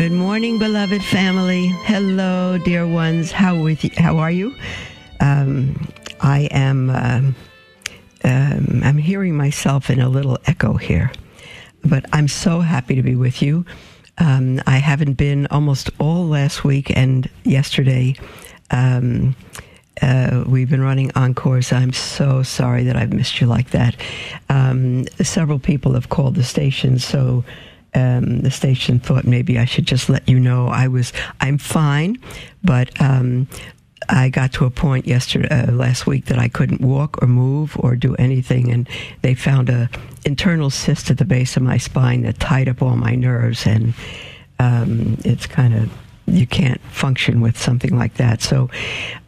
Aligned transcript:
Good 0.00 0.12
morning, 0.12 0.58
beloved 0.58 1.04
family. 1.04 1.66
Hello, 1.66 2.56
dear 2.56 2.86
ones. 2.86 3.32
How 3.32 3.62
with 3.62 3.84
you? 3.84 3.90
How 3.98 4.16
are 4.16 4.30
you? 4.30 4.56
Um, 5.20 5.92
I 6.22 6.48
am. 6.52 6.88
Um, 6.88 7.34
um, 8.24 8.80
I'm 8.82 8.96
hearing 8.96 9.36
myself 9.36 9.90
in 9.90 10.00
a 10.00 10.08
little 10.08 10.38
echo 10.46 10.78
here, 10.78 11.12
but 11.84 12.06
I'm 12.14 12.28
so 12.28 12.60
happy 12.60 12.94
to 12.94 13.02
be 13.02 13.14
with 13.14 13.42
you. 13.42 13.66
Um, 14.16 14.62
I 14.66 14.78
haven't 14.78 15.18
been 15.18 15.46
almost 15.48 15.90
all 15.98 16.26
last 16.26 16.64
week 16.64 16.90
and 16.96 17.28
yesterday. 17.44 18.16
Um, 18.70 19.36
uh, 20.00 20.44
we've 20.46 20.70
been 20.70 20.80
running 20.80 21.12
encores. 21.14 21.74
I'm 21.74 21.92
so 21.92 22.42
sorry 22.42 22.84
that 22.84 22.96
I've 22.96 23.12
missed 23.12 23.38
you 23.38 23.46
like 23.46 23.72
that. 23.72 23.96
Um, 24.48 25.04
several 25.22 25.58
people 25.58 25.92
have 25.92 26.08
called 26.08 26.36
the 26.36 26.42
station, 26.42 26.98
so 26.98 27.44
um, 27.94 28.40
the 28.40 28.50
station 28.50 29.00
thought 29.00 29.24
maybe 29.24 29.58
I 29.58 29.64
should 29.64 29.86
just 29.86 30.08
let 30.08 30.28
you 30.28 30.38
know 30.38 30.68
I 30.68 30.88
was 30.88 31.12
I'm 31.40 31.58
fine, 31.58 32.18
but 32.62 33.00
um, 33.00 33.48
I 34.08 34.28
got 34.28 34.52
to 34.54 34.64
a 34.64 34.70
point 34.70 35.06
yesterday 35.06 35.48
uh, 35.48 35.72
last 35.72 36.06
week 36.06 36.26
that 36.26 36.38
I 36.38 36.48
couldn't 36.48 36.80
walk 36.80 37.22
or 37.22 37.26
move 37.26 37.76
or 37.78 37.96
do 37.96 38.14
anything, 38.16 38.70
and 38.70 38.88
they 39.22 39.34
found 39.34 39.68
a 39.68 39.88
internal 40.24 40.70
cyst 40.70 41.10
at 41.10 41.18
the 41.18 41.24
base 41.24 41.56
of 41.56 41.62
my 41.62 41.78
spine 41.78 42.22
that 42.22 42.40
tied 42.40 42.68
up 42.68 42.82
all 42.82 42.96
my 42.96 43.14
nerves, 43.14 43.66
and 43.66 43.94
um, 44.58 45.16
it's 45.24 45.46
kind 45.46 45.74
of 45.74 45.90
you 46.30 46.46
can't 46.46 46.80
function 46.82 47.40
with 47.40 47.58
something 47.58 47.98
like 47.98 48.14
that. 48.14 48.42
So 48.42 48.70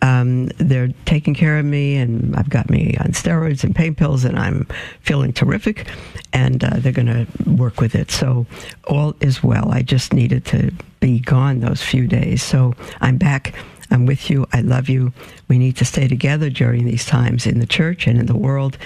um, 0.00 0.46
they're 0.58 0.88
taking 1.04 1.34
care 1.34 1.58
of 1.58 1.64
me, 1.64 1.96
and 1.96 2.34
I've 2.36 2.50
got 2.50 2.70
me 2.70 2.96
on 3.00 3.08
steroids 3.08 3.64
and 3.64 3.74
pain 3.74 3.94
pills, 3.94 4.24
and 4.24 4.38
I'm 4.38 4.66
feeling 5.00 5.32
terrific. 5.32 5.88
And 6.32 6.64
uh, 6.64 6.76
they're 6.76 6.92
going 6.92 7.06
to 7.06 7.26
work 7.50 7.80
with 7.80 7.94
it. 7.94 8.10
So 8.10 8.46
all 8.88 9.14
is 9.20 9.42
well. 9.42 9.70
I 9.70 9.82
just 9.82 10.12
needed 10.12 10.44
to 10.46 10.72
be 11.00 11.20
gone 11.20 11.60
those 11.60 11.82
few 11.82 12.06
days. 12.06 12.42
So 12.42 12.74
I'm 13.00 13.18
back. 13.18 13.54
I'm 13.90 14.06
with 14.06 14.30
you. 14.30 14.46
I 14.52 14.62
love 14.62 14.88
you. 14.88 15.12
We 15.48 15.58
need 15.58 15.76
to 15.76 15.84
stay 15.84 16.08
together 16.08 16.48
during 16.48 16.86
these 16.86 17.04
times 17.04 17.46
in 17.46 17.58
the 17.58 17.66
church 17.66 18.06
and 18.06 18.18
in 18.18 18.26
the 18.26 18.36
world. 18.36 18.78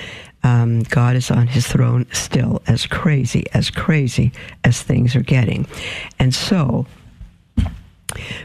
Um, 0.43 0.83
God 0.83 1.17
is 1.17 1.31
on 1.31 1.47
his 1.47 1.67
throne 1.67 2.07
still, 2.13 2.63
as 2.67 2.87
crazy, 2.87 3.47
as 3.53 3.71
crazy 3.71 4.33
as 4.65 4.83
things 4.83 5.17
are 5.17 5.23
getting. 5.23 5.67
And 6.19 6.35
so, 6.35 6.87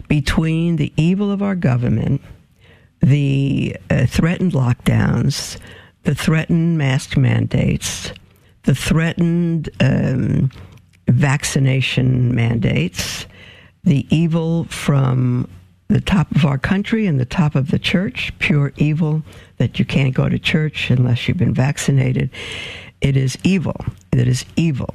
between 0.07 0.75
the 0.75 0.91
evil 0.97 1.31
of 1.31 1.41
our 1.41 1.55
government, 1.55 2.21
the 3.01 3.75
uh, 3.89 4.05
threatened 4.05 4.53
lockdowns, 4.53 5.57
the 6.03 6.15
threatened 6.15 6.77
mask 6.77 7.17
mandates, 7.17 8.11
the 8.63 8.75
threatened 8.75 9.69
um, 9.79 10.51
vaccination 11.07 12.33
mandates, 12.33 13.25
the 13.83 14.05
evil 14.15 14.65
from 14.65 15.49
the 15.87 16.01
top 16.01 16.31
of 16.31 16.45
our 16.45 16.57
country 16.57 17.05
and 17.05 17.19
the 17.19 17.25
top 17.25 17.55
of 17.55 17.69
the 17.69 17.79
church, 17.79 18.31
pure 18.39 18.71
evil 18.77 19.21
that 19.57 19.77
you 19.77 19.85
can't 19.85 20.13
go 20.13 20.29
to 20.29 20.39
church 20.39 20.89
unless 20.89 21.27
you've 21.27 21.37
been 21.37 21.53
vaccinated. 21.53 22.29
It 23.01 23.17
is 23.17 23.37
evil. 23.43 23.75
It 24.13 24.27
is 24.27 24.45
evil. 24.55 24.93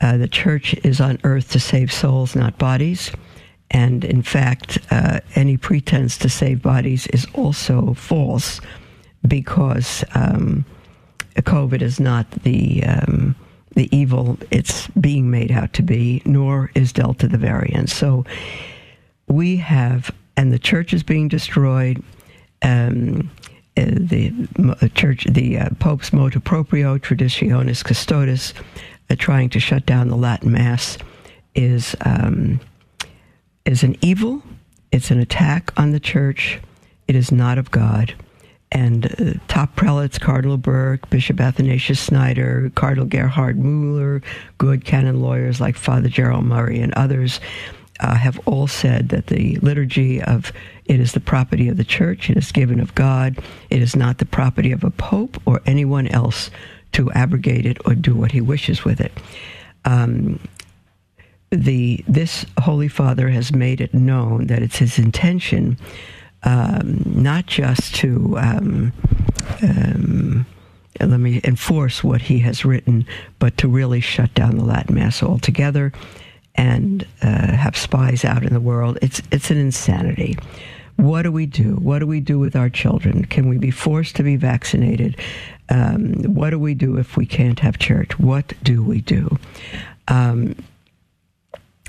Uh, 0.00 0.18
the 0.18 0.28
church 0.28 0.74
is 0.84 1.00
on 1.00 1.18
earth 1.24 1.50
to 1.52 1.60
save 1.60 1.90
souls, 1.90 2.36
not 2.36 2.58
bodies. 2.58 3.10
And 3.70 4.04
in 4.04 4.22
fact, 4.22 4.78
uh, 4.90 5.20
any 5.34 5.56
pretense 5.56 6.16
to 6.18 6.28
save 6.28 6.62
bodies 6.62 7.06
is 7.08 7.26
also 7.34 7.94
false 7.94 8.60
because 9.26 10.04
um, 10.14 10.64
COVID 11.36 11.82
is 11.82 11.98
not 11.98 12.30
the 12.30 12.84
um, 12.84 13.34
the 13.74 13.94
evil 13.94 14.38
it's 14.50 14.88
being 14.88 15.30
made 15.30 15.52
out 15.52 15.72
to 15.74 15.82
be, 15.82 16.22
nor 16.24 16.70
is 16.74 16.92
Delta 16.92 17.28
the 17.28 17.38
variant. 17.38 17.90
So 17.90 18.24
we 19.28 19.56
have, 19.58 20.10
and 20.36 20.52
the 20.52 20.58
church 20.58 20.92
is 20.94 21.02
being 21.02 21.28
destroyed. 21.28 22.02
Um, 22.62 23.30
uh, 23.76 23.84
the 23.84 24.32
uh, 24.80 24.88
church, 24.94 25.24
the 25.24 25.58
uh, 25.58 25.68
Pope's 25.78 26.10
motu 26.10 26.40
proprio, 26.40 26.96
Traditionis 26.96 27.84
custodes, 27.84 28.54
uh, 29.10 29.16
trying 29.18 29.50
to 29.50 29.60
shut 29.60 29.84
down 29.84 30.08
the 30.08 30.16
Latin 30.16 30.52
Mass, 30.52 30.96
is 31.54 31.94
um, 32.06 32.58
is 33.66 33.82
an 33.82 33.96
evil. 34.00 34.42
It's 34.92 35.10
an 35.10 35.20
attack 35.20 35.72
on 35.76 35.92
the 35.92 36.00
church. 36.00 36.60
It 37.08 37.16
is 37.16 37.30
not 37.30 37.58
of 37.58 37.70
God. 37.70 38.14
And 38.72 39.06
uh, 39.06 39.38
top 39.48 39.76
prelates, 39.76 40.18
Cardinal 40.18 40.56
Burke, 40.56 41.08
Bishop 41.10 41.40
Athanasius 41.40 42.04
Schneider, 42.04 42.70
Cardinal 42.74 43.06
Gerhard 43.06 43.58
Mueller, 43.58 44.22
good 44.58 44.84
canon 44.84 45.20
lawyers 45.20 45.60
like 45.60 45.76
Father 45.76 46.08
Gerald 46.08 46.44
Murray 46.44 46.80
and 46.80 46.92
others 46.94 47.40
uh, 48.00 48.14
have 48.14 48.40
all 48.46 48.66
said 48.66 49.08
that 49.10 49.28
the 49.28 49.56
liturgy 49.56 50.22
of 50.22 50.52
it 50.84 51.00
is 51.00 51.12
the 51.12 51.20
property 51.20 51.68
of 51.68 51.76
the 51.76 51.84
church, 51.84 52.28
it 52.28 52.36
is 52.36 52.52
given 52.52 52.80
of 52.80 52.94
God, 52.94 53.38
it 53.70 53.80
is 53.80 53.96
not 53.96 54.18
the 54.18 54.26
property 54.26 54.72
of 54.72 54.84
a 54.84 54.90
pope 54.90 55.40
or 55.46 55.62
anyone 55.66 56.06
else 56.08 56.50
to 56.92 57.10
abrogate 57.12 57.66
it 57.66 57.78
or 57.84 57.94
do 57.94 58.14
what 58.14 58.32
he 58.32 58.40
wishes 58.40 58.84
with 58.84 59.00
it. 59.00 59.12
Um, 59.84 60.40
the 61.50 62.04
this 62.08 62.44
Holy 62.60 62.88
Father 62.88 63.28
has 63.28 63.52
made 63.52 63.80
it 63.80 63.94
known 63.94 64.46
that 64.48 64.62
it's 64.62 64.78
his 64.78 64.98
intention 64.98 65.78
um, 66.42 67.02
not 67.04 67.46
just 67.46 67.94
to 67.96 68.38
um, 68.38 68.92
um, 69.62 70.46
let 71.00 71.20
me 71.20 71.40
enforce 71.44 72.02
what 72.02 72.22
he 72.22 72.38
has 72.38 72.64
written, 72.64 73.06
but 73.38 73.56
to 73.58 73.68
really 73.68 74.00
shut 74.00 74.32
down 74.34 74.56
the 74.56 74.64
Latin 74.64 74.94
Mass 74.94 75.22
altogether 75.22 75.92
and 76.54 77.06
uh, 77.22 77.52
have 77.52 77.76
spies 77.76 78.24
out 78.24 78.44
in 78.44 78.52
the 78.54 78.60
world. 78.60 78.98
It's 79.02 79.20
it's 79.30 79.50
an 79.50 79.58
insanity. 79.58 80.38
What 80.96 81.22
do 81.22 81.32
we 81.32 81.44
do? 81.44 81.74
What 81.76 81.98
do 81.98 82.06
we 82.06 82.20
do 82.20 82.38
with 82.38 82.56
our 82.56 82.70
children? 82.70 83.26
Can 83.26 83.48
we 83.48 83.58
be 83.58 83.70
forced 83.70 84.16
to 84.16 84.22
be 84.22 84.36
vaccinated? 84.36 85.20
Um, 85.68 86.14
what 86.22 86.50
do 86.50 86.58
we 86.58 86.72
do 86.74 86.96
if 86.96 87.18
we 87.18 87.26
can't 87.26 87.60
have 87.60 87.78
church? 87.78 88.18
What 88.18 88.54
do 88.62 88.82
we 88.82 89.02
do? 89.02 89.36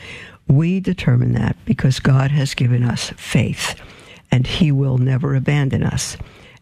We 0.46 0.78
determine 0.78 1.32
that 1.32 1.56
because 1.64 1.98
God 1.98 2.30
has 2.30 2.54
given 2.54 2.84
us 2.84 3.10
faith 3.16 3.74
and 4.30 4.46
He 4.46 4.70
will 4.70 4.98
never 4.98 5.34
abandon 5.34 5.82
us. 5.82 6.16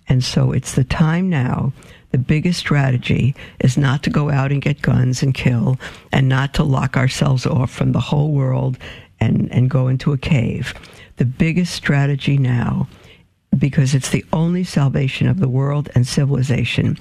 And 0.08 0.24
so 0.24 0.52
it's 0.52 0.74
the 0.74 0.84
time 0.84 1.28
now. 1.28 1.74
The 2.10 2.18
biggest 2.18 2.60
strategy 2.60 3.34
is 3.60 3.76
not 3.76 4.02
to 4.04 4.10
go 4.10 4.30
out 4.30 4.50
and 4.50 4.62
get 4.62 4.80
guns 4.80 5.22
and 5.22 5.34
kill 5.34 5.78
and 6.12 6.30
not 6.30 6.54
to 6.54 6.64
lock 6.64 6.96
ourselves 6.96 7.44
off 7.44 7.70
from 7.70 7.92
the 7.92 8.00
whole 8.00 8.32
world 8.32 8.78
and, 9.20 9.52
and 9.52 9.68
go 9.68 9.88
into 9.88 10.14
a 10.14 10.18
cave. 10.18 10.72
The 11.18 11.26
biggest 11.26 11.74
strategy 11.74 12.38
now 12.38 12.88
because 13.56 13.94
it's 13.94 14.10
the 14.10 14.24
only 14.32 14.64
salvation 14.64 15.26
of 15.26 15.40
the 15.40 15.48
world 15.48 15.88
and 15.94 16.06
civilization 16.06 16.98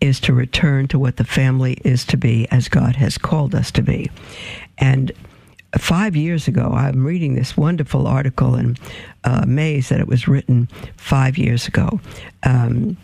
is 0.00 0.18
to 0.20 0.32
return 0.32 0.88
to 0.88 0.98
what 0.98 1.16
the 1.16 1.24
family 1.24 1.74
is 1.84 2.04
to 2.06 2.16
be 2.16 2.48
as 2.50 2.68
God 2.68 2.96
has 2.96 3.18
called 3.18 3.54
us 3.54 3.70
to 3.72 3.82
be. 3.82 4.10
And 4.78 5.12
five 5.78 6.16
years 6.16 6.48
ago, 6.48 6.72
I'm 6.72 7.04
reading 7.04 7.34
this 7.34 7.56
wonderful 7.56 8.06
article 8.06 8.54
and 8.54 8.78
uh, 9.24 9.40
amazed 9.42 9.90
that 9.90 10.00
it 10.00 10.08
was 10.08 10.26
written 10.26 10.68
five 10.96 11.38
years 11.38 11.68
ago. 11.68 12.00
Um, 12.42 12.96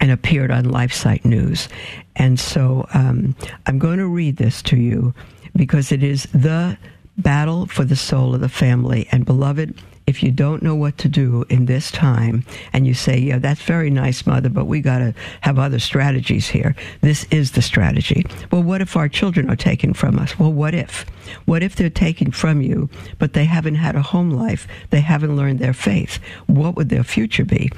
and 0.00 0.10
appeared 0.10 0.50
on 0.50 0.64
LifeSite 0.64 1.24
News. 1.24 1.68
And 2.16 2.40
so 2.40 2.88
um, 2.92 3.36
I'm 3.66 3.78
going 3.78 3.98
to 3.98 4.08
read 4.08 4.36
this 4.36 4.60
to 4.62 4.76
you 4.76 5.14
because 5.54 5.92
it 5.92 6.02
is 6.02 6.24
the 6.34 6.76
battle 7.18 7.66
for 7.66 7.84
the 7.84 7.94
soul 7.94 8.34
of 8.34 8.40
the 8.40 8.48
family. 8.48 9.06
And 9.12 9.24
beloved, 9.24 9.80
if 10.12 10.22
you 10.22 10.30
don't 10.30 10.62
know 10.62 10.74
what 10.74 10.98
to 10.98 11.08
do 11.08 11.42
in 11.48 11.64
this 11.64 11.90
time 11.90 12.44
and 12.74 12.86
you 12.86 12.92
say, 12.92 13.16
yeah, 13.18 13.38
that's 13.38 13.62
very 13.62 13.88
nice, 13.88 14.26
mother, 14.26 14.50
but 14.50 14.66
we 14.66 14.82
got 14.82 14.98
to 14.98 15.14
have 15.40 15.58
other 15.58 15.78
strategies 15.78 16.48
here. 16.48 16.76
This 17.00 17.24
is 17.30 17.52
the 17.52 17.62
strategy. 17.62 18.26
Well, 18.50 18.62
what 18.62 18.82
if 18.82 18.94
our 18.94 19.08
children 19.08 19.48
are 19.48 19.56
taken 19.56 19.94
from 19.94 20.18
us? 20.18 20.38
Well, 20.38 20.52
what 20.52 20.74
if? 20.74 21.06
What 21.46 21.62
if 21.62 21.76
they're 21.76 21.88
taken 21.88 22.30
from 22.30 22.60
you, 22.60 22.90
but 23.18 23.32
they 23.32 23.46
haven't 23.46 23.76
had 23.76 23.96
a 23.96 24.02
home 24.02 24.30
life? 24.30 24.68
They 24.90 25.00
haven't 25.00 25.34
learned 25.34 25.60
their 25.60 25.72
faith. 25.72 26.18
What 26.46 26.76
would 26.76 26.90
their 26.90 27.04
future 27.04 27.46
be? 27.46 27.70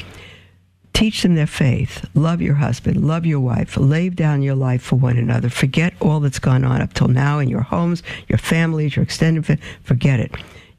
Teach 0.92 1.22
them 1.22 1.36
their 1.36 1.46
faith. 1.46 2.04
Love 2.14 2.42
your 2.42 2.54
husband. 2.54 3.06
Love 3.06 3.26
your 3.26 3.40
wife. 3.40 3.76
Lay 3.76 4.08
down 4.08 4.42
your 4.42 4.56
life 4.56 4.82
for 4.82 4.96
one 4.96 5.18
another. 5.18 5.50
Forget 5.50 5.94
all 6.00 6.18
that's 6.18 6.40
gone 6.40 6.64
on 6.64 6.82
up 6.82 6.94
till 6.94 7.08
now 7.08 7.38
in 7.38 7.48
your 7.48 7.62
homes, 7.62 8.02
your 8.26 8.38
families, 8.38 8.96
your 8.96 9.04
extended 9.04 9.46
family. 9.46 9.62
Forget 9.84 10.18
it. 10.18 10.32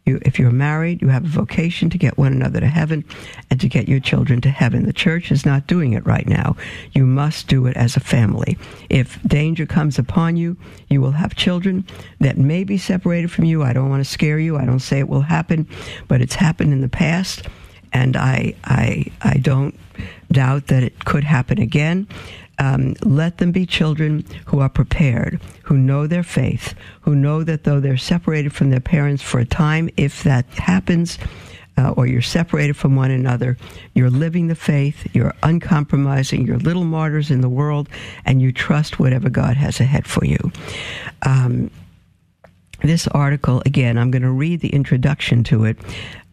You, 0.05 0.19
if 0.21 0.37
you're 0.37 0.51
married, 0.51 1.01
you 1.01 1.07
have 1.07 1.25
a 1.25 1.27
vocation 1.27 1.89
to 1.89 1.97
get 1.97 2.17
one 2.17 2.31
another 2.31 2.59
to 2.59 2.67
heaven 2.67 3.03
and 3.49 3.59
to 3.59 3.67
get 3.67 3.89
your 3.89 3.99
children 3.99 4.39
to 4.41 4.49
heaven. 4.49 4.85
The 4.85 4.93
church 4.93 5.31
is 5.31 5.45
not 5.45 5.65
doing 5.65 5.93
it 5.93 6.05
right 6.05 6.27
now. 6.27 6.55
You 6.93 7.05
must 7.07 7.47
do 7.47 7.65
it 7.65 7.75
as 7.75 7.95
a 7.95 7.99
family. 7.99 8.57
If 8.89 9.21
danger 9.23 9.65
comes 9.65 9.97
upon 9.97 10.37
you, 10.37 10.57
you 10.89 11.01
will 11.01 11.11
have 11.11 11.35
children 11.35 11.85
that 12.19 12.37
may 12.37 12.63
be 12.63 12.77
separated 12.77 13.31
from 13.31 13.45
you. 13.45 13.63
I 13.63 13.73
don't 13.73 13.89
want 13.89 14.03
to 14.03 14.09
scare 14.09 14.37
you. 14.37 14.57
I 14.57 14.65
don't 14.65 14.79
say 14.79 14.99
it 14.99 15.09
will 15.09 15.21
happen, 15.21 15.67
but 16.07 16.21
it's 16.21 16.35
happened 16.35 16.71
in 16.71 16.81
the 16.81 16.89
past, 16.89 17.47
and 17.91 18.15
I 18.15 18.53
I 18.63 19.05
I 19.21 19.37
don't 19.37 19.77
doubt 20.31 20.67
that 20.67 20.83
it 20.83 21.05
could 21.05 21.23
happen 21.23 21.59
again. 21.59 22.07
Um, 22.57 22.95
let 23.03 23.37
them 23.37 23.51
be 23.51 23.65
children 23.65 24.25
who 24.45 24.59
are 24.59 24.69
prepared, 24.69 25.41
who 25.63 25.77
know 25.77 26.07
their 26.07 26.23
faith, 26.23 26.73
who 27.01 27.15
know 27.15 27.43
that 27.43 27.63
though 27.63 27.79
they're 27.79 27.97
separated 27.97 28.53
from 28.53 28.69
their 28.69 28.79
parents 28.79 29.21
for 29.21 29.39
a 29.39 29.45
time, 29.45 29.89
if 29.97 30.23
that 30.23 30.45
happens, 30.53 31.17
uh, 31.77 31.91
or 31.97 32.07
you're 32.07 32.21
separated 32.21 32.75
from 32.75 32.95
one 32.95 33.11
another, 33.11 33.57
you're 33.93 34.09
living 34.09 34.47
the 34.47 34.55
faith, 34.55 35.07
you're 35.13 35.33
uncompromising, 35.43 36.47
you're 36.47 36.57
little 36.59 36.85
martyrs 36.85 37.29
in 37.31 37.41
the 37.41 37.49
world, 37.49 37.89
and 38.25 38.41
you 38.41 38.51
trust 38.51 38.99
whatever 38.99 39.29
God 39.29 39.57
has 39.57 39.79
ahead 39.79 40.07
for 40.07 40.25
you. 40.25 40.51
Um, 41.23 41.69
this 42.81 43.07
article, 43.07 43.61
again, 43.65 43.97
I'm 43.97 44.11
going 44.11 44.21
to 44.21 44.31
read 44.31 44.61
the 44.61 44.69
introduction 44.69 45.43
to 45.45 45.65
it. 45.65 45.77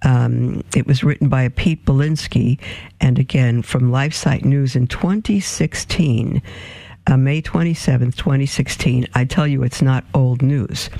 Um, 0.02 0.62
it 0.74 0.86
was 0.86 1.04
written 1.04 1.28
by 1.28 1.48
Pete 1.48 1.84
Baklinski, 1.84 2.58
and 3.00 3.18
again 3.18 3.62
from 3.62 3.90
LifeSite 3.90 4.44
News 4.44 4.74
in 4.74 4.86
2016, 4.86 6.42
uh, 7.06 7.16
May 7.16 7.42
27th, 7.42 8.16
2016. 8.16 9.06
I 9.14 9.24
tell 9.24 9.46
you, 9.46 9.62
it's 9.62 9.82
not 9.82 10.04
old 10.14 10.42
news. 10.42 10.90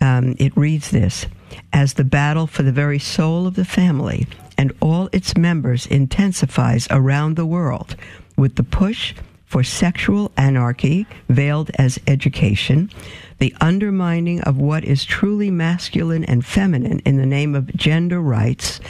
Um, 0.00 0.36
it 0.38 0.56
reads 0.56 0.90
this 0.90 1.26
As 1.72 1.94
the 1.94 2.04
battle 2.04 2.46
for 2.46 2.62
the 2.62 2.72
very 2.72 2.98
soul 2.98 3.46
of 3.46 3.54
the 3.54 3.64
family 3.64 4.26
and 4.58 4.72
all 4.80 5.08
its 5.12 5.36
members 5.36 5.86
intensifies 5.86 6.88
around 6.90 7.36
the 7.36 7.46
world 7.46 7.96
with 8.36 8.56
the 8.56 8.62
push 8.62 9.14
for 9.44 9.62
sexual 9.62 10.32
anarchy 10.36 11.06
veiled 11.28 11.70
as 11.76 11.98
education, 12.06 12.90
the 13.38 13.54
undermining 13.60 14.40
of 14.42 14.56
what 14.56 14.84
is 14.84 15.04
truly 15.04 15.50
masculine 15.50 16.24
and 16.24 16.44
feminine 16.44 17.00
in 17.00 17.16
the 17.16 17.26
name 17.26 17.54
of 17.54 17.74
gender 17.76 18.20
rights, 18.20 18.80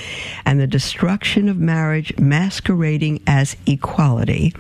and 0.45 0.61
the 0.61 0.67
destruction 0.67 1.49
of 1.49 1.59
marriage 1.59 2.17
masquerading 2.19 3.23
as 3.27 3.57
equality, 3.67 4.55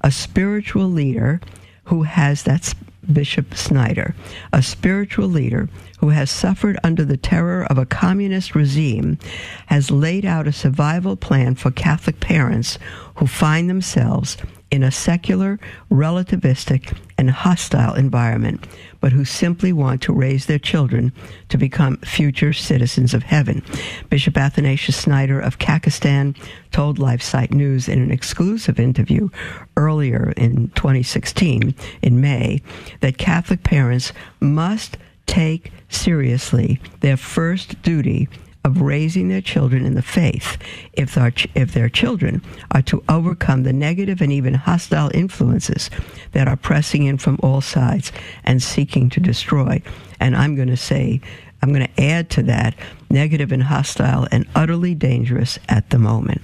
a 0.00 0.10
spiritual 0.10 0.88
leader 0.88 1.40
who 1.84 2.02
has 2.02 2.42
that's 2.42 2.74
Bishop 3.10 3.54
Schneider, 3.54 4.14
a 4.52 4.62
spiritual 4.62 5.28
leader 5.28 5.68
who 6.00 6.10
has 6.10 6.30
suffered 6.30 6.78
under 6.84 7.04
the 7.04 7.16
terror 7.16 7.64
of 7.64 7.78
a 7.78 7.86
communist 7.86 8.54
regime, 8.54 9.18
has 9.66 9.90
laid 9.90 10.24
out 10.24 10.46
a 10.46 10.52
survival 10.52 11.16
plan 11.16 11.54
for 11.54 11.70
Catholic 11.70 12.20
parents 12.20 12.78
who 13.16 13.26
find 13.26 13.68
themselves 13.70 14.36
in 14.70 14.82
a 14.82 14.90
secular, 14.90 15.58
relativistic, 15.90 16.96
and 17.16 17.30
hostile 17.30 17.94
environment, 17.94 18.66
but 19.00 19.12
who 19.12 19.24
simply 19.24 19.72
want 19.72 20.02
to 20.02 20.12
raise 20.12 20.46
their 20.46 20.58
children 20.58 21.12
to 21.48 21.58
become 21.58 21.96
future 21.98 22.52
citizens 22.52 23.14
of 23.14 23.22
heaven. 23.22 23.62
Bishop 24.10 24.36
Athanasius 24.36 25.02
Schneider 25.02 25.40
of 25.40 25.58
Kakistan 25.58 26.36
told 26.72 26.98
LifeSite 26.98 27.52
News 27.52 27.88
in 27.88 28.00
an 28.00 28.10
exclusive 28.10 28.80
interview 28.80 29.28
earlier 29.76 30.32
in 30.36 30.68
2016, 30.70 31.74
in 32.02 32.20
May, 32.20 32.60
that 33.00 33.18
Catholic 33.18 33.62
parents 33.62 34.12
must 34.40 34.96
take 35.26 35.72
seriously 35.88 36.80
their 37.00 37.16
first 37.16 37.80
duty 37.82 38.28
of 38.68 38.82
raising 38.82 39.28
their 39.28 39.40
children 39.40 39.86
in 39.86 39.94
the 39.94 40.02
faith 40.02 40.58
if 40.92 41.14
their, 41.14 41.32
if 41.54 41.72
their 41.72 41.88
children 41.88 42.42
are 42.70 42.82
to 42.82 43.02
overcome 43.08 43.62
the 43.62 43.72
negative 43.72 44.20
and 44.20 44.30
even 44.30 44.52
hostile 44.52 45.10
influences 45.14 45.88
that 46.32 46.46
are 46.46 46.56
pressing 46.56 47.04
in 47.04 47.16
from 47.16 47.38
all 47.42 47.62
sides 47.62 48.12
and 48.44 48.62
seeking 48.62 49.08
to 49.08 49.20
destroy. 49.20 49.82
And 50.20 50.36
I'm 50.36 50.54
going 50.54 50.68
to 50.68 50.76
say, 50.76 51.22
I'm 51.62 51.72
going 51.72 51.86
to 51.86 52.02
add 52.02 52.28
to 52.30 52.42
that 52.44 52.74
negative 53.10 53.52
and 53.52 53.62
hostile 53.62 54.28
and 54.30 54.46
utterly 54.54 54.94
dangerous 54.94 55.58
at 55.68 55.88
the 55.90 55.98
moment. 55.98 56.42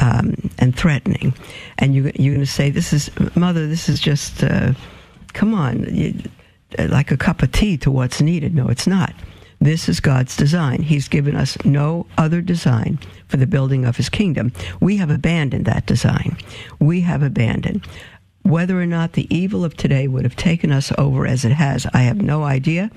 Um, 0.00 0.50
and 0.58 0.76
threatening, 0.76 1.32
and 1.78 1.94
you, 1.94 2.10
you're 2.16 2.34
going 2.34 2.44
to 2.44 2.46
say, 2.46 2.70
"This 2.70 2.92
is 2.92 3.08
mother. 3.36 3.68
This 3.68 3.88
is 3.88 4.00
just, 4.00 4.42
uh, 4.42 4.72
come 5.32 5.54
on, 5.54 5.84
you, 5.94 6.14
like 6.88 7.12
a 7.12 7.16
cup 7.16 7.40
of 7.40 7.52
tea 7.52 7.76
to 7.76 7.90
what's 7.90 8.20
needed." 8.20 8.52
No, 8.52 8.66
it's 8.66 8.88
not. 8.88 9.14
This 9.62 9.88
is 9.88 10.00
God's 10.00 10.36
design. 10.36 10.82
He's 10.82 11.06
given 11.06 11.36
us 11.36 11.56
no 11.64 12.04
other 12.18 12.40
design 12.40 12.98
for 13.28 13.36
the 13.36 13.46
building 13.46 13.84
of 13.84 13.96
his 13.96 14.08
kingdom. 14.08 14.52
We 14.80 14.96
have 14.96 15.08
abandoned 15.08 15.66
that 15.66 15.86
design. 15.86 16.36
We 16.80 17.02
have 17.02 17.22
abandoned. 17.22 17.86
Whether 18.42 18.82
or 18.82 18.86
not 18.86 19.12
the 19.12 19.32
evil 19.32 19.64
of 19.64 19.76
today 19.76 20.08
would 20.08 20.24
have 20.24 20.34
taken 20.34 20.72
us 20.72 20.90
over 20.98 21.28
as 21.28 21.44
it 21.44 21.52
has, 21.52 21.86
I 21.94 22.02
have 22.02 22.20
no 22.20 22.42
idea. 22.42 22.90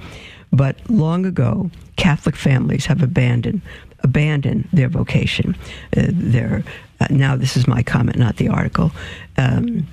But 0.51 0.77
long 0.89 1.27
ago, 1.27 1.69
Catholic 1.97 2.35
families 2.35 2.87
have 2.87 3.03
abandoned 3.03 3.61
abandoned 3.99 4.67
their 4.73 4.89
vocation. 4.89 5.55
Uh, 5.95 6.07
their 6.09 6.63
uh, 6.99 7.07
now, 7.11 7.35
this 7.35 7.55
is 7.55 7.67
my 7.67 7.83
comment, 7.83 8.17
not 8.17 8.37
the 8.37 8.47
article. 8.47 8.91
Um, 9.37 9.85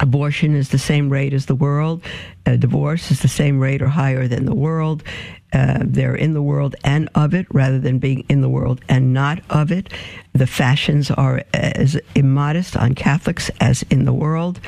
abortion 0.00 0.54
is 0.54 0.70
the 0.70 0.78
same 0.78 1.08
rate 1.08 1.32
as 1.32 1.46
the 1.46 1.54
world. 1.54 2.02
Uh, 2.46 2.56
divorce 2.56 3.10
is 3.10 3.20
the 3.20 3.28
same 3.28 3.60
rate 3.60 3.82
or 3.82 3.88
higher 3.88 4.26
than 4.26 4.44
the 4.44 4.54
world. 4.54 5.02
Uh, 5.52 5.78
they're 5.82 6.16
in 6.16 6.34
the 6.34 6.42
world 6.42 6.74
and 6.82 7.08
of 7.14 7.32
it 7.32 7.46
rather 7.52 7.78
than 7.78 7.98
being 7.98 8.24
in 8.28 8.40
the 8.40 8.48
world 8.48 8.80
and 8.88 9.14
not 9.14 9.38
of 9.50 9.70
it. 9.70 9.92
The 10.32 10.48
fashions 10.48 11.10
are 11.12 11.44
as 11.54 11.98
immodest 12.16 12.76
on 12.76 12.94
Catholics 12.94 13.50
as 13.60 13.84
in 13.90 14.04
the 14.04 14.12
world. 14.12 14.60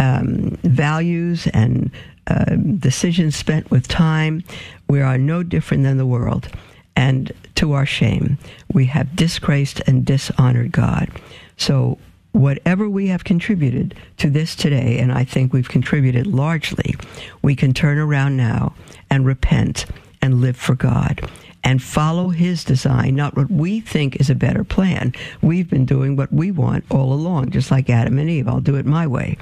Um, 0.00 0.58
values 0.64 1.46
and 1.54 1.90
uh, 2.26 2.56
decisions 2.56 3.36
spent 3.36 3.70
with 3.70 3.86
time. 3.86 4.42
We 4.88 5.00
are 5.00 5.18
no 5.18 5.44
different 5.44 5.84
than 5.84 5.98
the 5.98 6.06
world. 6.06 6.48
And 6.96 7.30
to 7.56 7.72
our 7.72 7.86
shame, 7.86 8.38
we 8.72 8.86
have 8.86 9.14
disgraced 9.14 9.80
and 9.86 10.04
dishonored 10.04 10.72
God. 10.72 11.10
So, 11.56 11.98
whatever 12.34 12.88
we 12.88 13.06
have 13.06 13.22
contributed 13.22 13.94
to 14.18 14.28
this 14.28 14.56
today, 14.56 14.98
and 14.98 15.12
I 15.12 15.22
think 15.22 15.52
we've 15.52 15.68
contributed 15.68 16.26
largely, 16.26 16.96
we 17.42 17.54
can 17.54 17.72
turn 17.72 17.96
around 17.96 18.36
now 18.36 18.74
and 19.08 19.24
repent 19.24 19.86
and 20.20 20.40
live 20.40 20.56
for 20.56 20.74
God 20.74 21.30
and 21.62 21.80
follow 21.80 22.30
His 22.30 22.64
design, 22.64 23.14
not 23.14 23.36
what 23.36 23.50
we 23.50 23.80
think 23.80 24.16
is 24.16 24.30
a 24.30 24.34
better 24.34 24.64
plan. 24.64 25.14
We've 25.42 25.70
been 25.70 25.84
doing 25.84 26.16
what 26.16 26.32
we 26.32 26.50
want 26.50 26.84
all 26.90 27.12
along, 27.12 27.50
just 27.50 27.70
like 27.70 27.88
Adam 27.88 28.18
and 28.18 28.28
Eve. 28.28 28.48
I'll 28.48 28.60
do 28.60 28.74
it 28.74 28.84
my 28.84 29.06
way. 29.06 29.38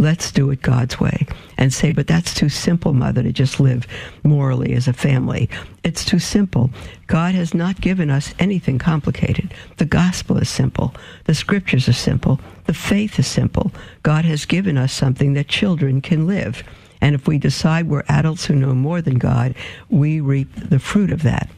Let's 0.00 0.32
do 0.32 0.50
it 0.50 0.62
God's 0.62 0.98
way 0.98 1.26
and 1.58 1.74
say, 1.74 1.92
but 1.92 2.06
that's 2.06 2.32
too 2.32 2.48
simple, 2.48 2.94
mother, 2.94 3.22
to 3.22 3.32
just 3.32 3.60
live 3.60 3.86
morally 4.24 4.72
as 4.72 4.88
a 4.88 4.94
family. 4.94 5.50
It's 5.84 6.06
too 6.06 6.18
simple. 6.18 6.70
God 7.06 7.34
has 7.34 7.52
not 7.52 7.82
given 7.82 8.08
us 8.08 8.32
anything 8.38 8.78
complicated. 8.78 9.52
The 9.76 9.84
gospel 9.84 10.38
is 10.38 10.48
simple. 10.48 10.94
The 11.24 11.34
scriptures 11.34 11.86
are 11.86 11.92
simple. 11.92 12.40
The 12.64 12.72
faith 12.72 13.18
is 13.18 13.26
simple. 13.26 13.72
God 14.02 14.24
has 14.24 14.46
given 14.46 14.78
us 14.78 14.90
something 14.94 15.34
that 15.34 15.48
children 15.48 16.00
can 16.00 16.26
live. 16.26 16.62
And 17.02 17.14
if 17.14 17.28
we 17.28 17.36
decide 17.36 17.86
we're 17.86 18.04
adults 18.08 18.46
who 18.46 18.54
know 18.54 18.72
more 18.72 19.02
than 19.02 19.18
God, 19.18 19.54
we 19.90 20.20
reap 20.20 20.48
the 20.54 20.78
fruit 20.78 21.12
of 21.12 21.24
that. 21.24 21.50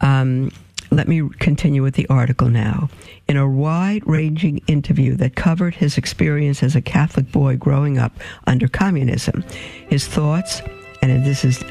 Um, 0.00 0.50
let 0.90 1.08
me 1.08 1.28
continue 1.38 1.82
with 1.82 1.94
the 1.94 2.08
article 2.08 2.48
now. 2.48 2.88
In 3.28 3.36
a 3.36 3.48
wide 3.48 4.02
ranging 4.06 4.58
interview 4.66 5.16
that 5.16 5.34
covered 5.34 5.74
his 5.74 5.98
experience 5.98 6.62
as 6.62 6.76
a 6.76 6.80
Catholic 6.80 7.32
boy 7.32 7.56
growing 7.56 7.98
up 7.98 8.12
under 8.46 8.68
communism, 8.68 9.44
his 9.88 10.06
thoughts, 10.06 10.62
and 11.02 11.24
this 11.24 11.44
is 11.44 11.62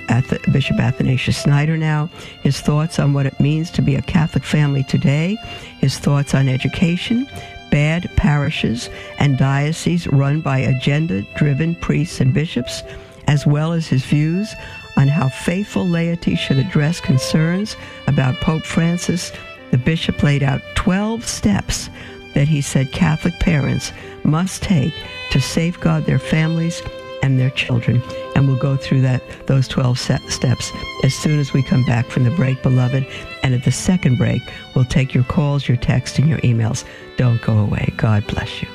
Bishop 0.52 0.80
Athanasius 0.80 1.42
Schneider 1.42 1.78
now, 1.78 2.08
his 2.42 2.60
thoughts 2.60 3.00
on 3.00 3.14
what 3.14 3.26
it 3.26 3.40
means 3.40 3.72
to 3.72 3.82
be 3.82 3.96
a 3.96 4.02
Catholic 4.02 4.44
family 4.44 4.84
today, 4.84 5.38
his 5.80 5.98
thoughts 5.98 6.34
on 6.34 6.48
education, 6.48 7.28
bad 7.72 8.10
parishes, 8.16 8.90
and 9.18 9.38
dioceses 9.38 10.08
run 10.08 10.42
by 10.42 10.60
agenda 10.60 11.22
driven 11.36 11.76
priests 11.76 12.20
and 12.20 12.34
bishops, 12.34 12.84
as 13.28 13.46
well 13.46 13.74
as 13.74 13.88
his 13.88 14.06
views 14.06 14.54
on 14.98 15.08
how 15.08 15.30
faithful 15.30 15.88
laity 15.88 16.36
should 16.36 16.58
address 16.58 17.00
concerns 17.00 17.76
about 18.08 18.36
Pope 18.42 18.64
Francis, 18.64 19.32
the 19.72 19.78
bishop 19.78 20.24
laid 20.24 20.44
out 20.44 20.62
12 20.76 21.26
steps 21.26 21.90
that 22.34 22.48
he 22.48 22.62
said 22.62 22.92
Catholic 22.92 23.34
parents 23.40 23.92
must 24.24 24.62
take 24.62 24.94
to 25.32 25.42
safeguard 25.42 26.06
their 26.06 26.20
families 26.20 26.82
and 27.24 27.40
their 27.40 27.50
children. 27.50 28.02
And 28.36 28.48
we'll 28.48 28.58
go 28.58 28.78
through 28.78 29.02
that 29.02 29.24
those 29.48 29.68
12 29.68 29.98
steps 29.98 30.72
as 31.04 31.14
soon 31.14 31.40
as 31.40 31.54
we 31.54 31.64
come 31.64 31.84
back 31.86 32.06
from 32.08 32.24
the 32.24 32.32
break, 32.32 32.62
beloved. 32.62 33.06
And 33.44 33.54
at 33.54 33.64
the 33.64 33.72
second 33.72 34.18
break, 34.18 34.42
we'll 34.76 34.86
take 34.86 35.14
your 35.14 35.24
calls, 35.24 35.68
your 35.68 35.78
texts, 35.78 36.20
and 36.20 36.30
your 36.30 36.40
emails. 36.40 36.84
Don't 37.18 37.42
go 37.42 37.58
away. 37.58 37.92
God 37.98 38.28
bless 38.28 38.62
you. 38.62 38.68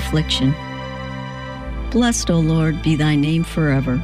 Affliction. 0.00 0.54
Blessed, 1.90 2.30
O 2.30 2.40
Lord, 2.40 2.82
be 2.82 2.96
thy 2.96 3.14
name 3.16 3.44
forever. 3.44 3.98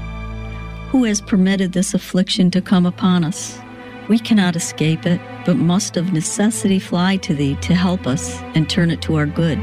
Who 0.91 1.05
has 1.05 1.23
permitted 1.23 1.73
this 1.73 1.95
affliction 1.95 2.51
to 2.51 2.61
come 2.61 2.85
upon 2.85 3.25
us? 3.25 3.59
We 4.09 4.19
cannot 4.19 4.57
escape 4.57 5.07
it, 5.07 5.21
but 5.47 5.57
must 5.57 5.97
of 5.97 6.13
necessity 6.13 6.79
fly 6.79 7.17
to 7.19 7.35
thee 7.35 7.57
to 7.63 7.75
help 7.75 8.07
us 8.07 8.39
and 8.55 8.69
turn 8.69 8.91
it 8.91 9.01
to 9.03 9.17
our 9.17 9.25
good. 9.25 9.59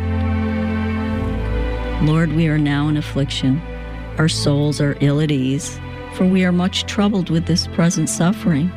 Lord, 2.02 2.34
we 2.34 2.48
are 2.48 2.58
now 2.58 2.88
in 2.88 2.98
affliction. 2.98 3.62
Our 4.18 4.28
souls 4.28 4.82
are 4.82 4.98
ill 5.02 5.22
at 5.22 5.30
ease, 5.30 5.80
for 6.16 6.26
we 6.26 6.44
are 6.46 6.52
much 6.52 6.86
troubled 6.86 7.30
with 7.30 7.46
this 7.46 7.68
present 7.68 8.10
suffering. 8.10 8.72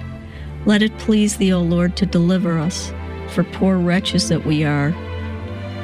Let 0.67 0.83
it 0.83 0.97
please 0.99 1.39
thee, 1.39 1.55
O 1.55 1.63
Lord, 1.63 1.97
to 1.97 2.05
deliver 2.05 2.59
us, 2.59 2.93
for 3.31 3.45
poor 3.45 3.79
wretches 3.79 4.29
that 4.29 4.45
we 4.45 4.63
are 4.63 4.93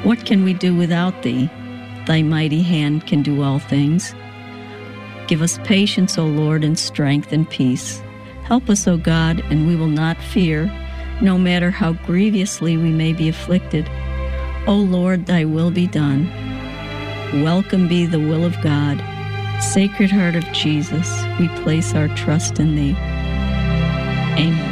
what 0.05 0.27
can 0.27 0.43
we 0.43 0.53
do 0.53 0.75
without 0.75 1.23
thee? 1.23 1.49
Thy 2.07 2.23
mighty 2.23 2.63
hand 2.63 3.07
can 3.07 3.23
do 3.23 3.43
all 3.43 3.59
things. 3.59 4.15
Give 5.29 5.43
us 5.43 5.59
patience, 5.65 6.19
O 6.19 6.27
Lord, 6.27 6.65
and 6.65 6.79
strength 6.79 7.33
and 7.33 7.49
peace. 7.49 8.03
Help 8.43 8.69
us, 8.69 8.89
O 8.89 8.97
God, 8.97 9.41
and 9.51 9.67
we 9.67 9.77
will 9.77 9.87
not 9.87 10.21
fear, 10.21 10.67
no 11.21 11.39
matter 11.39 11.71
how 11.71 11.93
grievously 11.93 12.77
we 12.77 12.91
may 12.91 13.13
be 13.13 13.29
afflicted. 13.29 13.89
O 14.67 14.75
Lord, 14.77 15.27
thy 15.27 15.45
will 15.45 15.71
be 15.71 15.87
done. 15.87 16.27
Welcome 17.43 17.89
be 17.89 18.05
the 18.05 18.21
will 18.21 18.45
of 18.45 18.61
God. 18.63 18.99
Sacred 19.63 20.11
Heart 20.11 20.35
of 20.35 20.45
Jesus, 20.53 21.25
we 21.39 21.49
place 21.63 21.95
our 21.95 22.09
trust 22.17 22.59
in 22.59 22.75
thee. 22.75 22.97
Amen. 24.37 24.72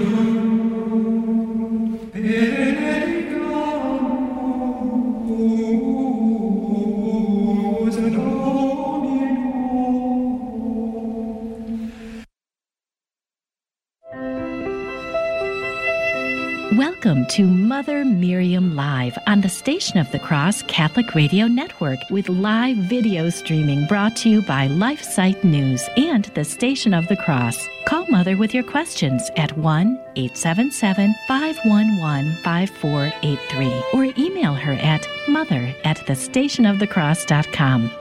Welcome 17.21 17.35
to 17.35 17.45
Mother 17.45 18.03
Miriam 18.03 18.75
Live 18.75 19.15
on 19.27 19.41
the 19.41 19.49
Station 19.49 19.99
of 19.99 20.11
the 20.11 20.17
Cross 20.17 20.63
Catholic 20.63 21.13
Radio 21.13 21.45
Network 21.45 21.99
with 22.09 22.27
live 22.29 22.77
video 22.77 23.29
streaming 23.29 23.85
brought 23.85 24.15
to 24.17 24.29
you 24.29 24.41
by 24.41 24.67
LifeSite 24.67 25.43
News 25.43 25.87
and 25.97 26.25
the 26.33 26.43
Station 26.43 26.95
of 26.95 27.07
the 27.09 27.17
Cross. 27.17 27.67
Call 27.85 28.07
Mother 28.09 28.37
with 28.37 28.55
your 28.55 28.63
questions 28.63 29.29
at 29.37 29.55
1 29.55 30.01
877 30.15 31.13
511 31.27 32.37
5483 32.37 33.83
or 33.93 34.05
email 34.17 34.55
her 34.55 34.73
at 34.73 35.07
mother 35.27 35.75
at 35.83 35.97
thestationofthecross.com. 35.97 37.91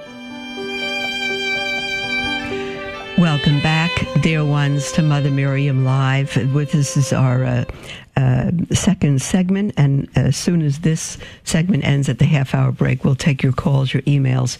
Welcome 3.19 3.61
back, 3.61 3.91
dear 4.23 4.47
ones, 4.47 4.93
to 4.93 5.03
Mother 5.03 5.31
Miriam 5.31 5.85
Live. 5.85 6.35
With 6.55 6.73
this 6.73 6.97
is 6.97 7.13
our 7.13 7.45
uh, 7.45 7.65
uh, 8.21 8.75
second 8.75 9.23
segment, 9.23 9.73
and 9.77 10.09
as 10.15 10.37
soon 10.37 10.63
as 10.63 10.81
this 10.81 11.17
segment 11.45 11.85
ends 11.85 12.09
at 12.09 12.19
the 12.19 12.27
half 12.27 12.55
hour 12.55 12.73
break, 12.73 13.05
we'll 13.05 13.15
take 13.15 13.43
your 13.43 13.53
calls, 13.53 13.95
your 13.95 14.03
emails, 14.03 14.59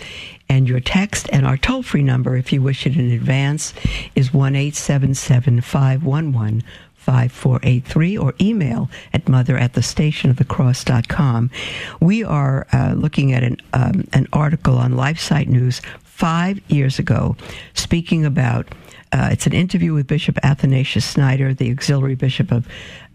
and 0.49 0.69
your 0.69 0.81
text. 0.81 1.29
And 1.33 1.47
our 1.47 1.57
toll 1.57 1.83
free 1.83 2.03
number, 2.03 2.37
if 2.37 2.53
you 2.53 2.63
wish 2.63 2.87
it 2.87 2.97
in 2.97 3.11
advance, 3.11 3.75
is 4.15 4.33
one 4.33 4.57
eight 4.57 4.77
seven 4.77 5.15
seven 5.15 5.61
five 5.61 6.05
one 6.05 6.33
one. 6.33 6.63
5483 7.01 8.19
or 8.19 8.35
email 8.43 8.91
at 9.15 9.27
mother 9.27 9.57
at 9.57 9.73
the 9.73 9.83
station 9.83 10.29
of 10.29 10.37
the 10.37 10.45
cross.com. 10.45 11.51
We 11.99 12.23
are 12.23 12.67
uh, 12.75 12.93
looking 12.95 13.33
at 13.33 13.43
an, 13.43 13.57
um, 13.73 14.07
an 14.13 14.29
article 14.35 14.77
on 14.77 14.93
LifeSite 14.93 15.49
News 15.49 15.81
five 16.05 16.61
years 16.69 16.99
ago 16.99 17.37
speaking 17.73 18.27
about 18.27 18.67
Uh, 19.13 19.29
it's 19.33 19.47
an 19.47 19.53
interview 19.53 19.93
with 19.93 20.07
Bishop 20.07 20.39
Athanasius 20.45 21.13
Schneider, 21.13 21.53
the 21.53 21.71
auxiliary 21.73 22.15
bishop 22.15 22.53
of 22.53 22.69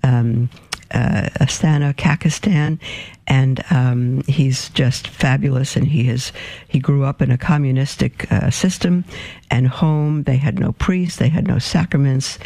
um, 0.05 0.50
uh, 0.91 1.29
Astana, 1.41 1.93
Kakistan, 1.93 2.79
and 3.27 3.63
um, 3.71 4.21
he's 4.27 4.69
just 4.69 5.07
fabulous. 5.07 5.75
And 5.75 5.88
he 5.88 6.05
has 6.05 6.31
he 6.67 6.79
grew 6.79 7.03
up 7.03 7.21
in 7.21 7.31
a 7.31 7.38
communistic 7.38 8.31
uh, 8.31 8.50
system 8.51 9.03
and 9.50 9.67
home. 9.67 10.24
They 10.24 10.38
had 10.38 10.59
no 10.59 10.71
priests, 10.74 11.17
they 11.17 11.29
had 11.29 11.47
no 11.47 11.59
sacraments, 11.59 12.39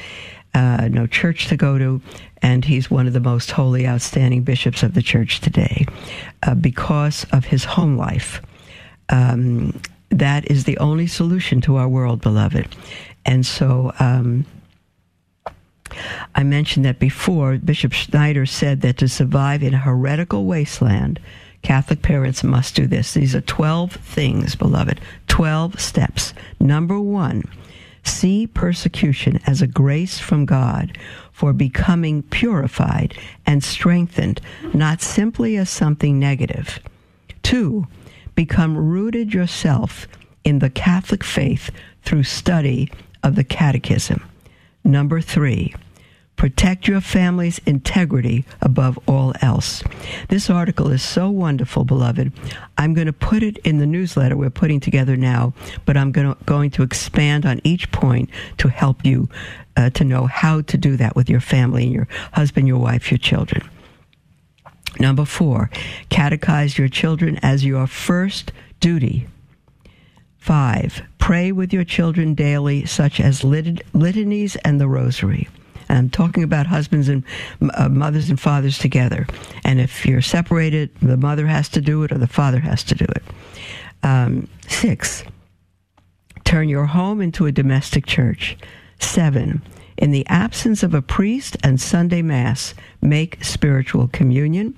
uh, 0.53 0.87
no 0.89 1.05
church 1.05 1.47
to 1.47 1.57
go 1.57 1.77
to, 1.77 2.01
and 2.41 2.63
he's 2.63 2.89
one 2.89 3.07
of 3.07 3.13
the 3.13 3.19
most 3.19 3.51
holy, 3.51 3.85
outstanding 3.85 4.43
bishops 4.43 4.83
of 4.83 4.93
the 4.93 5.01
church 5.01 5.41
today 5.41 5.85
uh, 6.43 6.55
because 6.55 7.25
of 7.31 7.45
his 7.45 7.65
home 7.65 7.97
life. 7.97 8.41
Um, 9.09 9.79
that 10.09 10.49
is 10.49 10.63
the 10.63 10.77
only 10.79 11.07
solution 11.07 11.61
to 11.61 11.75
our 11.75 11.89
world, 11.89 12.21
beloved. 12.21 12.75
And 13.25 13.45
so. 13.45 13.91
Um, 13.99 14.45
I 16.35 16.43
mentioned 16.43 16.85
that 16.85 16.99
before. 16.99 17.57
Bishop 17.57 17.93
Schneider 17.93 18.45
said 18.45 18.81
that 18.81 18.97
to 18.97 19.07
survive 19.07 19.63
in 19.63 19.73
a 19.73 19.79
heretical 19.79 20.45
wasteland, 20.45 21.19
Catholic 21.61 22.01
parents 22.01 22.43
must 22.43 22.75
do 22.75 22.87
this. 22.87 23.13
These 23.13 23.35
are 23.35 23.41
12 23.41 23.93
things, 23.93 24.55
beloved, 24.55 25.01
12 25.27 25.79
steps. 25.79 26.33
Number 26.59 26.99
one, 26.99 27.43
see 28.03 28.47
persecution 28.47 29.39
as 29.45 29.61
a 29.61 29.67
grace 29.67 30.19
from 30.19 30.45
God 30.45 30.97
for 31.31 31.53
becoming 31.53 32.23
purified 32.23 33.17
and 33.45 33.63
strengthened, 33.63 34.41
not 34.73 35.01
simply 35.01 35.57
as 35.57 35.69
something 35.69 36.19
negative. 36.19 36.79
Two, 37.43 37.87
become 38.35 38.77
rooted 38.77 39.33
yourself 39.33 40.07
in 40.43 40.59
the 40.59 40.69
Catholic 40.69 41.23
faith 41.23 41.71
through 42.03 42.23
study 42.23 42.91
of 43.23 43.35
the 43.35 43.43
Catechism. 43.43 44.28
Number 44.83 45.21
three, 45.21 45.75
protect 46.35 46.87
your 46.87 47.01
family's 47.01 47.59
integrity 47.65 48.45
above 48.61 48.97
all 49.07 49.33
else. 49.41 49.83
This 50.29 50.49
article 50.49 50.89
is 50.91 51.03
so 51.03 51.29
wonderful, 51.29 51.83
beloved. 51.83 52.31
I'm 52.77 52.93
going 52.93 53.07
to 53.07 53.13
put 53.13 53.43
it 53.43 53.57
in 53.59 53.77
the 53.77 53.85
newsletter 53.85 54.37
we're 54.37 54.49
putting 54.49 54.79
together 54.79 55.17
now, 55.17 55.53
but 55.85 55.97
I'm 55.97 56.11
going 56.11 56.33
to, 56.33 56.43
going 56.45 56.71
to 56.71 56.83
expand 56.83 57.45
on 57.45 57.59
each 57.63 57.91
point 57.91 58.29
to 58.57 58.69
help 58.69 59.05
you 59.05 59.29
uh, 59.75 59.89
to 59.91 60.03
know 60.03 60.27
how 60.27 60.61
to 60.61 60.77
do 60.77 60.95
that 60.97 61.15
with 61.15 61.29
your 61.29 61.41
family 61.41 61.83
and 61.83 61.93
your 61.93 62.07
husband, 62.33 62.67
your 62.67 62.79
wife, 62.79 63.11
your 63.11 63.17
children. 63.17 63.69
Number 64.99 65.25
four, 65.25 65.69
catechize 66.09 66.77
your 66.77 66.87
children 66.87 67.37
as 67.41 67.63
your 67.63 67.85
first 67.85 68.51
duty. 68.79 69.27
Five, 70.37 71.03
pray 71.29 71.51
with 71.51 71.71
your 71.71 71.83
children 71.83 72.33
daily, 72.33 72.83
such 72.87 73.19
as 73.19 73.43
lit- 73.43 73.85
litanies 73.93 74.55
and 74.65 74.81
the 74.81 74.87
rosary. 74.87 75.47
And 75.87 75.97
I'm 75.99 76.09
talking 76.09 76.41
about 76.41 76.65
husbands 76.65 77.07
and 77.07 77.23
uh, 77.75 77.87
mothers 77.87 78.31
and 78.31 78.39
fathers 78.39 78.79
together. 78.79 79.27
And 79.63 79.79
if 79.79 80.07
you're 80.07 80.23
separated, 80.23 80.89
the 81.03 81.17
mother 81.17 81.45
has 81.45 81.69
to 81.69 81.81
do 81.81 82.01
it 82.01 82.11
or 82.11 82.17
the 82.17 82.25
father 82.25 82.59
has 82.61 82.83
to 82.85 82.95
do 82.95 83.05
it. 83.05 83.23
Um, 84.01 84.47
six, 84.67 85.23
turn 86.45 86.67
your 86.67 86.87
home 86.87 87.21
into 87.21 87.45
a 87.45 87.51
domestic 87.51 88.07
church. 88.07 88.57
Seven, 88.97 89.61
in 89.97 90.09
the 90.09 90.25
absence 90.29 90.81
of 90.81 90.95
a 90.95 91.01
priest 91.03 91.55
and 91.61 91.79
Sunday 91.79 92.23
Mass, 92.23 92.73
make 93.03 93.43
spiritual 93.43 94.07
communion. 94.07 94.73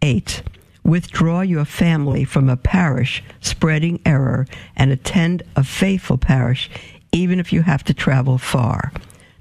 Eight, 0.00 0.44
withdraw 0.88 1.42
your 1.42 1.66
family 1.66 2.24
from 2.24 2.48
a 2.48 2.56
parish 2.56 3.22
spreading 3.40 4.00
error 4.06 4.46
and 4.74 4.90
attend 4.90 5.42
a 5.54 5.62
faithful 5.62 6.16
parish, 6.16 6.70
even 7.12 7.38
if 7.38 7.52
you 7.52 7.62
have 7.62 7.84
to 7.84 7.92
travel 7.92 8.38
far. 8.38 8.90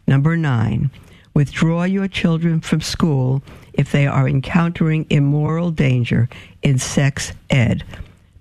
Number 0.06 0.36
nine, 0.36 0.92
withdraw 1.34 1.84
your 1.84 2.10
children 2.10 2.60
from 2.60 2.82
school 2.82 3.42
if 3.74 3.92
they 3.92 4.06
are 4.06 4.28
encountering 4.28 5.06
immoral 5.10 5.72
danger 5.72 6.28
in 6.62 6.78
sex 6.78 7.32
ed. 7.50 7.84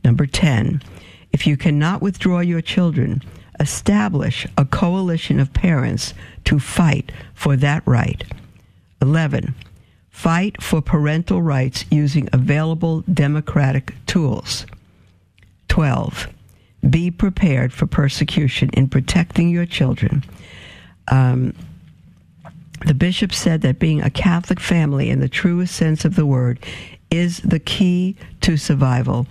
Number 0.04 0.26
10, 0.26 0.82
if 1.32 1.46
you 1.46 1.56
cannot 1.56 2.02
withdraw 2.02 2.40
your 2.40 2.60
children, 2.60 3.22
establish 3.60 4.46
a 4.58 4.64
coalition 4.64 5.38
of 5.38 5.52
parents 5.52 6.12
to 6.44 6.58
fight 6.58 7.12
for 7.34 7.56
that 7.56 7.82
right. 7.86 8.24
11. 9.00 9.54
Fight 10.16 10.62
for 10.62 10.80
parental 10.80 11.42
rights 11.42 11.84
using 11.90 12.26
available 12.32 13.02
democratic 13.02 13.94
tools. 14.06 14.64
12. 15.68 16.28
Be 16.88 17.10
prepared 17.10 17.70
for 17.70 17.86
persecution 17.86 18.70
in 18.72 18.88
protecting 18.88 19.50
your 19.50 19.66
children. 19.66 20.24
Um, 21.08 21.54
the 22.86 22.94
bishop 22.94 23.34
said 23.34 23.60
that 23.60 23.78
being 23.78 24.00
a 24.00 24.08
Catholic 24.08 24.58
family 24.58 25.10
in 25.10 25.20
the 25.20 25.28
truest 25.28 25.76
sense 25.76 26.06
of 26.06 26.16
the 26.16 26.24
word 26.24 26.60
is 27.10 27.40
the 27.40 27.60
key 27.60 28.16
to 28.40 28.56
survival. 28.56 29.26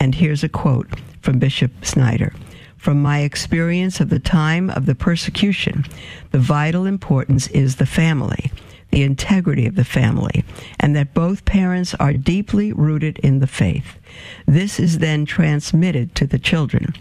And 0.00 0.14
here's 0.14 0.42
a 0.42 0.48
quote 0.48 0.88
from 1.20 1.38
Bishop 1.38 1.70
Schneider. 1.82 2.32
From 2.78 3.02
my 3.02 3.20
experience 3.20 4.00
of 4.00 4.08
the 4.08 4.18
time 4.18 4.70
of 4.70 4.86
the 4.86 4.94
persecution, 4.94 5.84
the 6.30 6.38
vital 6.38 6.86
importance 6.86 7.46
is 7.48 7.76
the 7.76 7.84
family 7.84 8.50
the 8.90 9.02
integrity 9.02 9.66
of 9.66 9.76
the 9.76 9.84
family, 9.84 10.44
and 10.78 10.94
that 10.96 11.14
both 11.14 11.44
parents 11.44 11.94
are 11.94 12.12
deeply 12.12 12.72
rooted 12.72 13.18
in 13.18 13.38
the 13.38 13.46
faith. 13.46 13.98
This 14.46 14.80
is 14.80 14.98
then 14.98 15.24
transmitted 15.24 16.14
to 16.16 16.26
the 16.26 16.38
children. 16.38 16.94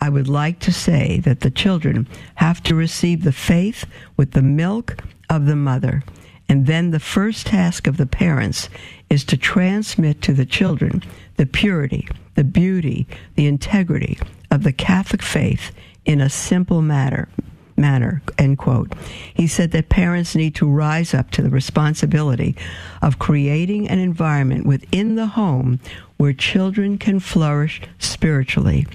I 0.00 0.08
would 0.08 0.28
like 0.28 0.58
to 0.60 0.72
say 0.72 1.20
that 1.20 1.40
the 1.40 1.50
children 1.50 2.08
have 2.36 2.62
to 2.64 2.74
receive 2.74 3.24
the 3.24 3.32
faith 3.32 3.86
with 4.16 4.32
the 4.32 4.42
milk 4.42 5.02
of 5.30 5.46
the 5.46 5.56
mother. 5.56 6.02
And 6.48 6.66
then 6.66 6.90
the 6.90 7.00
first 7.00 7.46
task 7.46 7.86
of 7.86 7.96
the 7.96 8.06
parents 8.06 8.68
is 9.08 9.24
to 9.24 9.36
transmit 9.36 10.20
to 10.22 10.32
the 10.32 10.44
children 10.46 11.02
the 11.36 11.46
purity, 11.46 12.06
the 12.34 12.44
beauty, 12.44 13.06
the 13.34 13.46
integrity 13.46 14.18
of 14.50 14.62
the 14.62 14.72
Catholic 14.72 15.22
faith 15.22 15.72
in 16.04 16.20
a 16.20 16.28
simple 16.28 16.82
matter, 16.82 17.28
manner, 17.76 18.22
end 18.38 18.58
quote. 18.58 18.92
He 19.34 19.46
said 19.46 19.70
that 19.72 19.88
parents 19.88 20.34
need 20.34 20.54
to 20.56 20.68
rise 20.68 21.14
up 21.14 21.30
to 21.32 21.42
the 21.42 21.50
responsibility 21.50 22.56
of 23.02 23.18
creating 23.18 23.88
an 23.88 23.98
environment 23.98 24.66
within 24.66 25.16
the 25.16 25.26
home 25.26 25.80
where 26.16 26.32
children 26.32 26.98
can 26.98 27.20
flourish 27.20 27.80
spiritually. 27.98 28.86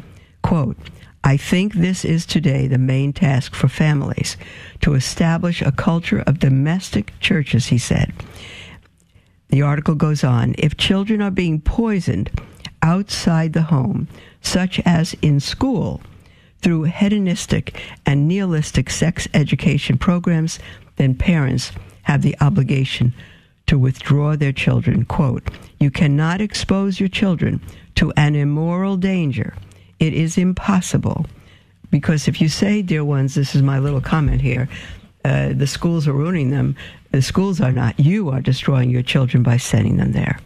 Quote, 0.42 0.78
I 1.24 1.36
think 1.36 1.74
this 1.74 2.06
is 2.06 2.26
today 2.26 2.68
the 2.68 2.78
main 2.78 3.12
task 3.12 3.54
for 3.54 3.68
families 3.68 4.38
to 4.82 4.94
establish 4.94 5.62
a 5.62 5.72
culture 5.72 6.24
of 6.26 6.40
domestic 6.40 7.14
churches, 7.20 7.68
he 7.68 7.78
said. 7.78 8.14
The 9.50 9.62
article 9.62 9.96
goes 9.96 10.24
on 10.24 10.56
if 10.58 10.78
children 10.78 11.22
are 11.22 11.32
being 11.32 11.60
poisoned 11.60 12.30
outside 12.82 13.54
the 13.54 13.64
home, 13.64 14.08
such 14.42 14.80
as 14.86 15.16
in 15.22 15.40
school, 15.40 16.02
through 16.62 16.84
hedonistic 16.84 17.80
and 18.06 18.28
nihilistic 18.28 18.90
sex 18.90 19.28
education 19.34 19.98
programs, 19.98 20.60
then 20.98 21.16
parents 21.16 21.72
have 22.04 22.22
the 22.22 22.36
obligation 22.42 23.14
to 23.68 23.78
withdraw 23.78 24.36
their 24.36 24.52
children. 24.52 25.06
Quote, 25.06 25.44
You 25.80 25.92
cannot 25.92 26.42
expose 26.42 27.00
your 27.00 27.10
children 27.10 27.62
to 27.96 28.12
an 28.18 28.36
immoral 28.36 28.98
danger. 28.98 29.54
It 30.00 30.14
is 30.14 30.38
impossible. 30.38 31.26
Because 31.92 32.28
if 32.28 32.40
you 32.40 32.50
say, 32.50 32.82
dear 32.82 33.04
ones, 33.04 33.36
this 33.36 33.56
is 33.56 33.62
my 33.62 33.80
little 33.80 34.02
comment 34.02 34.42
here, 34.42 34.70
uh, 35.26 35.54
the 35.54 35.68
schools 35.68 36.08
are 36.08 36.14
ruining 36.14 36.50
them, 36.50 36.76
the 37.12 37.22
schools 37.22 37.60
are 37.60 37.72
not. 37.72 38.00
You 38.00 38.30
are 38.30 38.42
destroying 38.42 38.90
your 38.90 39.02
children 39.02 39.44
by 39.44 39.58
sending 39.58 39.98
them 39.98 40.12
there. 40.12 40.40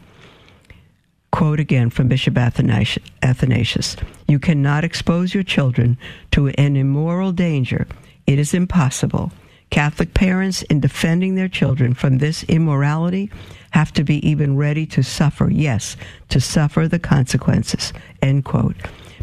Quote 1.34 1.60
again 1.60 1.90
from 1.90 2.10
Bishop 2.10 2.38
Athanasius 2.38 3.96
You 4.28 4.38
cannot 4.38 4.84
expose 4.84 5.34
your 5.34 5.42
children 5.42 5.98
to 6.30 6.50
an 6.50 6.76
immoral 6.76 7.32
danger. 7.32 7.88
It 8.28 8.38
is 8.38 8.54
impossible. 8.54 9.32
Catholic 9.72 10.14
parents, 10.14 10.62
in 10.62 10.80
defending 10.80 11.34
their 11.34 11.48
children 11.48 11.96
from 11.96 12.20
this 12.20 12.44
immorality, 12.44 13.32
have 13.72 13.92
to 13.94 14.04
be 14.04 14.18
even 14.30 14.58
ready 14.58 14.86
to 14.86 15.02
suffer, 15.02 15.50
yes, 15.50 15.98
to 16.30 16.40
suffer 16.40 16.88
the 16.88 17.00
consequences. 17.00 17.94
End 18.22 18.46
quote. 18.46 18.76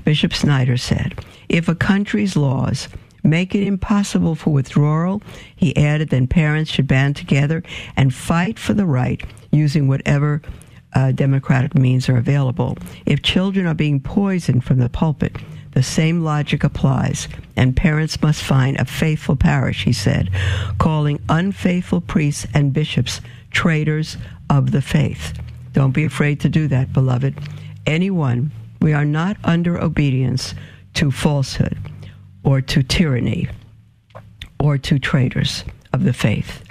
Bishop 0.02 0.32
Schneider 0.32 0.76
said, 0.76 1.24
If 1.48 1.68
a 1.68 1.76
country's 1.76 2.34
laws 2.34 2.88
make 3.22 3.54
it 3.54 3.64
impossible 3.64 4.34
for 4.34 4.50
withdrawal, 4.50 5.22
he 5.54 5.76
added, 5.76 6.08
then 6.08 6.26
parents 6.26 6.72
should 6.72 6.88
band 6.88 7.14
together 7.14 7.62
and 7.96 8.12
fight 8.12 8.58
for 8.58 8.74
the 8.74 8.86
right 8.86 9.22
using 9.52 9.86
whatever 9.86 10.42
uh, 10.94 11.12
democratic 11.12 11.74
means 11.74 12.08
are 12.08 12.16
available. 12.16 12.76
If 13.06 13.22
children 13.22 13.66
are 13.66 13.74
being 13.74 14.00
poisoned 14.00 14.64
from 14.64 14.78
the 14.78 14.88
pulpit, 14.88 15.36
the 15.72 15.82
same 15.82 16.24
logic 16.24 16.64
applies, 16.64 17.28
and 17.56 17.76
parents 17.76 18.20
must 18.22 18.42
find 18.42 18.76
a 18.78 18.84
faithful 18.84 19.36
parish, 19.36 19.84
he 19.84 19.92
said, 19.92 20.30
calling 20.78 21.20
unfaithful 21.28 22.00
priests 22.00 22.46
and 22.54 22.72
bishops 22.72 23.20
traitors 23.50 24.16
of 24.48 24.72
the 24.72 24.82
faith. 24.82 25.32
Don't 25.72 25.92
be 25.92 26.04
afraid 26.04 26.40
to 26.40 26.48
do 26.48 26.66
that, 26.68 26.92
beloved. 26.92 27.36
Anyone, 27.86 28.50
we 28.80 28.92
are 28.92 29.04
not 29.04 29.36
under 29.44 29.80
obedience 29.80 30.54
to 30.94 31.10
falsehood 31.12 31.78
or 32.42 32.60
to 32.62 32.82
tyranny. 32.82 33.48
or 34.58 34.76
to 34.76 34.98
traitors 34.98 35.64
of 35.92 36.04
the 36.04 36.12
faith. 36.12 36.62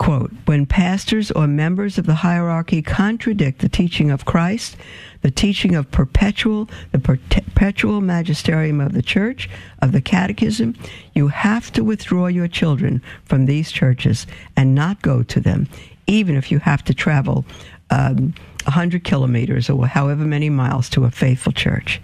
Quote, 0.00 0.32
when 0.46 0.64
pastors 0.64 1.30
or 1.30 1.46
members 1.46 1.98
of 1.98 2.06
the 2.06 2.14
hierarchy 2.14 2.80
contradict 2.80 3.58
the 3.58 3.68
teaching 3.68 4.10
of 4.10 4.24
Christ, 4.24 4.78
the 5.20 5.30
teaching 5.30 5.74
of 5.74 5.90
perpetual, 5.90 6.70
the 6.90 6.98
perpetual 6.98 8.00
magisterium 8.00 8.80
of 8.80 8.94
the 8.94 9.02
church, 9.02 9.50
of 9.82 9.92
the 9.92 10.00
catechism, 10.00 10.74
you 11.12 11.28
have 11.28 11.70
to 11.72 11.84
withdraw 11.84 12.28
your 12.28 12.48
children 12.48 13.02
from 13.26 13.44
these 13.44 13.70
churches 13.70 14.26
and 14.56 14.74
not 14.74 15.02
go 15.02 15.22
to 15.22 15.38
them, 15.38 15.68
even 16.06 16.34
if 16.34 16.50
you 16.50 16.60
have 16.60 16.82
to 16.84 16.94
travel 16.94 17.44
um, 17.90 18.32
100 18.70 19.02
kilometers 19.02 19.68
or 19.68 19.86
however 19.86 20.24
many 20.24 20.48
miles 20.48 20.88
to 20.90 21.04
a 21.04 21.10
faithful 21.10 21.52
church. 21.52 22.00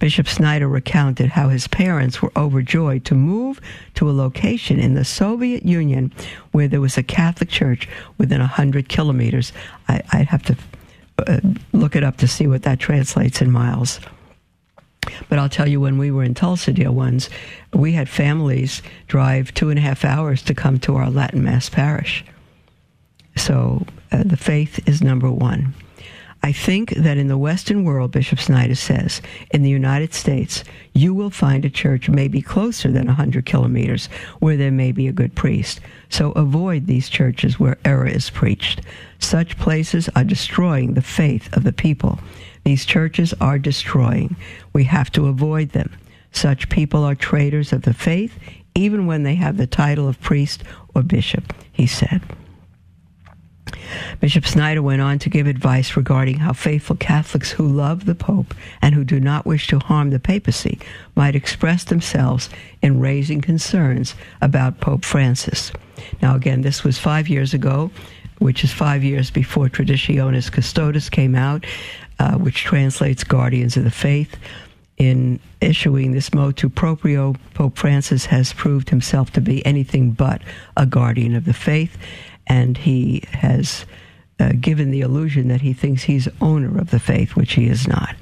Bishop 0.00 0.26
Schneider 0.26 0.68
recounted 0.68 1.30
how 1.30 1.48
his 1.48 1.68
parents 1.68 2.20
were 2.20 2.32
overjoyed 2.36 3.04
to 3.04 3.14
move 3.14 3.60
to 3.94 4.10
a 4.10 4.12
location 4.12 4.80
in 4.80 4.94
the 4.94 5.04
Soviet 5.04 5.64
Union 5.64 6.12
where 6.50 6.66
there 6.66 6.80
was 6.80 6.98
a 6.98 7.02
Catholic 7.02 7.48
church 7.48 7.88
within 8.18 8.40
100 8.40 8.88
kilometers. 8.88 9.52
I, 9.86 10.02
would 10.12 10.26
have 10.26 10.42
to 10.44 10.56
uh, 11.26 11.40
look 11.72 11.94
it 11.94 12.02
up 12.02 12.16
to 12.18 12.28
see 12.28 12.48
what 12.48 12.62
that 12.64 12.80
translates 12.80 13.40
in 13.40 13.50
miles. 13.50 14.00
But 15.28 15.38
I'll 15.38 15.48
tell 15.48 15.68
you, 15.68 15.80
when 15.80 15.98
we 15.98 16.10
were 16.10 16.24
in 16.24 16.34
Tulsa, 16.34 16.72
dear 16.72 16.90
ones, 16.90 17.30
we 17.72 17.92
had 17.92 18.08
families 18.08 18.82
drive 19.06 19.54
two 19.54 19.70
and 19.70 19.78
a 19.78 19.82
half 19.82 20.04
hours 20.04 20.42
to 20.42 20.54
come 20.54 20.78
to 20.80 20.96
our 20.96 21.10
Latin 21.10 21.44
Mass 21.44 21.68
parish. 21.68 22.24
So 23.36 23.86
uh, 24.10 24.24
the 24.24 24.36
faith 24.36 24.86
is 24.88 25.00
number 25.00 25.30
one. 25.30 25.74
I 26.42 26.52
think 26.52 26.90
that 26.94 27.18
in 27.18 27.28
the 27.28 27.36
Western 27.36 27.84
world, 27.84 28.12
Bishop 28.12 28.38
Schneider 28.38 28.74
says, 28.74 29.20
in 29.50 29.62
the 29.62 29.70
United 29.70 30.14
States, 30.14 30.62
you 30.94 31.12
will 31.12 31.30
find 31.30 31.64
a 31.64 31.70
church 31.70 32.08
maybe 32.08 32.40
closer 32.40 32.90
than 32.90 33.06
100 33.06 33.44
kilometers 33.44 34.08
where 34.38 34.56
there 34.56 34.70
may 34.70 34.92
be 34.92 35.08
a 35.08 35.12
good 35.12 35.34
priest. 35.34 35.80
So 36.08 36.32
avoid 36.32 36.86
these 36.86 37.08
churches 37.08 37.58
where 37.58 37.76
error 37.84 38.06
is 38.06 38.30
preached. 38.30 38.82
Such 39.18 39.58
places 39.58 40.08
are 40.14 40.24
destroying 40.24 40.94
the 40.94 41.02
faith 41.02 41.54
of 41.56 41.64
the 41.64 41.72
people. 41.72 42.20
These 42.64 42.86
churches 42.86 43.34
are 43.40 43.58
destroying. 43.58 44.36
We 44.72 44.84
have 44.84 45.10
to 45.12 45.26
avoid 45.26 45.70
them. 45.70 45.92
Such 46.32 46.68
people 46.68 47.02
are 47.04 47.14
traitors 47.14 47.72
of 47.72 47.82
the 47.82 47.94
faith, 47.94 48.38
even 48.74 49.06
when 49.06 49.22
they 49.24 49.34
have 49.34 49.56
the 49.56 49.66
title 49.66 50.06
of 50.06 50.20
priest 50.20 50.62
or 50.94 51.02
bishop, 51.02 51.52
he 51.72 51.86
said. 51.86 52.22
Bishop 54.20 54.44
Schneider 54.44 54.82
went 54.82 55.02
on 55.02 55.18
to 55.20 55.30
give 55.30 55.46
advice 55.46 55.96
regarding 55.96 56.38
how 56.38 56.52
faithful 56.52 56.96
Catholics 56.96 57.50
who 57.52 57.66
love 57.66 58.04
the 58.04 58.14
Pope 58.14 58.54
and 58.82 58.94
who 58.94 59.04
do 59.04 59.20
not 59.20 59.46
wish 59.46 59.66
to 59.68 59.78
harm 59.78 60.10
the 60.10 60.18
papacy 60.18 60.78
might 61.14 61.36
express 61.36 61.84
themselves 61.84 62.48
in 62.82 63.00
raising 63.00 63.40
concerns 63.40 64.14
about 64.40 64.80
Pope 64.80 65.04
Francis. 65.04 65.72
Now, 66.22 66.34
again, 66.34 66.62
this 66.62 66.84
was 66.84 66.98
five 66.98 67.28
years 67.28 67.54
ago, 67.54 67.90
which 68.38 68.64
is 68.64 68.72
five 68.72 69.02
years 69.02 69.30
before 69.30 69.68
Traditionis 69.68 70.50
Custodes 70.50 71.10
came 71.10 71.34
out, 71.34 71.64
uh, 72.18 72.36
which 72.36 72.64
translates 72.64 73.24
Guardians 73.24 73.76
of 73.76 73.84
the 73.84 73.90
Faith. 73.90 74.36
In 74.96 75.38
issuing 75.60 76.10
this 76.10 76.34
motu 76.34 76.68
proprio, 76.68 77.36
Pope 77.54 77.78
Francis 77.78 78.26
has 78.26 78.52
proved 78.52 78.90
himself 78.90 79.32
to 79.32 79.40
be 79.40 79.64
anything 79.64 80.10
but 80.10 80.42
a 80.76 80.86
guardian 80.86 81.36
of 81.36 81.44
the 81.44 81.52
faith 81.52 81.96
and 82.48 82.76
he 82.76 83.22
has 83.32 83.86
uh, 84.40 84.52
given 84.60 84.90
the 84.90 85.00
illusion 85.00 85.48
that 85.48 85.60
he 85.60 85.72
thinks 85.72 86.04
he's 86.04 86.28
owner 86.40 86.78
of 86.78 86.90
the 86.90 87.00
faith, 87.00 87.36
which 87.36 87.54
he 87.54 87.66
is 87.66 87.86
not. 87.86 88.14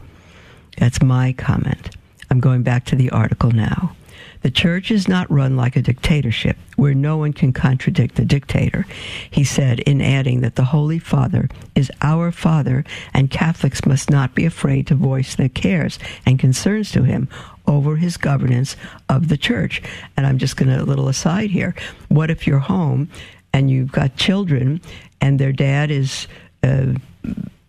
That's 0.79 1.03
my 1.03 1.33
comment. 1.33 1.97
I'm 2.31 2.41
going 2.41 2.62
back 2.62 2.85
to 2.87 2.97
the 2.97 3.11
article 3.11 3.51
now. 3.51 3.95
The 4.43 4.51
church 4.51 4.91
is 4.91 5.09
not 5.09 5.31
run 5.31 5.57
like 5.57 5.77
a 5.77 5.83
dictatorship 5.83 6.57
where 6.77 6.95
no 6.95 7.17
one 7.17 7.33
can 7.33 7.53
contradict 7.53 8.15
the 8.15 8.25
dictator. 8.25 8.87
He 9.31 9.45
said, 9.45 9.81
in 9.81 10.01
adding 10.01 10.41
that 10.43 10.55
the 10.55 10.67
Holy 10.67 10.99
Father 10.99 11.49
is 11.75 11.91
our 12.03 12.31
Father 12.31 12.85
and 13.12 13.31
Catholics 13.31 13.85
must 13.87 14.11
not 14.11 14.35
be 14.35 14.45
afraid 14.45 14.87
to 14.87 14.95
voice 14.95 15.35
their 15.35 15.49
cares 15.49 15.99
and 16.25 16.39
concerns 16.39 16.93
to 16.93 17.03
him 17.03 17.29
over 17.67 17.97
his 17.97 18.17
governance 18.17 18.77
of 19.09 19.29
the 19.29 19.37
church. 19.37 19.83
And 20.17 20.27
I'm 20.27 20.39
just 20.39 20.57
going 20.57 20.69
to, 20.69 20.81
a 20.81 20.85
little 20.85 21.09
aside 21.09 21.51
here. 21.51 21.75
What 22.09 22.31
if 22.31 22.47
you're 22.47 22.61
home 22.61 23.09
and 23.57 23.71
you've 23.71 23.90
got 23.90 24.14
children 24.16 24.83
and 25.23 25.38
their 25.38 25.51
dad 25.51 25.90
is 25.90 26.29
uh, 26.62 26.92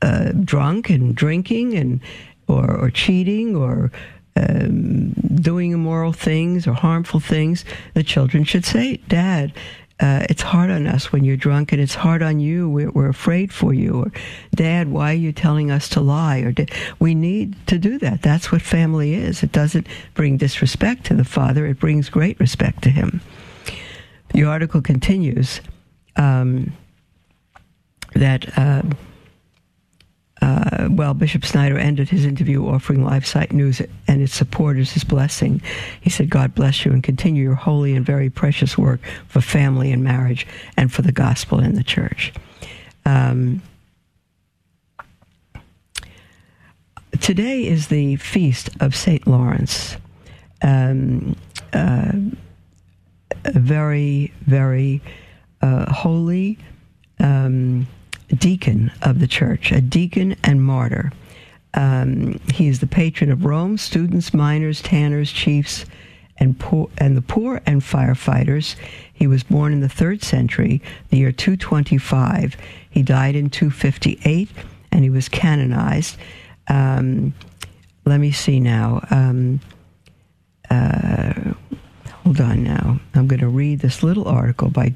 uh, 0.02 0.32
drunk 0.43 0.89
and 0.89 1.15
drinking 1.15 1.76
and 1.76 2.02
or, 2.50 2.69
or 2.76 2.89
cheating 2.89 3.56
or 3.56 3.89
um, 4.36 5.12
doing 5.36 5.71
immoral 5.71 6.12
things 6.12 6.67
or 6.67 6.73
harmful 6.73 7.21
things, 7.21 7.63
the 7.93 8.04
children 8.04 8.43
should 8.43 8.65
say, 8.65 8.97
"Dad, 9.08 9.54
uh, 10.02 10.26
it's 10.30 10.41
hard 10.41 10.69
on 10.69 10.88
us 10.88 11.12
when 11.12 11.23
you're 11.23 11.38
drunk, 11.38 11.71
and 11.71 11.82
it's 11.82 11.95
hard 11.95 12.21
on 12.21 12.39
you. 12.39 12.69
We're, 12.69 12.91
we're, 12.91 13.10
afraid 13.10 13.54
for 13.54 13.73
you." 13.73 14.04
Or, 14.04 14.12
"Dad, 14.54 14.89
why 14.89 15.12
are 15.12 15.23
you 15.26 15.32
telling 15.32 15.71
us 15.71 15.88
to 15.89 16.02
lie?" 16.02 16.39
Or, 16.41 16.54
"We 17.00 17.15
need 17.15 17.56
to 17.67 17.80
do 17.80 17.97
that. 18.00 18.21
That's 18.21 18.52
what 18.52 18.62
family 18.62 19.13
is. 19.15 19.41
It 19.41 19.54
doesn't 19.54 19.88
bring 20.13 20.36
disrespect 20.38 21.06
to 21.06 21.15
the 21.15 21.26
father; 21.26 21.65
it 21.65 21.80
brings 21.80 22.10
great 22.10 22.39
respect 22.39 22.84
to 22.84 22.89
him." 22.89 23.21
The 24.34 24.43
article 24.43 24.82
continues 24.82 25.62
um, 26.17 26.73
that. 28.13 28.58
Uh, 28.58 28.82
uh, 30.39 30.88
well, 30.91 31.15
Bishop 31.15 31.43
Schneider 31.43 31.80
ended 31.80 32.10
his 32.10 32.23
interview 32.23 32.63
offering 32.67 32.99
LifeSite 32.99 33.51
News 33.51 33.82
and 34.08 34.21
its 34.21 34.36
supporters 34.36 34.91
his 34.91 35.03
blessing. 35.03 35.63
He 35.99 36.12
said, 36.12 36.30
God 36.30 36.53
bless 36.53 36.86
you 36.86 36.91
and 36.91 37.01
continue 37.01 37.41
your 37.41 37.56
holy 37.56 37.95
and 37.95 38.06
very 38.06 38.30
precious 38.30 38.77
work 38.77 38.99
for 39.27 39.41
family 39.41 39.91
and 39.91 40.03
marriage 40.03 40.45
and 40.77 40.93
for 40.93 41.01
the 41.01 41.12
gospel 41.12 41.58
and 41.58 41.75
the 41.75 41.84
church. 41.84 42.32
Um, 43.03 43.63
today 47.19 47.65
is 47.65 47.88
the 47.88 48.17
feast 48.17 48.69
of 48.80 48.95
St. 48.95 49.25
Lawrence. 49.25 49.97
Um, 50.62 51.36
uh, 51.73 52.12
very, 53.45 54.34
very 54.41 55.01
uh, 55.62 55.91
holy 55.91 56.58
um, 57.20 57.88
deacon 58.36 58.91
of 59.02 59.20
the 59.20 59.28
church, 59.28 59.72
a 59.72 59.82
deacon 59.82 60.36
and 60.43 60.62
martyr. 60.63 61.12
Um, 61.74 62.39
he 62.54 62.67
is 62.67 62.80
the 62.80 62.88
patron 62.88 63.32
of 63.32 63.46
Rome, 63.46 63.78
students, 63.78 64.34
miners, 64.34 64.82
tanners, 64.82 65.32
chiefs, 65.32 65.86
and 66.39 66.58
poor, 66.60 66.89
and 66.98 67.15
the 67.15 67.22
poor 67.22 67.62
and 67.65 67.82
firefighters. 67.82 68.76
He 69.13 69.28
was 69.28 69.43
born 69.43 69.74
in 69.74 69.82
the 69.82 69.89
third 69.89 70.24
century, 70.24 70.82
the 71.10 71.17
year 71.17 71.32
225. 71.32 72.56
He 72.89 73.04
died 73.04 73.36
in 73.36 73.50
258, 73.50 74.50
and 74.91 75.04
he 75.04 75.10
was 75.10 75.30
canonized. 75.30 76.17
Um, 76.67 77.34
let 78.06 78.20
me 78.20 78.32
see 78.32 78.60
now. 78.60 79.06
Um, 79.10 79.60
uh, 80.70 81.54
hold 82.28 82.42
on 82.42 82.62
now. 82.62 83.00
I'm 83.16 83.26
going 83.26 83.40
to 83.40 83.48
read 83.48 83.80
this 83.80 84.04
little 84.04 84.28
article 84.28 84.70
by 84.70 84.94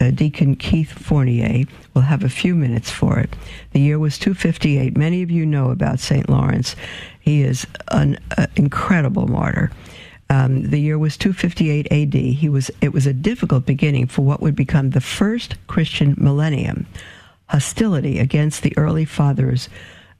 uh, 0.00 0.10
Deacon 0.10 0.56
Keith 0.56 0.90
Fournier. 0.90 1.66
We'll 1.92 2.04
have 2.04 2.24
a 2.24 2.30
few 2.30 2.54
minutes 2.54 2.90
for 2.90 3.18
it. 3.18 3.36
The 3.72 3.80
year 3.80 3.98
was 3.98 4.18
258. 4.18 4.96
Many 4.96 5.22
of 5.22 5.30
you 5.30 5.44
know 5.44 5.68
about 5.68 6.00
St. 6.00 6.30
Lawrence. 6.30 6.74
He 7.20 7.42
is 7.42 7.66
an 7.88 8.18
uh, 8.38 8.46
incredible 8.56 9.26
martyr. 9.26 9.70
Um, 10.30 10.70
the 10.70 10.80
year 10.80 10.98
was 10.98 11.18
258 11.18 11.92
AD. 11.92 12.14
He 12.14 12.48
was. 12.48 12.70
It 12.80 12.94
was 12.94 13.06
a 13.06 13.12
difficult 13.12 13.66
beginning 13.66 14.06
for 14.06 14.22
what 14.22 14.40
would 14.40 14.56
become 14.56 14.90
the 14.90 15.02
first 15.02 15.56
Christian 15.66 16.14
millennium. 16.16 16.86
Hostility 17.50 18.18
against 18.18 18.62
the 18.62 18.72
early 18.78 19.04
fathers 19.04 19.68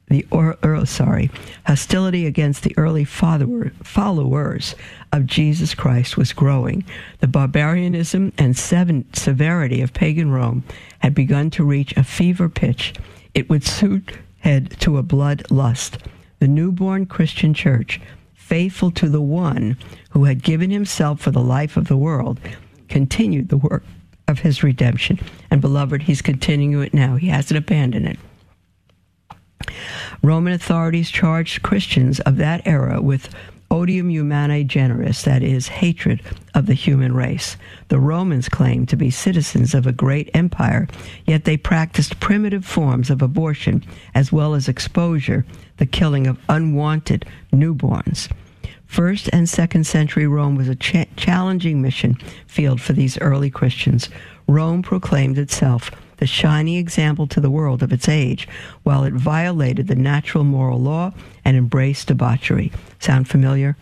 the 0.08 0.26
or, 0.30 0.56
or, 0.62 0.86
sorry 0.86 1.30
hostility 1.66 2.26
against 2.26 2.62
the 2.62 2.76
early 2.78 3.04
follower, 3.04 3.72
followers 3.82 4.74
of 5.12 5.26
Jesus 5.26 5.74
Christ 5.74 6.16
was 6.16 6.32
growing. 6.32 6.84
The 7.20 7.26
barbarianism 7.26 8.32
and 8.38 8.56
seven, 8.56 9.04
severity 9.14 9.80
of 9.80 9.92
pagan 9.92 10.30
Rome 10.30 10.62
had 11.00 11.14
begun 11.14 11.50
to 11.50 11.64
reach 11.64 11.96
a 11.96 12.04
fever 12.04 12.48
pitch. 12.48 12.94
It 13.34 13.50
would 13.50 13.64
soon 13.64 14.06
head 14.38 14.78
to 14.80 14.98
a 14.98 15.02
bloodlust. 15.02 15.98
The 16.38 16.48
newborn 16.48 17.06
Christian 17.06 17.52
church, 17.52 18.00
faithful 18.34 18.92
to 18.92 19.08
the 19.08 19.22
one 19.22 19.76
who 20.10 20.24
had 20.24 20.42
given 20.42 20.70
himself 20.70 21.20
for 21.20 21.32
the 21.32 21.42
life 21.42 21.76
of 21.76 21.88
the 21.88 21.96
world, 21.96 22.38
continued 22.88 23.48
the 23.48 23.56
work 23.56 23.82
of 24.28 24.40
his 24.40 24.62
redemption. 24.62 25.18
And 25.50 25.60
beloved, 25.60 26.02
he's 26.02 26.22
continuing 26.22 26.86
it 26.86 26.94
now. 26.94 27.16
He 27.16 27.28
hasn't 27.28 27.58
abandoned 27.58 28.06
it. 28.06 28.18
Roman 30.22 30.52
authorities 30.52 31.10
charged 31.10 31.62
Christians 31.62 32.20
of 32.20 32.36
that 32.36 32.66
era 32.66 33.00
with 33.00 33.28
odium 33.70 34.08
humanae 34.08 34.64
generis, 34.64 35.22
that 35.22 35.42
is, 35.42 35.68
hatred 35.68 36.22
of 36.54 36.66
the 36.66 36.74
human 36.74 37.14
race. 37.14 37.56
The 37.88 37.98
Romans 37.98 38.48
claimed 38.48 38.88
to 38.88 38.96
be 38.96 39.10
citizens 39.10 39.74
of 39.74 39.86
a 39.86 39.92
great 39.92 40.30
empire, 40.34 40.86
yet 41.26 41.44
they 41.44 41.56
practiced 41.56 42.20
primitive 42.20 42.64
forms 42.64 43.10
of 43.10 43.22
abortion 43.22 43.84
as 44.14 44.32
well 44.32 44.54
as 44.54 44.68
exposure, 44.68 45.44
the 45.78 45.86
killing 45.86 46.26
of 46.26 46.38
unwanted 46.48 47.26
newborns. 47.52 48.30
First 48.86 49.28
and 49.32 49.48
second 49.48 49.84
century 49.84 50.26
Rome 50.26 50.54
was 50.54 50.68
a 50.68 50.76
cha- 50.76 51.06
challenging 51.16 51.82
mission 51.82 52.16
field 52.46 52.80
for 52.80 52.92
these 52.92 53.18
early 53.18 53.50
Christians. 53.50 54.08
Rome 54.46 54.82
proclaimed 54.82 55.38
itself 55.38 55.90
the 56.18 56.26
shining 56.26 56.76
example 56.76 57.26
to 57.28 57.40
the 57.40 57.50
world 57.50 57.82
of 57.82 57.92
its 57.92 58.08
age, 58.08 58.48
while 58.82 59.04
it 59.04 59.12
violated 59.12 59.86
the 59.86 59.94
natural 59.94 60.44
moral 60.44 60.80
law 60.80 61.12
and 61.44 61.56
embraced 61.56 62.08
debauchery. 62.08 62.72
Sound 62.98 63.28
familiar? 63.28 63.76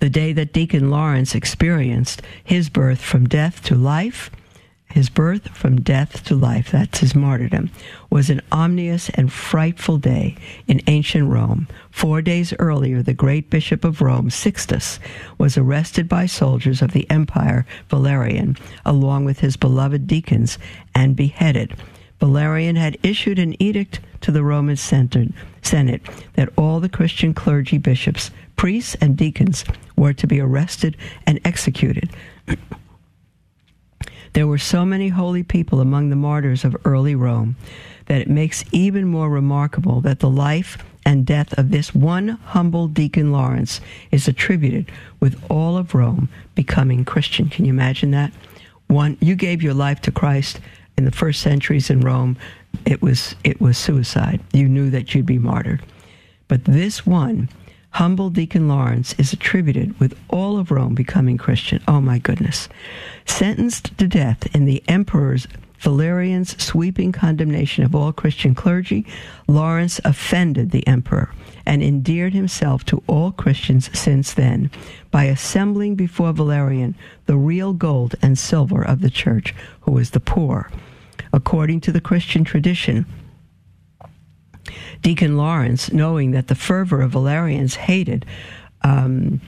The 0.00 0.10
day 0.10 0.32
that 0.32 0.52
Deacon 0.52 0.90
Lawrence 0.90 1.34
experienced 1.34 2.22
his 2.44 2.68
birth 2.68 3.00
from 3.00 3.28
death 3.28 3.62
to 3.64 3.74
life, 3.74 4.30
his 4.88 5.10
birth 5.10 5.48
from 5.48 5.80
death 5.80 6.24
to 6.24 6.34
life, 6.34 6.70
that's 6.70 7.00
his 7.00 7.14
martyrdom, 7.14 7.70
was 8.10 8.30
an 8.30 8.40
ominous 8.50 9.10
and 9.10 9.32
frightful 9.32 9.98
day 9.98 10.36
in 10.66 10.80
ancient 10.86 11.28
Rome. 11.30 11.68
Four 11.90 12.22
days 12.22 12.54
earlier, 12.58 13.02
the 13.02 13.12
great 13.12 13.50
bishop 13.50 13.84
of 13.84 14.00
Rome, 14.00 14.30
Sixtus, 14.30 14.98
was 15.38 15.58
arrested 15.58 16.08
by 16.08 16.26
soldiers 16.26 16.82
of 16.82 16.92
the 16.92 17.08
empire, 17.10 17.66
Valerian, 17.90 18.56
along 18.84 19.24
with 19.24 19.40
his 19.40 19.56
beloved 19.56 20.06
deacons, 20.06 20.58
and 20.94 21.16
beheaded. 21.16 21.74
Valerian 22.18 22.76
had 22.76 22.96
issued 23.02 23.38
an 23.38 23.60
edict 23.62 24.00
to 24.22 24.30
the 24.30 24.42
Roman 24.42 24.76
Senate 24.76 26.00
that 26.34 26.48
all 26.56 26.80
the 26.80 26.88
Christian 26.88 27.34
clergy, 27.34 27.76
bishops, 27.76 28.30
priests, 28.56 28.96
and 29.00 29.16
deacons 29.16 29.64
were 29.96 30.14
to 30.14 30.26
be 30.26 30.40
arrested 30.40 30.96
and 31.26 31.38
executed. 31.44 32.08
There 34.36 34.46
were 34.46 34.58
so 34.58 34.84
many 34.84 35.08
holy 35.08 35.42
people 35.42 35.80
among 35.80 36.10
the 36.10 36.14
martyrs 36.14 36.62
of 36.62 36.76
early 36.84 37.14
Rome 37.14 37.56
that 38.04 38.20
it 38.20 38.28
makes 38.28 38.66
even 38.70 39.06
more 39.06 39.30
remarkable 39.30 40.02
that 40.02 40.18
the 40.18 40.28
life 40.28 40.76
and 41.06 41.24
death 41.24 41.58
of 41.58 41.70
this 41.70 41.94
one 41.94 42.28
humble 42.28 42.86
deacon 42.86 43.32
Lawrence 43.32 43.80
is 44.10 44.28
attributed 44.28 44.92
with 45.20 45.42
all 45.48 45.78
of 45.78 45.94
Rome 45.94 46.28
becoming 46.54 47.02
Christian. 47.02 47.48
Can 47.48 47.64
you 47.64 47.72
imagine 47.72 48.10
that? 48.10 48.30
One, 48.88 49.16
you 49.22 49.36
gave 49.36 49.62
your 49.62 49.72
life 49.72 50.02
to 50.02 50.12
Christ 50.12 50.60
in 50.98 51.06
the 51.06 51.10
first 51.10 51.40
centuries 51.40 51.88
in 51.88 52.02
Rome. 52.02 52.36
It 52.84 53.00
was 53.00 53.36
it 53.42 53.58
was 53.58 53.78
suicide. 53.78 54.42
You 54.52 54.68
knew 54.68 54.90
that 54.90 55.14
you'd 55.14 55.24
be 55.24 55.38
martyred. 55.38 55.82
But 56.46 56.66
this 56.66 57.06
one 57.06 57.48
humble 57.96 58.28
Deacon 58.28 58.68
Lawrence 58.68 59.14
is 59.14 59.32
attributed 59.32 59.98
with 59.98 60.14
all 60.28 60.58
of 60.58 60.70
Rome 60.70 60.94
becoming 60.94 61.38
Christian. 61.38 61.82
Oh 61.88 62.02
my 62.02 62.18
goodness. 62.18 62.68
Sentenced 63.24 63.96
to 63.96 64.06
death 64.06 64.54
in 64.54 64.66
the 64.66 64.82
emperor's 64.86 65.48
Valerian's 65.78 66.62
sweeping 66.62 67.10
condemnation 67.10 67.84
of 67.84 67.94
all 67.94 68.12
Christian 68.12 68.54
clergy, 68.54 69.06
Lawrence 69.48 69.98
offended 70.04 70.72
the 70.72 70.86
emperor 70.86 71.30
and 71.64 71.82
endeared 71.82 72.34
himself 72.34 72.84
to 72.84 73.02
all 73.06 73.32
Christians 73.32 73.88
since 73.98 74.34
then 74.34 74.70
by 75.10 75.24
assembling 75.24 75.94
before 75.94 76.34
Valerian 76.34 76.94
the 77.24 77.38
real 77.38 77.72
gold 77.72 78.14
and 78.20 78.38
silver 78.38 78.82
of 78.82 79.00
the 79.00 79.10
church, 79.10 79.54
who 79.80 79.92
was 79.92 80.10
the 80.10 80.20
poor. 80.20 80.70
According 81.32 81.80
to 81.80 81.92
the 81.92 82.02
Christian 82.02 82.44
tradition, 82.44 83.06
Deacon 85.02 85.36
Lawrence, 85.36 85.92
knowing 85.92 86.32
that 86.32 86.48
the 86.48 86.54
fervor 86.54 87.00
of 87.02 87.12
Valerians 87.12 87.74
hated, 87.74 88.26
um, 88.82 89.40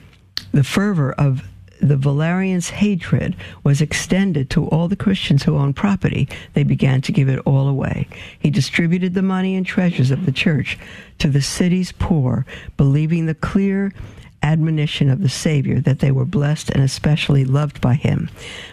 the 0.51 0.63
fervor 0.63 1.11
of 1.13 1.43
the 1.81 1.97
Valerians' 1.97 2.69
hatred 2.69 3.35
was 3.63 3.81
extended 3.81 4.49
to 4.49 4.67
all 4.67 4.87
the 4.87 4.95
Christians 4.95 5.43
who 5.43 5.57
owned 5.57 5.75
property. 5.75 6.27
They 6.53 6.63
began 6.63 7.01
to 7.01 7.11
give 7.11 7.29
it 7.29 7.39
all 7.45 7.67
away. 7.67 8.07
He 8.37 8.49
distributed 8.49 9.13
the 9.13 9.21
money 9.21 9.55
and 9.55 9.65
treasures 9.65 10.11
of 10.11 10.25
the 10.25 10.31
church 10.31 10.77
to 11.19 11.29
the 11.29 11.41
city's 11.41 11.91
poor, 11.93 12.45
believing 12.75 13.25
the 13.25 13.35
clear 13.35 13.93
admonition 14.41 15.09
of 15.09 15.21
the 15.21 15.29
Savior 15.29 15.79
that 15.81 15.99
they 15.99 16.11
were 16.11 16.25
blessed 16.25 16.69
and 16.69 16.83
especially 16.83 17.45
loved 17.45 17.81
by 17.81 17.93
him. 17.93 18.29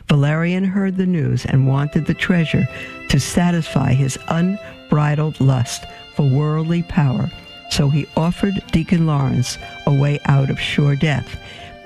Valerian 0.08 0.64
heard 0.64 0.96
the 0.96 1.06
news 1.06 1.44
and 1.44 1.66
wanted 1.66 2.06
the 2.06 2.14
treasure 2.14 2.68
to 3.08 3.18
satisfy 3.18 3.92
his 3.92 4.18
unbridled 4.28 5.40
lust 5.40 5.84
for 6.16 6.28
worldly 6.28 6.82
power. 6.82 7.30
So 7.70 7.90
he 7.90 8.06
offered 8.16 8.62
Deacon 8.72 9.06
Lawrence 9.06 9.58
a 9.86 9.92
way 9.92 10.18
out 10.24 10.50
of 10.50 10.58
sure 10.58 10.96
death. 10.96 11.38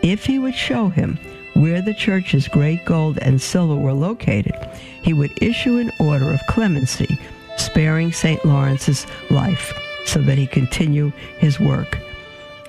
If 0.02 0.24
he 0.24 0.38
would 0.38 0.54
show 0.54 0.88
him 0.88 1.18
where 1.54 1.82
the 1.82 1.94
church's 1.94 2.48
great 2.48 2.84
gold 2.84 3.18
and 3.18 3.42
silver 3.42 3.74
were 3.74 3.92
located, 3.92 4.54
he 5.02 5.12
would 5.12 5.42
issue 5.42 5.78
an 5.78 5.90
order 5.98 6.30
of 6.30 6.40
clemency, 6.48 7.18
sparing 7.56 8.12
St. 8.12 8.44
Lawrence's 8.44 9.06
life 9.30 9.72
so 10.06 10.20
that 10.22 10.38
he 10.38 10.46
continue 10.46 11.12
his 11.38 11.58
work. 11.58 11.98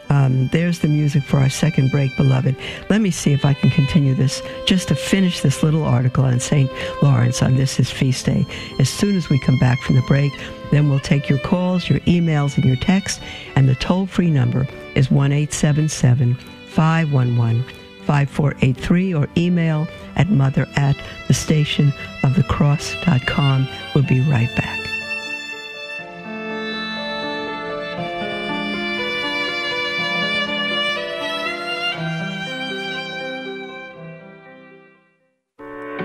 Um, 0.09 0.49
there's 0.49 0.79
the 0.79 0.89
music 0.89 1.23
for 1.23 1.37
our 1.37 1.49
second 1.49 1.89
break, 1.89 2.15
beloved. 2.17 2.57
Let 2.89 2.99
me 2.99 3.11
see 3.11 3.31
if 3.31 3.45
I 3.45 3.53
can 3.53 3.69
continue 3.69 4.13
this 4.13 4.41
just 4.65 4.89
to 4.89 4.95
finish 4.95 5.39
this 5.39 5.63
little 5.63 5.85
article 5.85 6.25
on 6.25 6.41
St. 6.41 6.69
Lawrence 7.01 7.41
on 7.41 7.55
this 7.55 7.77
his 7.77 7.89
feast 7.89 8.25
day. 8.25 8.45
As 8.77 8.89
soon 8.89 9.15
as 9.15 9.29
we 9.29 9.39
come 9.39 9.57
back 9.57 9.79
from 9.83 9.95
the 9.95 10.01
break, 10.01 10.33
then 10.71 10.89
we'll 10.89 10.99
take 10.99 11.29
your 11.29 11.39
calls, 11.39 11.89
your 11.89 11.99
emails, 12.01 12.55
and 12.55 12.65
your 12.65 12.77
texts. 12.77 13.21
And 13.55 13.69
the 13.69 13.75
toll 13.75 14.07
free 14.07 14.31
number 14.31 14.67
is 14.95 15.11
1 15.11 15.31
877 15.31 16.35
511 16.69 17.63
5483 18.05 19.13
or 19.13 19.27
email 19.37 19.87
at 20.15 20.29
mother 20.29 20.67
at 20.75 20.97
the 21.27 21.33
station 21.33 21.93
of 22.23 22.35
the 22.35 22.43
cross.com. 22.43 23.67
We'll 23.93 24.05
be 24.05 24.21
right 24.21 24.53
back. 24.55 24.90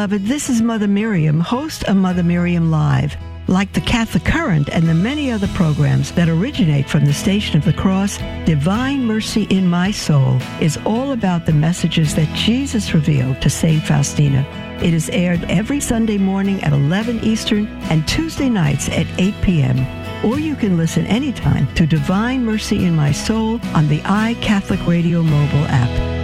beloved. 0.00 0.26
This 0.26 0.48
is 0.48 0.62
Mother 0.62 0.88
Miriam, 0.88 1.40
host 1.40 1.84
of 1.84 1.94
Mother 1.94 2.22
Miriam 2.22 2.70
Live. 2.70 3.18
Like 3.48 3.74
the 3.74 3.82
Catholic 3.82 4.24
Current 4.24 4.70
and 4.70 4.88
the 4.88 4.94
many 4.94 5.30
other 5.30 5.48
programs 5.48 6.10
that 6.12 6.26
originate 6.26 6.88
from 6.88 7.04
the 7.04 7.12
Station 7.12 7.58
of 7.58 7.66
the 7.66 7.74
Cross, 7.74 8.16
Divine 8.46 9.04
Mercy 9.04 9.42
in 9.50 9.68
My 9.68 9.90
Soul 9.90 10.38
is 10.58 10.78
all 10.86 11.12
about 11.12 11.44
the 11.44 11.52
messages 11.52 12.14
that 12.14 12.34
Jesus 12.34 12.94
revealed 12.94 13.42
to 13.42 13.50
St. 13.50 13.82
Faustina. 13.82 14.40
It 14.82 14.94
is 14.94 15.10
aired 15.10 15.44
every 15.50 15.80
Sunday 15.80 16.16
morning 16.16 16.62
at 16.62 16.72
11 16.72 17.22
Eastern 17.22 17.66
and 17.90 18.08
Tuesday 18.08 18.48
nights 18.48 18.88
at 18.88 19.06
8 19.20 19.34
p.m. 19.42 19.84
Or 20.24 20.38
you 20.38 20.56
can 20.56 20.78
listen 20.78 21.04
anytime 21.08 21.66
to 21.74 21.84
Divine 21.84 22.42
Mercy 22.46 22.86
in 22.86 22.96
My 22.96 23.12
Soul 23.12 23.60
on 23.74 23.86
the 23.88 24.00
iCatholic 24.00 24.86
Radio 24.86 25.22
mobile 25.22 25.66
app. 25.68 26.19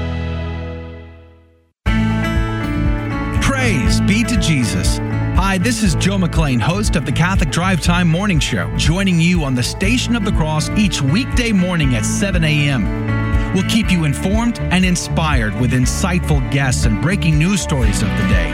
Hi, 5.56 5.62
this 5.62 5.82
is 5.82 5.94
Joe 5.94 6.18
McClane, 6.18 6.60
host 6.60 6.96
of 6.96 7.06
the 7.06 7.12
Catholic 7.12 7.48
Drive 7.48 7.80
Time 7.80 8.08
Morning 8.08 8.38
Show, 8.38 8.70
joining 8.76 9.18
you 9.18 9.42
on 9.42 9.54
the 9.54 9.62
Station 9.62 10.14
of 10.14 10.22
the 10.22 10.32
Cross 10.32 10.68
each 10.76 11.00
weekday 11.00 11.50
morning 11.50 11.94
at 11.94 12.04
7 12.04 12.44
a.m. 12.44 13.54
We'll 13.54 13.64
keep 13.64 13.90
you 13.90 14.04
informed 14.04 14.58
and 14.58 14.84
inspired 14.84 15.58
with 15.58 15.72
insightful 15.72 16.42
guests 16.50 16.84
and 16.84 17.00
breaking 17.00 17.38
news 17.38 17.62
stories 17.62 18.02
of 18.02 18.10
the 18.10 18.28
day. 18.28 18.52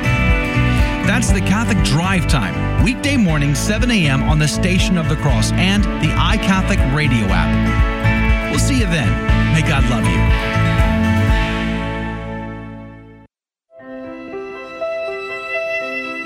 That's 1.04 1.32
the 1.32 1.40
Catholic 1.40 1.82
Drive 1.84 2.28
Time, 2.28 2.84
weekday 2.84 3.16
morning, 3.16 3.56
7 3.56 3.90
a.m. 3.90 4.22
on 4.22 4.38
the 4.38 4.46
Station 4.46 4.96
of 4.96 5.08
the 5.08 5.16
Cross 5.16 5.50
and 5.54 5.82
the 5.82 6.14
iCatholic 6.14 6.94
radio 6.94 7.26
app. 7.30 8.52
We'll 8.52 8.60
see 8.60 8.78
you 8.78 8.86
then. 8.86 9.10
May 9.54 9.68
God 9.68 9.82
love 9.90 10.06
you. 10.06 10.61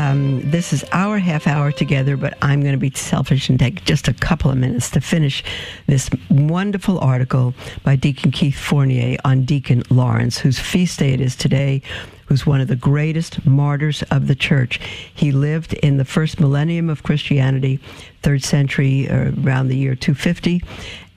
Um, 0.00 0.50
this 0.50 0.72
is 0.72 0.82
our 0.92 1.18
half 1.18 1.46
hour 1.46 1.70
together, 1.72 2.16
but 2.16 2.32
I'm 2.40 2.62
going 2.62 2.72
to 2.72 2.78
be 2.78 2.90
selfish 2.90 3.50
and 3.50 3.58
take 3.58 3.84
just 3.84 4.08
a 4.08 4.14
couple 4.14 4.50
of 4.50 4.56
minutes 4.56 4.88
to 4.92 5.00
finish 5.02 5.44
this 5.86 6.08
wonderful 6.30 6.98
article 7.00 7.52
by 7.84 7.96
Deacon 7.96 8.30
Keith 8.30 8.58
Fournier 8.58 9.18
on 9.26 9.44
Deacon 9.44 9.82
Lawrence, 9.90 10.38
whose 10.38 10.58
feast 10.58 11.00
day 11.00 11.12
it 11.12 11.20
is 11.20 11.36
today, 11.36 11.82
who's 12.24 12.46
one 12.46 12.62
of 12.62 12.68
the 12.68 12.76
greatest 12.76 13.44
martyrs 13.44 14.02
of 14.04 14.26
the 14.26 14.34
church. 14.34 14.80
He 15.14 15.32
lived 15.32 15.74
in 15.74 15.98
the 15.98 16.06
first 16.06 16.40
millennium 16.40 16.88
of 16.88 17.02
Christianity, 17.02 17.78
third 18.22 18.42
century, 18.42 19.06
uh, 19.06 19.32
around 19.44 19.68
the 19.68 19.76
year 19.76 19.94
250, 19.94 20.64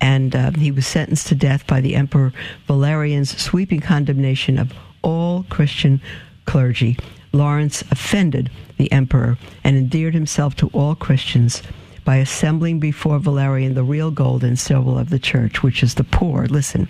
and 0.02 0.36
uh, 0.36 0.52
he 0.52 0.72
was 0.72 0.86
sentenced 0.86 1.28
to 1.28 1.36
death 1.36 1.65
by 1.67 1.80
the 1.80 1.96
Emperor 1.96 2.34
Valerian's 2.67 3.41
sweeping 3.41 3.80
condemnation 3.80 4.60
of 4.60 4.74
all 5.04 5.43
Christian 5.43 6.02
clergy. 6.46 6.98
Lawrence 7.34 7.82
offended 7.89 8.52
the 8.78 8.91
emperor 8.91 9.38
and 9.63 9.76
endeared 9.76 10.13
himself 10.13 10.56
to 10.58 10.67
all 10.67 10.93
Christians 10.93 11.63
by 12.06 12.17
assembling 12.17 12.80
before 12.80 13.17
Valerian 13.17 13.74
the 13.74 13.84
real 13.84 14.12
gold 14.12 14.43
and 14.43 14.60
silver 14.60 15.00
of 15.00 15.10
the 15.10 15.17
church, 15.17 15.63
which 15.63 15.82
is 15.82 15.96
the 15.96 16.04
poor. 16.04 16.46
Listen, 16.46 16.88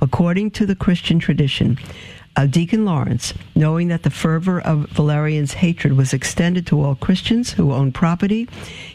according 0.00 0.50
to 0.52 0.66
the 0.66 0.74
Christian 0.74 1.18
tradition, 1.18 1.78
uh, 2.36 2.46
Deacon 2.46 2.84
Lawrence, 2.84 3.34
knowing 3.54 3.88
that 3.88 4.02
the 4.02 4.10
fervor 4.10 4.60
of 4.60 4.88
Valerian's 4.88 5.54
hatred 5.54 5.92
was 5.92 6.12
extended 6.12 6.66
to 6.66 6.82
all 6.82 6.96
Christians 6.96 7.52
who 7.52 7.72
owned 7.72 7.94
property, 7.94 8.48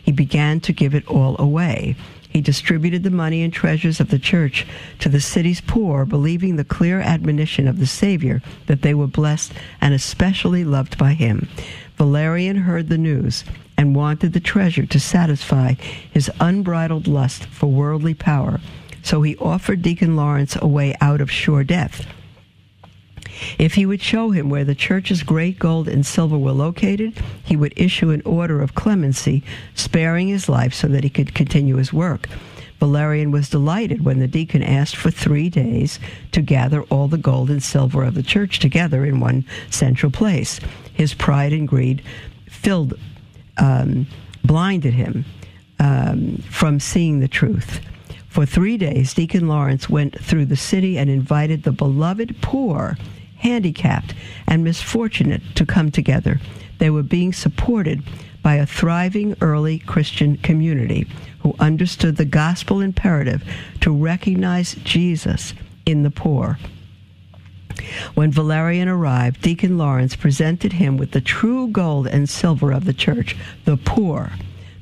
he 0.03 0.11
began 0.11 0.59
to 0.61 0.73
give 0.73 0.93
it 0.93 1.07
all 1.07 1.35
away. 1.39 1.95
He 2.29 2.41
distributed 2.41 3.03
the 3.03 3.09
money 3.09 3.41
and 3.41 3.51
treasures 3.51 3.99
of 3.99 4.11
the 4.11 4.19
church 4.19 4.65
to 4.99 5.09
the 5.09 5.19
city's 5.19 5.61
poor, 5.61 6.05
believing 6.05 6.55
the 6.55 6.63
clear 6.63 7.01
admonition 7.01 7.67
of 7.67 7.79
the 7.79 7.87
Savior 7.87 8.41
that 8.67 8.83
they 8.83 8.93
were 8.93 9.07
blessed 9.07 9.51
and 9.81 9.93
especially 9.93 10.63
loved 10.63 10.97
by 10.97 11.13
him. 11.13 11.49
Valerian 11.97 12.55
heard 12.55 12.87
the 12.87 12.97
news 12.97 13.43
and 13.77 13.95
wanted 13.95 14.33
the 14.33 14.39
treasure 14.39 14.85
to 14.85 14.99
satisfy 14.99 15.73
his 16.11 16.31
unbridled 16.39 17.07
lust 17.07 17.45
for 17.47 17.67
worldly 17.67 18.13
power. 18.13 18.61
So 19.01 19.21
he 19.23 19.35
offered 19.37 19.81
Deacon 19.81 20.15
Lawrence 20.15 20.55
a 20.55 20.67
way 20.67 20.95
out 21.01 21.21
of 21.21 21.31
sure 21.31 21.63
death. 21.63 22.05
If 23.57 23.75
he 23.75 23.85
would 23.85 24.01
show 24.01 24.31
him 24.31 24.49
where 24.49 24.63
the 24.63 24.75
church's 24.75 25.23
great 25.23 25.59
gold 25.59 25.87
and 25.87 26.05
silver 26.05 26.37
were 26.37 26.51
located, 26.51 27.17
he 27.43 27.55
would 27.55 27.73
issue 27.75 28.11
an 28.11 28.21
order 28.25 28.61
of 28.61 28.75
clemency, 28.75 29.43
sparing 29.75 30.27
his 30.27 30.49
life 30.49 30.73
so 30.73 30.87
that 30.87 31.03
he 31.03 31.09
could 31.09 31.33
continue 31.33 31.77
his 31.77 31.93
work. 31.93 32.27
Valerian 32.79 33.31
was 33.31 33.49
delighted 33.49 34.05
when 34.05 34.19
the 34.19 34.27
deacon 34.27 34.63
asked 34.63 34.95
for 34.95 35.11
three 35.11 35.49
days 35.49 35.99
to 36.31 36.41
gather 36.41 36.83
all 36.83 37.07
the 37.07 37.17
gold 37.17 37.49
and 37.49 37.61
silver 37.61 38.03
of 38.03 38.15
the 38.15 38.23
church 38.23 38.59
together 38.59 39.05
in 39.05 39.19
one 39.19 39.45
central 39.69 40.11
place. 40.11 40.59
His 40.93 41.13
pride 41.13 41.51
and 41.51 41.67
greed 41.67 42.01
filled, 42.49 42.93
um, 43.57 44.07
blinded 44.43 44.93
him 44.93 45.25
um, 45.79 46.37
from 46.49 46.79
seeing 46.79 47.19
the 47.19 47.27
truth. 47.27 47.81
For 48.29 48.45
three 48.45 48.77
days, 48.77 49.13
Deacon 49.13 49.47
Lawrence 49.47 49.89
went 49.89 50.17
through 50.21 50.45
the 50.45 50.55
city 50.55 50.97
and 50.97 51.09
invited 51.09 51.63
the 51.63 51.71
beloved 51.71 52.37
poor 52.41 52.95
handicapped, 53.39 54.13
and 54.47 54.63
misfortunate 54.63 55.41
to 55.55 55.65
come 55.65 55.91
together. 55.91 56.39
They 56.77 56.89
were 56.89 57.03
being 57.03 57.33
supported 57.33 58.03
by 58.41 58.55
a 58.55 58.65
thriving 58.65 59.35
early 59.41 59.79
Christian 59.79 60.37
community 60.37 61.07
who 61.39 61.55
understood 61.59 62.17
the 62.17 62.25
gospel 62.25 62.81
imperative 62.81 63.43
to 63.81 63.91
recognize 63.91 64.75
Jesus 64.75 65.53
in 65.85 66.03
the 66.03 66.11
poor. 66.11 66.57
When 68.13 68.31
Valerian 68.31 68.87
arrived, 68.87 69.41
Deacon 69.41 69.77
Lawrence 69.77 70.15
presented 70.15 70.73
him 70.73 70.97
with 70.97 71.11
the 71.11 71.21
true 71.21 71.67
gold 71.67 72.07
and 72.07 72.29
silver 72.29 72.71
of 72.71 72.85
the 72.85 72.93
church, 72.93 73.35
the 73.65 73.77
poor. 73.77 74.31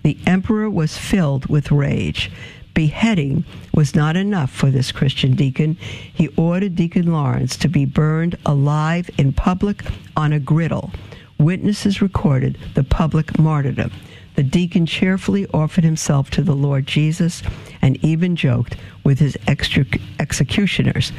The 0.03 0.17
emperor 0.25 0.69
was 0.69 0.97
filled 0.97 1.47
with 1.47 1.71
rage 1.71 2.31
beheading 2.77 3.43
was 3.73 3.95
not 3.95 4.15
enough 4.15 4.51
for 4.51 4.69
this 4.69 4.91
Christian 4.91 5.33
deacon. 5.33 5.75
He 6.13 6.27
ordered 6.37 6.75
Deacon 6.75 7.11
Lawrence 7.11 7.57
to 7.57 7.67
be 7.67 7.85
burned 7.85 8.37
alive 8.45 9.09
in 9.17 9.33
public 9.33 9.83
on 10.15 10.31
a 10.31 10.39
griddle. 10.39 10.91
Witnesses 11.39 12.03
recorded 12.03 12.55
the 12.75 12.83
public 12.83 13.39
martyrdom. 13.39 13.91
The 14.35 14.43
deacon 14.43 14.85
cheerfully 14.85 15.47
offered 15.55 15.85
himself 15.85 16.29
to 16.29 16.43
the 16.43 16.53
Lord 16.53 16.85
Jesus 16.85 17.41
and 17.81 17.97
even 18.05 18.35
joked 18.35 18.75
with 19.03 19.17
his 19.17 19.35
executioners. 19.47 21.11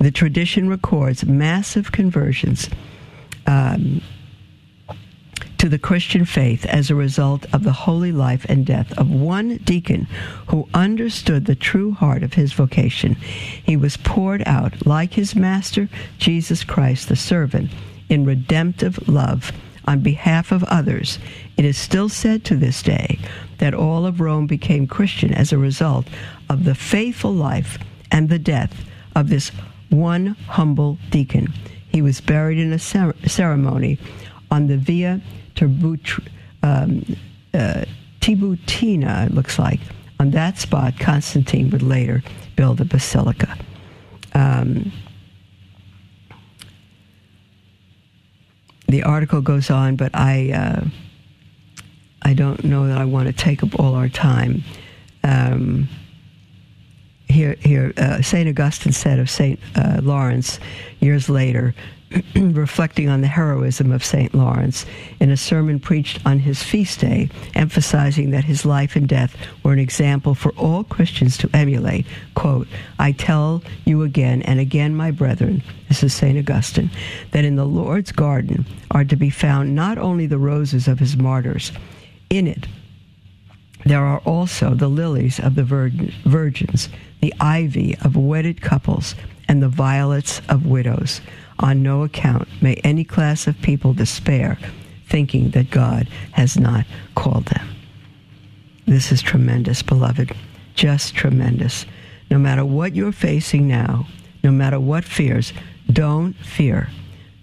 The 0.00 0.10
tradition 0.10 0.68
records 0.68 1.24
massive 1.24 1.92
conversions. 1.92 2.68
Um, 3.46 4.02
the 5.68 5.78
Christian 5.78 6.24
faith 6.24 6.64
as 6.66 6.90
a 6.90 6.94
result 6.94 7.46
of 7.52 7.62
the 7.62 7.72
holy 7.72 8.12
life 8.12 8.44
and 8.48 8.64
death 8.64 8.96
of 8.98 9.10
one 9.10 9.58
deacon 9.58 10.06
who 10.48 10.68
understood 10.74 11.44
the 11.44 11.54
true 11.54 11.92
heart 11.92 12.22
of 12.22 12.34
his 12.34 12.52
vocation. 12.52 13.14
He 13.14 13.76
was 13.76 13.96
poured 13.96 14.42
out 14.46 14.86
like 14.86 15.12
his 15.12 15.36
master, 15.36 15.88
Jesus 16.18 16.64
Christ, 16.64 17.08
the 17.08 17.16
servant, 17.16 17.70
in 18.08 18.24
redemptive 18.24 19.08
love 19.08 19.52
on 19.86 20.00
behalf 20.00 20.52
of 20.52 20.64
others. 20.64 21.18
It 21.56 21.64
is 21.64 21.76
still 21.76 22.08
said 22.08 22.44
to 22.44 22.56
this 22.56 22.82
day 22.82 23.18
that 23.58 23.74
all 23.74 24.06
of 24.06 24.20
Rome 24.20 24.46
became 24.46 24.86
Christian 24.86 25.32
as 25.32 25.52
a 25.52 25.58
result 25.58 26.06
of 26.48 26.64
the 26.64 26.74
faithful 26.74 27.32
life 27.32 27.78
and 28.10 28.28
the 28.28 28.38
death 28.38 28.84
of 29.14 29.28
this 29.28 29.50
one 29.90 30.36
humble 30.46 30.98
deacon. 31.10 31.52
He 31.88 32.02
was 32.02 32.20
buried 32.20 32.58
in 32.58 32.72
a 32.72 32.78
ceremony 32.78 33.98
on 34.50 34.66
the 34.66 34.76
Via 34.76 35.20
Um, 36.62 37.16
uh, 37.54 37.84
Tiburtina, 38.20 39.26
it 39.26 39.34
looks 39.34 39.58
like. 39.58 39.80
On 40.20 40.30
that 40.32 40.58
spot, 40.58 40.98
Constantine 40.98 41.70
would 41.70 41.82
later 41.82 42.22
build 42.56 42.80
a 42.80 42.84
basilica. 42.84 43.56
Um, 44.34 44.92
the 48.88 49.02
article 49.02 49.40
goes 49.40 49.70
on, 49.70 49.96
but 49.96 50.10
I 50.14 50.50
uh, 50.52 50.84
I 52.22 52.34
don't 52.34 52.64
know 52.64 52.88
that 52.88 52.98
I 52.98 53.04
want 53.04 53.28
to 53.28 53.32
take 53.32 53.62
up 53.62 53.78
all 53.78 53.94
our 53.94 54.08
time. 54.08 54.64
Um, 55.22 55.88
here, 57.38 57.54
here, 57.60 57.92
uh, 57.96 58.20
Saint 58.20 58.48
Augustine 58.48 58.92
said 58.92 59.20
of 59.20 59.30
Saint 59.30 59.60
uh, 59.76 60.00
Lawrence 60.02 60.58
years 60.98 61.28
later 61.28 61.72
reflecting 62.34 63.08
on 63.08 63.20
the 63.20 63.28
heroism 63.28 63.92
of 63.92 64.04
St. 64.04 64.34
Lawrence 64.34 64.84
in 65.20 65.30
a 65.30 65.36
sermon 65.36 65.78
preached 65.78 66.18
on 66.26 66.40
his 66.40 66.64
feast 66.64 66.98
day, 66.98 67.28
emphasizing 67.54 68.30
that 68.30 68.42
his 68.42 68.66
life 68.66 68.96
and 68.96 69.08
death 69.08 69.36
were 69.62 69.72
an 69.72 69.78
example 69.78 70.34
for 70.34 70.50
all 70.56 70.82
Christians 70.82 71.38
to 71.38 71.50
emulate. 71.54 72.06
Quote, 72.34 72.66
I 72.98 73.12
tell 73.12 73.62
you 73.84 74.02
again 74.02 74.42
and 74.42 74.58
again, 74.58 74.96
my 74.96 75.12
brethren, 75.12 75.62
this 75.86 76.02
is 76.02 76.12
St. 76.12 76.36
Augustine, 76.38 76.90
that 77.30 77.44
in 77.44 77.54
the 77.54 77.66
Lord's 77.66 78.10
garden 78.10 78.66
are 78.90 79.04
to 79.04 79.14
be 79.14 79.30
found 79.30 79.76
not 79.76 79.96
only 79.96 80.26
the 80.26 80.38
roses 80.38 80.88
of 80.88 80.98
his 80.98 81.16
martyrs, 81.16 81.70
in 82.30 82.48
it 82.48 82.66
there 83.84 84.04
are 84.04 84.18
also 84.18 84.74
the 84.74 84.88
lilies 84.88 85.38
of 85.38 85.54
the 85.54 85.64
virgins, 85.64 86.88
the 87.20 87.34
ivy 87.40 87.96
of 88.02 88.16
wedded 88.16 88.60
couples, 88.60 89.14
and 89.48 89.62
the 89.62 89.68
violets 89.68 90.40
of 90.48 90.66
widows. 90.66 91.20
On 91.60 91.82
no 91.82 92.04
account 92.04 92.48
may 92.62 92.74
any 92.84 93.04
class 93.04 93.46
of 93.46 93.60
people 93.62 93.92
despair, 93.92 94.58
thinking 95.08 95.50
that 95.50 95.70
God 95.70 96.08
has 96.32 96.56
not 96.56 96.84
called 97.14 97.46
them. 97.46 97.74
This 98.86 99.10
is 99.10 99.20
tremendous, 99.20 99.82
beloved. 99.82 100.34
Just 100.74 101.14
tremendous. 101.14 101.84
No 102.30 102.38
matter 102.38 102.64
what 102.64 102.94
you're 102.94 103.12
facing 103.12 103.66
now, 103.66 104.06
no 104.42 104.50
matter 104.50 104.78
what 104.78 105.04
fears, 105.04 105.52
don't 105.92 106.34
fear. 106.34 106.88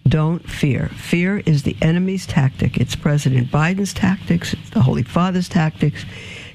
Don't 0.07 0.47
fear. 0.47 0.89
Fear 0.89 1.39
is 1.45 1.63
the 1.63 1.75
enemy's 1.81 2.25
tactic. 2.27 2.77
It's 2.77 2.95
President 2.95 3.51
Biden's 3.51 3.93
tactics, 3.93 4.53
it's 4.53 4.69
the 4.69 4.81
Holy 4.81 5.03
Father's 5.03 5.49
tactics. 5.49 6.05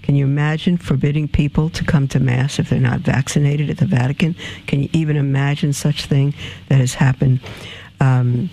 Can 0.03 0.15
you 0.17 0.25
imagine 0.25 0.77
forbidding 0.77 1.29
people 1.29 1.71
to 1.71 1.85
come 1.85 2.09
to 2.09 2.21
Mass 2.21 2.59
if 2.59 2.71
they're 2.71 2.81
not 2.81 3.01
vaccinated 3.01 3.71
at 3.71 3.79
the 3.79 3.87
Vatican? 3.87 4.35
Can 4.67 4.83
you 4.83 4.89
even 4.93 5.17
imagine 5.17 5.73
such 5.73 6.07
thing 6.07 6.35
that 6.69 6.79
has 6.79 6.95
happened? 6.95 7.41
Um, 8.01 8.51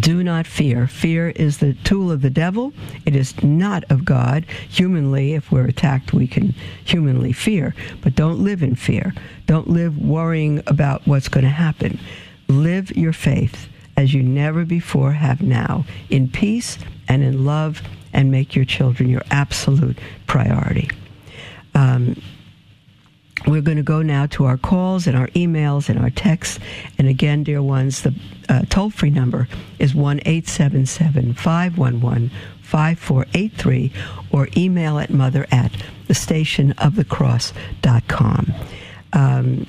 do 0.00 0.22
not 0.22 0.46
fear. 0.46 0.86
Fear 0.86 1.30
is 1.30 1.58
the 1.58 1.72
tool 1.72 2.10
of 2.10 2.20
the 2.20 2.30
devil. 2.30 2.72
It 3.06 3.16
is 3.16 3.42
not 3.42 3.84
of 3.90 4.04
God. 4.04 4.44
Humanly, 4.68 5.34
if 5.34 5.50
we're 5.50 5.66
attacked, 5.66 6.12
we 6.12 6.26
can 6.26 6.54
humanly 6.84 7.32
fear. 7.32 7.74
But 8.02 8.14
don't 8.14 8.40
live 8.40 8.62
in 8.62 8.74
fear. 8.74 9.14
Don't 9.46 9.68
live 9.68 9.96
worrying 9.98 10.62
about 10.66 11.06
what's 11.06 11.28
going 11.28 11.44
to 11.44 11.50
happen. 11.50 11.98
Live 12.48 12.94
your 12.96 13.12
faith 13.12 13.68
as 13.96 14.12
you 14.12 14.22
never 14.22 14.64
before 14.64 15.12
have 15.12 15.40
now, 15.40 15.86
in 16.10 16.28
peace 16.28 16.78
and 17.08 17.22
in 17.22 17.44
love, 17.44 17.82
and 18.12 18.30
make 18.30 18.54
your 18.54 18.64
children 18.64 19.08
your 19.08 19.22
absolute 19.30 19.98
priority. 20.26 20.90
Um, 21.74 22.20
we're 23.46 23.62
going 23.62 23.76
to 23.76 23.82
go 23.82 24.02
now 24.02 24.26
to 24.26 24.44
our 24.44 24.56
calls 24.56 25.06
and 25.06 25.16
our 25.16 25.28
emails 25.28 25.88
and 25.88 25.98
our 25.98 26.10
texts. 26.10 26.58
And 26.98 27.06
again, 27.08 27.44
dear 27.44 27.62
ones, 27.62 28.02
the 28.02 28.14
uh, 28.48 28.62
toll 28.68 28.90
free 28.90 29.10
number 29.10 29.46
is 29.78 29.94
1 29.94 30.20
877 30.24 31.34
511 31.34 32.30
5483 32.62 33.92
or 34.32 34.48
email 34.56 34.98
at 34.98 35.10
mother 35.10 35.46
at 35.52 35.70
the 36.08 36.14
station 36.14 36.72
of 36.72 36.96
the 36.96 37.04
cross.com. 37.04 38.52
Um, 39.12 39.66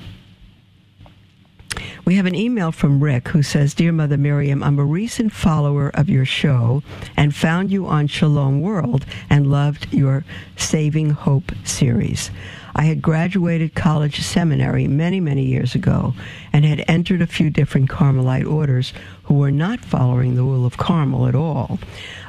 we 2.08 2.14
have 2.14 2.24
an 2.24 2.34
email 2.34 2.72
from 2.72 3.04
Rick 3.04 3.28
who 3.28 3.42
says, 3.42 3.74
Dear 3.74 3.92
Mother 3.92 4.16
Miriam, 4.16 4.62
I'm 4.62 4.78
a 4.78 4.84
recent 4.84 5.30
follower 5.30 5.90
of 5.92 6.08
your 6.08 6.24
show 6.24 6.82
and 7.18 7.34
found 7.34 7.70
you 7.70 7.86
on 7.86 8.06
Shalom 8.06 8.62
World 8.62 9.04
and 9.28 9.50
loved 9.50 9.92
your 9.92 10.24
Saving 10.56 11.10
Hope 11.10 11.52
series. 11.64 12.30
I 12.74 12.84
had 12.84 13.02
graduated 13.02 13.74
college 13.74 14.20
seminary 14.20 14.88
many, 14.88 15.20
many 15.20 15.44
years 15.44 15.74
ago 15.74 16.14
and 16.50 16.64
had 16.64 16.82
entered 16.88 17.20
a 17.20 17.26
few 17.26 17.50
different 17.50 17.90
Carmelite 17.90 18.46
orders 18.46 18.94
who 19.24 19.34
were 19.34 19.52
not 19.52 19.80
following 19.80 20.34
the 20.34 20.44
rule 20.44 20.64
of 20.64 20.78
Carmel 20.78 21.26
at 21.26 21.34
all. 21.34 21.78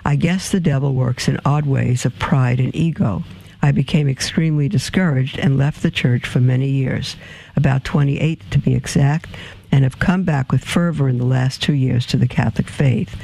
I 0.03 0.17
guess 0.17 0.49
the 0.49 0.59
devil 0.59 0.93
works 0.93 1.29
in 1.29 1.39
odd 1.45 1.65
ways 1.65 2.03
of 2.03 2.19
pride 2.19 2.59
and 2.59 2.75
ego. 2.75 3.23
I 3.61 3.71
became 3.71 4.09
extremely 4.09 4.67
discouraged 4.67 5.39
and 5.39 5.57
left 5.57 5.83
the 5.83 5.91
church 5.91 6.25
for 6.25 6.39
many 6.39 6.67
years, 6.67 7.15
about 7.55 7.83
28 7.85 8.41
to 8.51 8.57
be 8.57 8.73
exact, 8.73 9.29
and 9.71 9.83
have 9.83 9.99
come 9.99 10.23
back 10.23 10.51
with 10.51 10.63
fervor 10.63 11.07
in 11.07 11.17
the 11.17 11.25
last 11.25 11.61
two 11.61 11.73
years 11.73 12.05
to 12.07 12.17
the 12.17 12.27
Catholic 12.27 12.69
faith. 12.69 13.15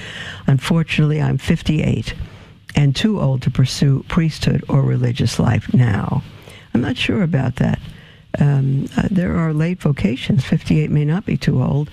Unfortunately, 0.48 1.22
I'm 1.22 1.38
58 1.38 2.14
and 2.76 2.96
too 2.96 3.20
old 3.20 3.42
to 3.44 3.52
pursue 3.52 4.04
priesthood 4.08 4.64
or 4.68 4.82
religious 4.82 5.40
life 5.40 5.74
now. 5.74 6.24
I'm 6.74 6.82
not 6.82 6.98
sure 6.98 7.24
about 7.24 7.56
that. 7.56 7.80
Um, 8.38 8.88
uh, 8.98 9.08
there 9.10 9.38
are 9.38 9.54
late 9.54 9.80
vocations. 9.80 10.44
58 10.44 10.92
may 10.92 11.06
not 11.06 11.26
be 11.26 11.38
too 11.38 11.64
old 11.64 11.90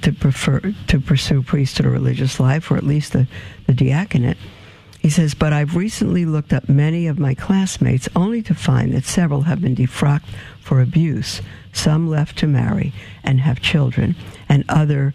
to 0.00 0.12
prefer 0.12 0.60
to 0.86 1.00
pursue 1.00 1.42
priesthood 1.42 1.86
or 1.86 1.90
religious 1.90 2.40
life, 2.40 2.70
or 2.70 2.76
at 2.76 2.84
least 2.84 3.12
the, 3.12 3.26
the 3.66 3.74
diaconate. 3.74 4.38
He 5.00 5.10
says, 5.10 5.34
but 5.34 5.52
I've 5.52 5.74
recently 5.74 6.24
looked 6.24 6.52
up 6.52 6.68
many 6.68 7.08
of 7.08 7.18
my 7.18 7.34
classmates 7.34 8.08
only 8.14 8.40
to 8.42 8.54
find 8.54 8.94
that 8.94 9.04
several 9.04 9.42
have 9.42 9.60
been 9.60 9.74
defrocked 9.74 10.28
for 10.60 10.80
abuse, 10.80 11.42
some 11.72 12.08
left 12.08 12.38
to 12.38 12.46
marry 12.46 12.92
and 13.24 13.40
have 13.40 13.60
children, 13.60 14.14
and 14.48 14.64
other 14.68 15.14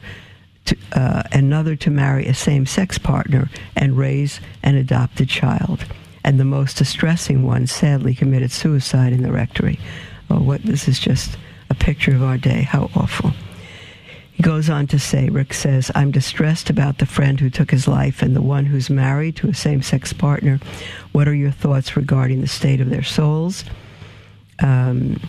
to, 0.66 0.78
uh, 0.94 1.24
another 1.32 1.76
to 1.76 1.90
marry 1.90 2.28
a 2.28 2.34
same-sex 2.34 2.98
partner 2.98 3.50
and 3.76 3.98
raise 3.98 4.40
an 4.64 4.76
adopted 4.76 5.30
child 5.30 5.86
and 6.24 6.40
the 6.40 6.46
most 6.46 6.78
distressing 6.78 7.44
one 7.44 7.66
sadly 7.66 8.14
committed 8.14 8.52
suicide 8.52 9.14
in 9.14 9.24
the 9.24 9.32
rectory. 9.32 9.80
Oh, 10.30 10.42
what 10.42 10.62
this 10.64 10.90
is 10.90 11.00
just 11.00 11.38
a 11.70 11.74
picture 11.74 12.14
of 12.14 12.22
our 12.22 12.38
day. 12.38 12.64
How 12.64 12.90
awful. 12.96 13.32
He 14.34 14.44
goes 14.44 14.70
on 14.70 14.88
to 14.88 15.00
say, 15.00 15.30
Rick 15.30 15.54
says, 15.54 15.90
I'm 15.96 16.12
distressed 16.12 16.70
about 16.70 16.98
the 16.98 17.06
friend 17.06 17.40
who 17.40 17.50
took 17.50 17.72
his 17.72 17.88
life 17.88 18.22
and 18.22 18.36
the 18.36 18.42
one 18.42 18.66
who's 18.66 18.90
married 18.90 19.38
to 19.38 19.48
a 19.48 19.54
same 19.54 19.82
sex 19.82 20.12
partner. 20.12 20.60
What 21.14 21.30
are 21.30 21.34
your 21.34 21.52
thoughts 21.52 21.96
regarding 21.96 22.42
the 22.42 22.48
state 22.48 22.82
of 22.82 22.90
their 22.90 23.04
souls? 23.04 23.64
Um, 24.60 25.22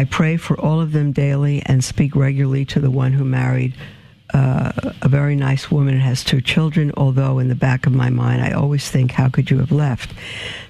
I 0.00 0.04
pray 0.04 0.38
for 0.38 0.58
all 0.58 0.80
of 0.80 0.92
them 0.92 1.12
daily 1.12 1.62
and 1.66 1.84
speak 1.84 2.16
regularly 2.16 2.64
to 2.64 2.80
the 2.80 2.90
one 2.90 3.12
who 3.12 3.22
married 3.22 3.74
uh, 4.32 4.72
a 5.02 5.08
very 5.10 5.36
nice 5.36 5.70
woman 5.70 5.92
and 5.92 6.02
has 6.02 6.24
two 6.24 6.40
children, 6.40 6.90
although 6.96 7.38
in 7.38 7.48
the 7.48 7.54
back 7.54 7.84
of 7.84 7.92
my 7.92 8.08
mind, 8.08 8.40
I 8.40 8.52
always 8.52 8.88
think, 8.88 9.10
how 9.10 9.28
could 9.28 9.50
you 9.50 9.58
have 9.58 9.70
left? 9.70 10.14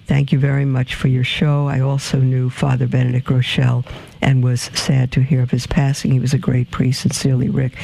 Thank 0.06 0.32
you 0.32 0.40
very 0.40 0.64
much 0.64 0.96
for 0.96 1.06
your 1.06 1.22
show. 1.22 1.68
I 1.68 1.78
also 1.78 2.18
knew 2.18 2.50
Father 2.50 2.88
Benedict 2.88 3.28
Groeschel 3.28 3.86
and 4.20 4.42
was 4.42 4.62
sad 4.74 5.12
to 5.12 5.20
hear 5.20 5.42
of 5.42 5.52
his 5.52 5.64
passing. 5.64 6.10
He 6.10 6.18
was 6.18 6.34
a 6.34 6.38
great 6.38 6.72
priest. 6.72 7.02
Sincerely, 7.02 7.50
Rick. 7.50 7.76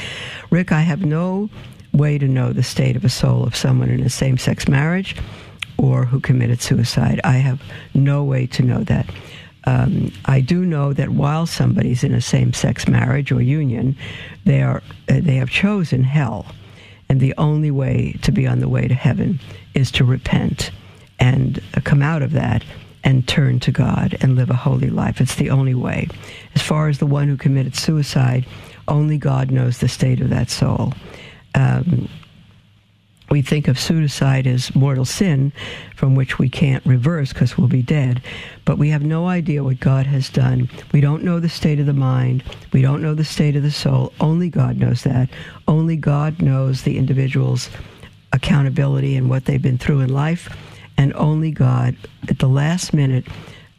Rick, 0.49 0.73
I 0.73 0.81
have 0.81 1.05
no 1.05 1.49
way 1.93 2.17
to 2.17 2.27
know 2.27 2.51
the 2.51 2.61
state 2.61 2.97
of 2.97 3.05
a 3.05 3.09
soul 3.09 3.45
of 3.45 3.55
someone 3.55 3.89
in 3.89 4.01
a 4.01 4.09
same 4.09 4.37
sex 4.37 4.67
marriage 4.67 5.15
or 5.77 6.03
who 6.03 6.19
committed 6.19 6.61
suicide. 6.61 7.21
I 7.23 7.37
have 7.37 7.61
no 7.93 8.25
way 8.25 8.47
to 8.47 8.63
know 8.63 8.83
that. 8.83 9.05
Um, 9.65 10.13
I 10.25 10.39
do 10.41 10.65
know 10.65 10.93
that 10.93 11.09
while 11.09 11.45
somebody's 11.45 12.03
in 12.03 12.13
a 12.13 12.21
same-sex 12.21 12.87
marriage 12.87 13.31
or 13.31 13.41
union, 13.41 13.95
they 14.45 14.61
are 14.61 14.81
uh, 15.09 15.19
they 15.21 15.35
have 15.35 15.49
chosen 15.49 16.03
hell, 16.03 16.45
and 17.09 17.19
the 17.19 17.33
only 17.37 17.71
way 17.71 18.17
to 18.21 18.31
be 18.31 18.47
on 18.47 18.59
the 18.59 18.69
way 18.69 18.87
to 18.87 18.93
heaven 18.93 19.39
is 19.73 19.91
to 19.91 20.05
repent 20.05 20.71
and 21.19 21.61
uh, 21.75 21.81
come 21.83 22.01
out 22.01 22.21
of 22.21 22.31
that 22.31 22.63
and 23.03 23.27
turn 23.27 23.59
to 23.59 23.71
God 23.71 24.17
and 24.21 24.35
live 24.35 24.49
a 24.49 24.55
holy 24.55 24.89
life. 24.89 25.21
It's 25.21 25.35
the 25.35 25.49
only 25.49 25.75
way. 25.75 26.07
As 26.55 26.61
far 26.61 26.89
as 26.89 26.99
the 26.99 27.05
one 27.05 27.27
who 27.27 27.37
committed 27.37 27.75
suicide, 27.75 28.45
only 28.87 29.17
God 29.17 29.51
knows 29.51 29.77
the 29.77 29.87
state 29.87 30.21
of 30.21 30.29
that 30.29 30.49
soul. 30.49 30.93
Um, 31.55 32.09
we 33.29 33.41
think 33.41 33.67
of 33.67 33.79
suicide 33.79 34.47
as 34.47 34.73
mortal 34.73 35.05
sin 35.05 35.51
from 35.95 36.15
which 36.15 36.39
we 36.39 36.49
can't 36.49 36.85
reverse 36.85 37.33
because 37.33 37.57
we'll 37.57 37.67
be 37.67 37.81
dead. 37.81 38.21
But 38.63 38.77
we 38.77 38.89
have 38.89 39.03
no 39.03 39.27
idea 39.27 39.63
what 39.63 39.79
God 39.79 40.05
has 40.05 40.29
done. 40.29 40.69
We 40.93 41.01
don't 41.01 41.23
know 41.23 41.39
the 41.39 41.49
state 41.49 41.79
of 41.79 41.85
the 41.85 41.93
mind. 41.93 42.43
We 42.71 42.81
don't 42.81 43.01
know 43.01 43.13
the 43.13 43.25
state 43.25 43.55
of 43.55 43.63
the 43.63 43.71
soul. 43.71 44.13
Only 44.21 44.49
God 44.49 44.77
knows 44.77 45.03
that. 45.03 45.29
Only 45.67 45.97
God 45.97 46.41
knows 46.41 46.83
the 46.83 46.97
individual's 46.97 47.69
accountability 48.31 49.15
and 49.15 49.29
what 49.29 49.45
they've 49.45 49.61
been 49.61 49.77
through 49.77 50.01
in 50.01 50.13
life. 50.13 50.55
And 50.97 51.13
only 51.13 51.51
God, 51.51 51.95
at 52.29 52.39
the 52.39 52.47
last 52.47 52.93
minute, 52.93 53.27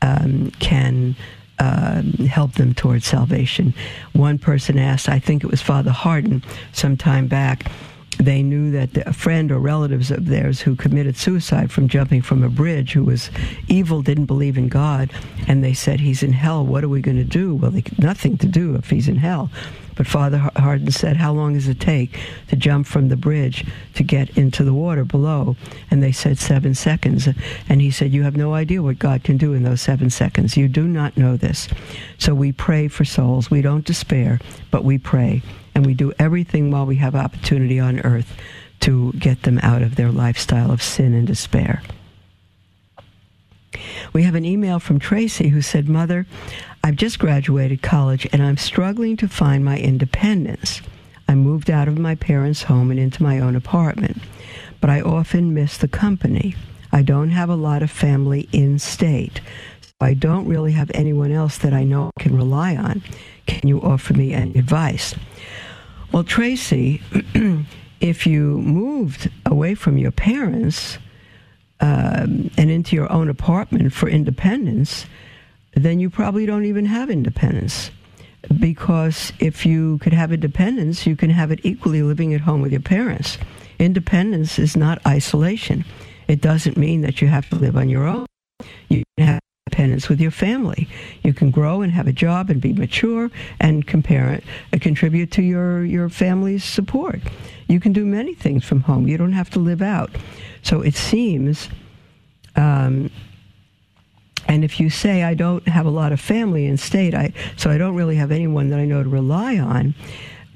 um, 0.03 0.51
can 0.61 1.17
uh, 1.59 2.03
help 2.29 2.53
them 2.53 2.75
towards 2.75 3.07
salvation. 3.07 3.75
One 4.13 4.39
person 4.39 4.79
asked, 4.79 5.09
I 5.09 5.19
think 5.19 5.43
it 5.43 5.51
was 5.51 5.63
Father 5.63 5.91
Hardon, 5.91 6.43
some 6.73 6.97
time 6.97 7.27
back 7.29 7.71
they 8.19 8.43
knew 8.43 8.71
that 8.73 8.97
a 9.07 9.13
friend 9.13 9.51
or 9.53 9.59
relatives 9.59 10.11
of 10.11 10.27
theirs 10.27 10.61
who 10.61 10.75
committed 10.75 11.17
suicide 11.17 11.71
from 11.71 11.89
jumping 11.89 12.21
from 12.21 12.43
a 12.43 12.49
bridge, 12.49 12.93
who 12.93 13.05
was 13.05 13.31
evil, 13.69 14.03
didn't 14.03 14.27
believe 14.27 14.59
in 14.59 14.69
God, 14.69 15.13
and 15.47 15.63
they 15.63 15.73
said, 15.73 16.01
He's 16.01 16.23
in 16.23 16.33
hell. 16.33 16.67
What 16.67 16.83
are 16.85 16.89
we 16.89 17.01
going 17.01 17.17
to 17.17 17.25
do? 17.25 17.55
Well, 17.55 17.71
they, 17.71 17.85
nothing 17.97 18.37
to 18.39 18.47
do 18.47 18.75
if 18.75 18.91
he's 18.91 19.09
in 19.09 19.17
hell. 19.17 19.51
But 19.95 20.07
Father 20.07 20.39
Hardon 20.57 20.93
said, 20.93 21.17
How 21.17 21.33
long 21.33 21.55
does 21.55 21.69
it 21.69 21.81
take 21.81 22.19
to 22.49 22.57
jump 22.57 22.87
from 22.87 23.09
the 23.09 23.17
bridge 23.17 23.65
to 23.95 24.05
get 24.05 24.37
into 24.37 24.63
the 24.63 24.73
water 24.73 25.05
below? 25.05 25.57
And 25.91 26.03
they 26.03 26.13
said, 26.13 26.39
Seven 26.39 26.75
seconds. 26.75 27.29
And 27.69 27.81
he 27.81 27.91
said, 27.91 28.13
You 28.13 28.23
have 28.25 28.37
no 28.37 28.55
idea 28.55 28.83
what 28.83 28.99
God 28.99 29.25
can 29.25 29.37
do 29.37 29.55
in 29.55 29.63
those 29.65 29.81
seven 29.81 30.11
seconds. 30.11 30.57
You 30.57 30.69
do 30.69 30.87
not 30.87 31.17
know 31.17 31.37
this. 31.37 31.69
So 32.19 32.35
we 32.35 32.53
pray 32.53 32.89
for 32.89 33.05
souls. 33.05 33.51
We 33.51 33.61
don't 33.61 33.85
despair, 33.85 34.41
but 34.71 34.85
we 34.85 34.99
pray 34.99 35.43
and 35.79 35.87
we 35.87 35.95
do 35.95 36.13
everything 36.19 36.73
while 36.73 36.85
we 36.85 36.97
have 36.97 37.15
opportunity 37.15 37.79
on 37.79 38.01
earth 38.01 38.37
to 38.81 39.13
get 39.13 39.45
them 39.45 39.61
out 39.63 39.81
of 39.81 39.95
their 39.95 40.11
lifestyle 40.11 40.73
of 40.73 40.83
sin 40.83 41.15
and 41.15 41.25
despair. 41.25 41.81
We 44.13 44.25
have 44.25 44.35
an 44.35 44.45
email 44.45 44.81
from 44.81 44.99
Tracy 44.99 45.51
who 45.51 45.63
said, 45.63 45.89
Mother, 45.89 46.27
I've 46.83 46.97
just 46.97 47.21
graduated 47.21 47.81
college 47.81 48.27
and 48.33 48.43
I'm 48.43 48.57
struggling 48.57 49.17
to 49.19 49.29
find 49.29 49.65
my 49.65 49.79
independence. 49.79 50.83
I 51.29 51.37
moved 51.37 51.71
out 51.71 51.87
of 51.87 51.97
my 51.97 52.17
parents' 52.17 52.65
home 52.65 52.91
and 52.91 52.99
into 52.99 53.23
my 53.23 53.39
own 53.39 53.55
apartment, 53.55 54.21
but 54.81 54.91
I 54.91 55.01
often 55.01 55.55
miss 55.55 55.79
the 55.79 55.87
company. 55.87 56.57
I 56.91 57.03
don't 57.03 57.31
have 57.31 57.51
a 57.51 57.55
lot 57.55 57.85
of 57.85 57.91
family 57.93 58.49
in 58.51 58.81
state. 58.81 59.41
So 59.81 59.93
I 60.01 60.15
don't 60.15 60.49
really 60.49 60.73
have 60.73 60.91
anyone 60.93 61.31
else 61.31 61.59
that 61.59 61.73
I 61.73 61.85
know 61.85 62.11
I 62.17 62.21
can 62.21 62.37
rely 62.37 62.75
on. 62.75 63.01
Can 63.47 63.69
you 63.69 63.81
offer 63.81 64.13
me 64.13 64.33
any 64.35 64.59
advice? 64.59 65.15
Well, 66.13 66.25
Tracy, 66.25 67.03
if 68.01 68.27
you 68.27 68.59
moved 68.59 69.31
away 69.45 69.75
from 69.75 69.99
your 69.99 70.11
parents 70.11 70.99
um, 71.81 72.51
and 72.57 72.71
into 72.71 72.97
your 72.97 73.11
own 73.13 73.29
apartment 73.29 73.93
for 73.93 74.09
independence, 74.09 75.07
then 75.75 76.01
you 76.01 76.09
probably 76.11 76.47
don't 76.47 76.65
even 76.65 76.87
have 76.87 77.11
independence. 77.11 77.91
Because 78.59 79.33
if 79.39 79.67
you 79.67 79.99
could 79.99 80.13
have 80.13 80.33
independence, 80.33 81.07
you 81.07 81.17
can 81.17 81.31
have 81.31 81.51
it 81.51 81.61
equally 81.63 82.03
living 82.03 82.33
at 82.33 82.41
home 82.41 82.63
with 82.63 82.73
your 82.73 82.81
parents. 82.81 83.37
Independence 83.79 84.59
is 84.59 84.77
not 84.77 85.05
isolation. 85.07 85.85
It 86.27 86.41
doesn't 86.41 86.77
mean 86.77 87.03
that 87.03 87.21
you 87.21 87.29
have 87.29 87.49
to 87.51 87.57
live 87.57 87.77
on 87.77 87.89
your 87.89 88.07
own. 88.07 88.27
You 88.89 89.03
have 89.19 89.41
independence 89.69 90.09
with 90.09 90.19
your 90.19 90.31
family. 90.31 90.89
You 91.23 91.35
can 91.35 91.51
grow 91.51 91.83
and 91.83 91.93
have 91.93 92.07
a 92.07 92.13
job 92.13 92.49
and 92.49 92.59
be 92.61 92.73
mature 92.73 93.31
and 93.61 93.85
uh, 93.87 94.79
contribute 94.81 95.31
to 95.33 95.43
your, 95.43 95.85
your 95.85 96.09
family's 96.09 96.65
support. 96.65 97.21
You 97.69 97.79
can 97.79 97.93
do 97.93 98.07
many 98.07 98.35
things 98.35 98.65
from 98.65 98.81
home. 98.81 99.09
You 99.09 99.19
don't 99.19 99.35
have 99.35 99.51
to 99.51 99.59
live 99.59 99.83
out. 99.83 100.11
So 100.63 100.81
it 100.81 100.95
seems, 100.95 101.69
um, 102.57 103.11
and 104.47 104.65
if 104.65 104.81
you 104.81 104.89
say 104.89 105.23
I 105.23 105.35
don't 105.35 105.69
have 105.69 105.85
a 105.85 105.91
lot 105.91 106.13
of 106.13 106.21
family 106.21 106.65
in 106.65 106.79
state, 106.79 107.15
I 107.15 107.35
so 107.57 107.71
I 107.71 107.77
don't 107.77 107.95
really 107.95 108.17
have 108.17 108.33
anyone 108.33 108.71
that 108.71 108.79
I 108.79 108.87
know 108.87 109.03
to 109.03 109.09
rely 109.09 109.59
on 109.59 109.95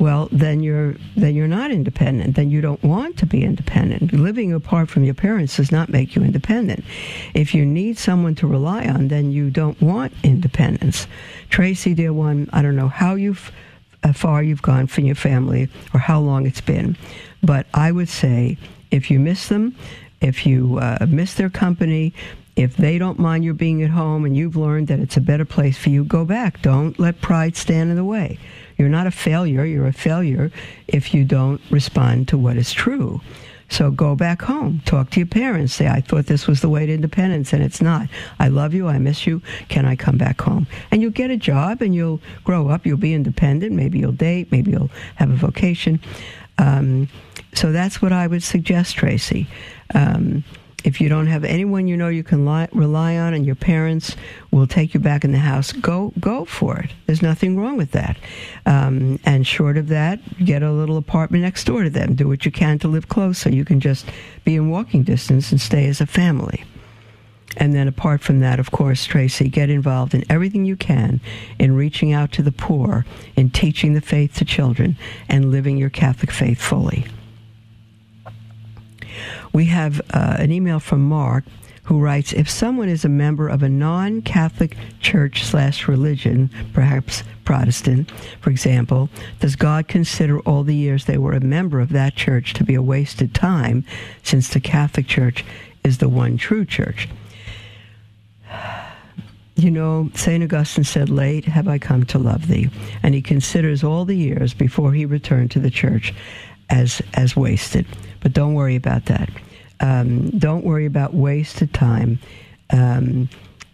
well 0.03 0.29
then 0.33 0.65
you're 0.65 0.97
then 1.17 1.37
you're 1.37 1.47
not 1.47 1.71
independent 1.71 2.35
then 2.35 2.51
you 2.51 2.61
don't 2.61 2.83
want 2.83 3.17
to 3.17 3.25
be 3.25 3.45
independent 3.45 4.13
living 4.13 4.53
apart 4.53 4.89
from 4.89 5.05
your 5.05 5.15
parents 5.15 5.57
does 5.59 5.71
not 5.71 5.89
make 5.89 6.17
you 6.17 6.23
independent 6.23 6.85
if 7.35 7.55
you 7.55 7.65
need 7.65 7.97
someone 7.97 8.35
to 8.35 8.49
rely 8.49 8.85
on 8.85 9.07
then 9.07 9.31
you 9.31 9.49
don't 9.49 9.81
want 9.81 10.13
independence 10.25 11.07
tracy 11.51 11.95
dear 11.95 12.13
one 12.13 12.51
i 12.53 12.61
don't 12.61 12.75
know 12.75 12.89
how 12.89 13.15
you've 13.15 13.53
how 14.03 14.13
far 14.13 14.43
you've 14.43 14.63
gone 14.63 14.89
from 14.89 15.05
your 15.05 15.15
family 15.15 15.69
or 15.95 16.01
how 16.01 16.19
long 16.19 16.47
it's 16.47 16.61
been 16.61 16.97
but 17.41 17.65
i 17.73 17.93
would 17.93 18.09
say 18.09 18.59
if 18.91 19.09
you 19.09 19.21
miss 19.21 19.47
them 19.47 19.73
if 20.21 20.45
you 20.45 20.79
uh, 20.79 21.07
miss 21.09 21.35
their 21.35 21.51
company 21.51 22.13
if 22.57 22.77
they 22.77 22.99
don't 22.99 23.19
mind 23.19 23.45
your 23.45 23.55
being 23.55 23.83
at 23.83 23.91
home 23.91 24.25
and 24.25 24.37
you've 24.37 24.57
learned 24.57 24.89
that 24.89 25.01
it's 25.01 25.17
a 25.17 25.23
better 25.23 25.47
place 25.47 25.79
for 25.79 25.89
you, 25.89 26.05
go 26.05 26.27
back. 26.27 26.61
Don't 26.61 26.99
let 26.99 27.23
pride 27.23 27.57
stand 27.57 27.89
in 27.89 27.97
the 27.97 28.05
way. 28.05 28.39
You're 28.77 28.89
not 28.89 29.07
a 29.07 29.11
failure. 29.11 29.65
You're 29.65 29.87
a 29.87 29.93
failure 29.93 30.51
if 30.89 31.15
you 31.15 31.25
don't 31.25 31.61
respond 31.71 32.29
to 32.29 32.39
what 32.39 32.57
is 32.57 32.73
true. 32.73 33.21
So 33.73 33.91
go 33.91 34.15
back 34.15 34.43
home, 34.43 34.83
talk 34.85 35.09
to 35.13 35.21
your 35.21 35.27
parents, 35.27 35.73
say, 35.73 35.89
I 35.89 36.03
thought 36.03 36.27
this 36.27 36.47
was 36.47 36.61
the 36.61 36.69
way 36.69 36.85
to 36.85 36.93
independence, 36.93 37.55
and 37.55 37.63
it's 37.63 37.81
not. 37.81 38.07
I 38.39 38.49
love 38.49 38.75
you, 38.75 38.87
I 38.87 38.99
miss 38.99 39.27
you, 39.27 39.41
can 39.71 39.87
I 39.87 39.97
come 39.97 40.19
back 40.19 40.43
home? 40.43 40.67
And 40.91 41.01
you'll 41.01 41.11
get 41.11 41.31
a 41.31 41.39
job 41.39 41.81
and 41.81 41.95
you'll 41.95 42.21
grow 42.45 42.69
up, 42.69 42.85
you'll 42.85 42.99
be 42.99 43.15
independent, 43.15 43.73
maybe 43.73 43.99
you'll 43.99 44.13
date, 44.13 44.53
maybe 44.53 44.73
you'll 44.73 44.91
have 45.15 45.31
a 45.31 45.37
vocation. 45.37 46.01
Um, 46.59 47.09
so 47.55 47.73
that's 47.73 48.03
what 48.03 48.13
I 48.13 48.27
would 48.27 48.43
suggest, 48.43 48.97
Tracy. 48.97 49.49
Um, 49.95 50.45
if 50.85 51.01
you 51.01 51.09
don't 51.09 51.27
have 51.27 51.45
anyone 51.45 51.87
you 51.87 51.97
know 51.97 52.09
you 52.09 52.25
can 52.25 52.45
rely 52.73 53.17
on 53.17 53.35
and 53.35 53.47
your 53.47 53.55
parents 53.55 54.17
will 54.51 54.67
take 54.67 54.95
you 54.95 55.01
back 55.01 55.25
in 55.25 55.33
the 55.33 55.39
house 55.39 55.73
go 55.73 56.13
go 56.21 56.45
for 56.45 56.79
it. 56.79 56.91
There's 57.07 57.23
nothing 57.23 57.57
wrong 57.57 57.77
with 57.77 57.93
that. 57.93 58.17
Um, 58.67 59.19
and 59.25 59.47
short 59.47 59.77
of 59.77 59.89
that 59.89 60.21
get 60.45 60.63
a 60.63 60.73
little 60.73 60.97
apartment 60.97 61.43
next 61.43 61.65
door 61.65 61.83
to 61.83 61.91
them. 61.91 62.15
Do 62.15 62.29
what 62.29 62.45
you 62.45 62.53
can 62.53 62.79
to 62.81 62.89
live 62.89 63.09
close 63.09 63.39
so 63.39 63.51
you 63.51 63.65
can 63.65 63.81
just 63.81 64.07
be 64.45 64.57
in 64.57 64.71
walking 64.71 65.03
distance 65.03 65.51
and 65.53 65.61
stay 65.61 65.87
as 65.87 66.01
a 66.01 66.07
family. 66.07 66.65
And 67.57 67.75
then 67.75 67.87
apart 67.87 68.23
from 68.23 68.41
that 68.41 68.59
of 68.59 68.71
course 68.71 69.05
tracy 69.05 69.49
get 69.49 69.71
involved 69.71 70.15
in 70.15 70.25
everything 70.31 70.65
you 70.65 70.77
can 70.77 71.21
in 71.59 71.77
reaching 71.77 72.13
out 72.13 72.33
to 72.33 72.43
the 72.43 72.53
poor 72.53 73.05
in 73.37 73.51
teaching 73.51 73.93
the 73.95 74.01
faith 74.01 74.35
to 74.37 74.45
children 74.45 74.97
and 75.29 75.51
living 75.51 75.77
your 75.77 75.91
catholic 75.91 76.31
faith 76.31 76.61
fully 76.61 77.07
we 79.53 79.67
have 79.67 80.01
uh, 80.13 80.37
an 80.39 80.53
email 80.53 80.81
from 80.81 81.03
Mark 81.03 81.45
who 81.85 81.99
writes 81.99 82.33
if 82.33 82.49
someone 82.49 82.89
is 82.89 83.05
a 83.05 83.09
member 83.09 83.49
of 83.49 83.63
a 83.63 83.69
non-catholic 83.69 84.77
church 85.01 85.43
slash 85.45 85.89
religion 85.89 86.49
perhaps 86.73 87.25
protestant 87.45 88.09
for 88.41 88.51
example 88.51 89.09
does 89.41 89.57
god 89.57 89.89
consider 89.89 90.39
all 90.41 90.63
the 90.63 90.77
years 90.77 91.07
they 91.07 91.19
were 91.19 91.33
a 91.33 91.41
member 91.41 91.81
of 91.81 91.89
that 91.89 92.15
church 92.15 92.55
to 92.55 92.63
be 92.63 92.77
a 92.77 92.81
wasted 92.81 93.35
time 93.35 93.85
since 94.23 94.49
the 94.51 94.61
catholic 94.61 95.09
church 95.09 95.45
is 95.83 95.99
the 95.99 96.09
one 96.09 96.37
true 96.37 96.65
church 96.65 97.09
you 99.55 99.71
know, 99.71 100.11
St. 100.15 100.43
Augustine 100.43 100.85
said, 100.85 101.11
Late 101.11 101.45
have 101.45 101.69
I 101.69 101.79
come 101.79 102.05
to 102.07 102.19
love 102.19 102.49
thee. 102.49 102.71
And 103.03 103.15
he 103.15 103.23
considers 103.23 103.85
all 103.85 104.05
the 104.05 104.17
years 104.17 104.55
before 104.55 104.93
he 104.93 105.05
returned 105.05 105.51
to 105.53 105.61
the 105.61 105.71
church 105.71 106.15
as, 106.71 107.03
as 107.15 107.37
wasted. 107.37 107.87
But 108.23 108.33
don't 108.33 108.55
worry 108.55 108.77
about 108.77 109.07
that. 109.07 109.29
Um, 109.81 110.31
don't 110.31 110.65
worry 110.65 110.87
about 110.87 111.13
wasted 111.13 111.75
time. 111.75 112.21
Um, 112.71 113.29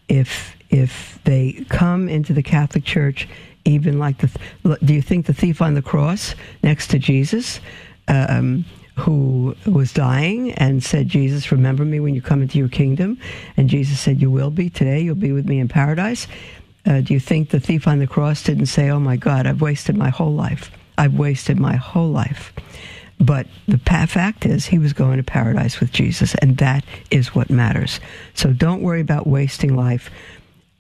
if 0.09 0.57
if 0.71 1.19
they 1.25 1.65
come 1.69 2.09
into 2.09 2.33
the 2.33 2.43
Catholic 2.43 2.85
Church, 2.85 3.29
even 3.65 3.99
like 3.99 4.19
the, 4.19 4.77
do 4.85 4.95
you 4.95 5.03
think 5.03 5.27
the 5.27 5.35
thief 5.35 5.63
on 5.63 5.75
the 5.75 5.83
cross 5.83 6.35
next 6.63 6.89
to 6.89 6.99
Jesus, 6.99 7.61
um, 8.09 8.65
who 8.97 9.55
was 9.67 9.93
dying 9.93 10.53
and 10.53 10.83
said, 10.83 11.09
"Jesus, 11.09 11.53
remember 11.53 11.85
me 11.85 12.01
when 12.01 12.15
you 12.15 12.23
come 12.23 12.43
into 12.43 12.59
your 12.59 12.69
kingdom," 12.69 13.19
and 13.57 13.69
Jesus 13.69 14.01
said, 14.01 14.21
"You 14.21 14.31
will 14.31 14.51
be 14.51 14.71
today. 14.71 15.01
You'll 15.01 15.15
be 15.15 15.33
with 15.33 15.47
me 15.47 15.59
in 15.59 15.69
paradise." 15.69 16.27
Uh, 16.87 17.03
do 17.03 17.13
you 17.13 17.21
think 17.21 17.51
the 17.51 17.61
thief 17.61 17.87
on 17.87 17.99
the 17.99 18.07
cross 18.07 18.43
didn't 18.43 18.67
say, 18.67 18.89
"Oh 18.89 19.01
my 19.01 19.17
God, 19.17 19.47
I've 19.47 19.61
wasted 19.61 19.97
my 19.97 20.09
whole 20.09 20.33
life. 20.33 20.71
I've 20.97 21.15
wasted 21.15 21.61
my 21.61 21.77
whole 21.77 22.11
life." 22.11 22.53
But 23.21 23.47
the 23.67 23.79
fact 23.79 24.47
is, 24.47 24.67
he 24.67 24.79
was 24.79 24.93
going 24.93 25.17
to 25.17 25.25
paradise 25.25 25.81
with 25.81 25.93
Jesus, 25.93 26.35
and 26.37 26.57
that 26.59 26.85
is 27.11 27.35
what 27.35 27.51
matters. 27.51 28.01
So 28.35 28.53
don't 28.53 28.83
worry 28.83 29.01
about 29.01 29.27
wasting 29.27 29.75
life. 29.75 30.11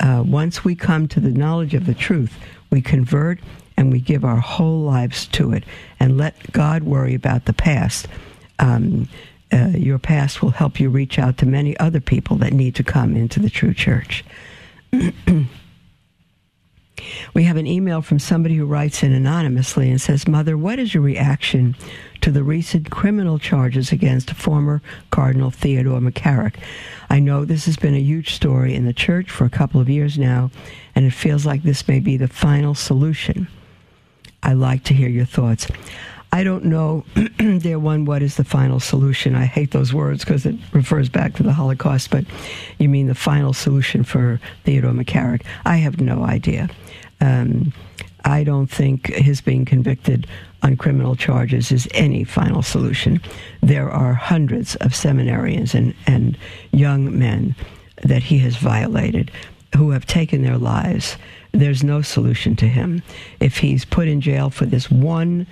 Uh, 0.00 0.22
once 0.24 0.64
we 0.64 0.76
come 0.76 1.08
to 1.08 1.20
the 1.20 1.30
knowledge 1.30 1.74
of 1.74 1.86
the 1.86 1.94
truth, 1.94 2.38
we 2.70 2.80
convert 2.80 3.40
and 3.76 3.90
we 3.90 4.00
give 4.00 4.24
our 4.24 4.38
whole 4.38 4.82
lives 4.82 5.26
to 5.28 5.52
it 5.52 5.64
and 5.98 6.16
let 6.16 6.52
God 6.52 6.84
worry 6.84 7.14
about 7.14 7.46
the 7.46 7.52
past. 7.52 8.06
Um, 8.58 9.08
uh, 9.52 9.68
your 9.74 9.98
past 9.98 10.42
will 10.42 10.50
help 10.50 10.78
you 10.78 10.90
reach 10.90 11.18
out 11.18 11.38
to 11.38 11.46
many 11.46 11.78
other 11.78 12.00
people 12.00 12.36
that 12.36 12.52
need 12.52 12.74
to 12.76 12.84
come 12.84 13.16
into 13.16 13.40
the 13.40 13.50
true 13.50 13.74
church. 13.74 14.24
We 17.34 17.44
have 17.44 17.56
an 17.56 17.66
email 17.66 18.02
from 18.02 18.18
somebody 18.18 18.56
who 18.56 18.66
writes 18.66 19.02
in 19.02 19.12
anonymously 19.12 19.90
and 19.90 20.00
says, 20.00 20.28
Mother, 20.28 20.56
what 20.56 20.78
is 20.78 20.94
your 20.94 21.02
reaction 21.02 21.76
to 22.20 22.30
the 22.30 22.42
recent 22.42 22.90
criminal 22.90 23.38
charges 23.38 23.92
against 23.92 24.30
former 24.32 24.82
Cardinal 25.10 25.50
Theodore 25.50 26.00
McCarrick? 26.00 26.56
I 27.10 27.20
know 27.20 27.44
this 27.44 27.66
has 27.66 27.76
been 27.76 27.94
a 27.94 28.00
huge 28.00 28.34
story 28.34 28.74
in 28.74 28.84
the 28.84 28.92
church 28.92 29.30
for 29.30 29.44
a 29.44 29.50
couple 29.50 29.80
of 29.80 29.88
years 29.88 30.18
now, 30.18 30.50
and 30.94 31.04
it 31.04 31.12
feels 31.12 31.46
like 31.46 31.62
this 31.62 31.88
may 31.88 32.00
be 32.00 32.16
the 32.16 32.28
final 32.28 32.74
solution. 32.74 33.48
I'd 34.42 34.54
like 34.54 34.84
to 34.84 34.94
hear 34.94 35.08
your 35.08 35.26
thoughts. 35.26 35.66
I 36.32 36.44
don't 36.44 36.64
know, 36.64 37.04
dear 37.38 37.78
one, 37.78 38.04
what 38.04 38.22
is 38.22 38.36
the 38.36 38.44
final 38.44 38.80
solution? 38.80 39.34
I 39.34 39.46
hate 39.46 39.70
those 39.70 39.94
words 39.94 40.24
because 40.24 40.44
it 40.44 40.56
refers 40.72 41.08
back 41.08 41.34
to 41.34 41.42
the 41.42 41.52
Holocaust, 41.52 42.10
but 42.10 42.24
you 42.78 42.88
mean 42.88 43.06
the 43.06 43.14
final 43.14 43.52
solution 43.52 44.04
for 44.04 44.40
Theodore 44.64 44.92
McCarrick? 44.92 45.42
I 45.64 45.76
have 45.76 46.00
no 46.00 46.24
idea. 46.24 46.68
Um, 47.20 47.72
I 48.24 48.44
don't 48.44 48.66
think 48.66 49.06
his 49.06 49.40
being 49.40 49.64
convicted 49.64 50.26
on 50.62 50.76
criminal 50.76 51.16
charges 51.16 51.72
is 51.72 51.88
any 51.94 52.24
final 52.24 52.62
solution. 52.62 53.20
There 53.62 53.90
are 53.90 54.12
hundreds 54.12 54.76
of 54.76 54.92
seminarians 54.92 55.74
and, 55.74 55.94
and 56.06 56.36
young 56.72 57.18
men 57.18 57.54
that 58.02 58.22
he 58.22 58.38
has 58.40 58.56
violated 58.56 59.30
who 59.76 59.90
have 59.90 60.06
taken 60.06 60.42
their 60.42 60.58
lives. 60.58 61.16
There's 61.52 61.82
no 61.82 62.02
solution 62.02 62.54
to 62.56 62.68
him. 62.68 63.02
If 63.40 63.58
he's 63.58 63.84
put 63.84 64.08
in 64.08 64.20
jail 64.20 64.50
for 64.50 64.66
this 64.66 64.90
one 64.90 65.46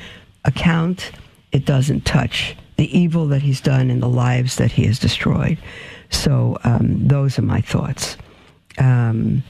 account, 0.46 1.12
it 1.52 1.64
doesn't 1.64 2.04
touch 2.04 2.56
the 2.76 2.96
evil 2.96 3.26
that 3.28 3.42
he's 3.42 3.60
done 3.60 3.90
and 3.90 4.02
the 4.02 4.08
lives 4.08 4.56
that 4.56 4.72
he 4.72 4.84
has 4.86 4.98
destroyed. 4.98 5.58
So 6.10 6.58
um, 6.64 7.06
those 7.06 7.38
are 7.38 7.42
my 7.42 7.60
thoughts. 7.60 8.16
Um, 8.78 9.42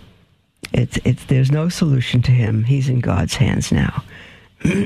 it's, 0.72 0.98
it's, 1.04 1.24
there's 1.26 1.50
no 1.50 1.68
solution 1.68 2.22
to 2.22 2.30
him. 2.30 2.64
He's 2.64 2.88
in 2.88 3.00
God's 3.00 3.34
hands 3.34 3.72
now. 3.72 4.02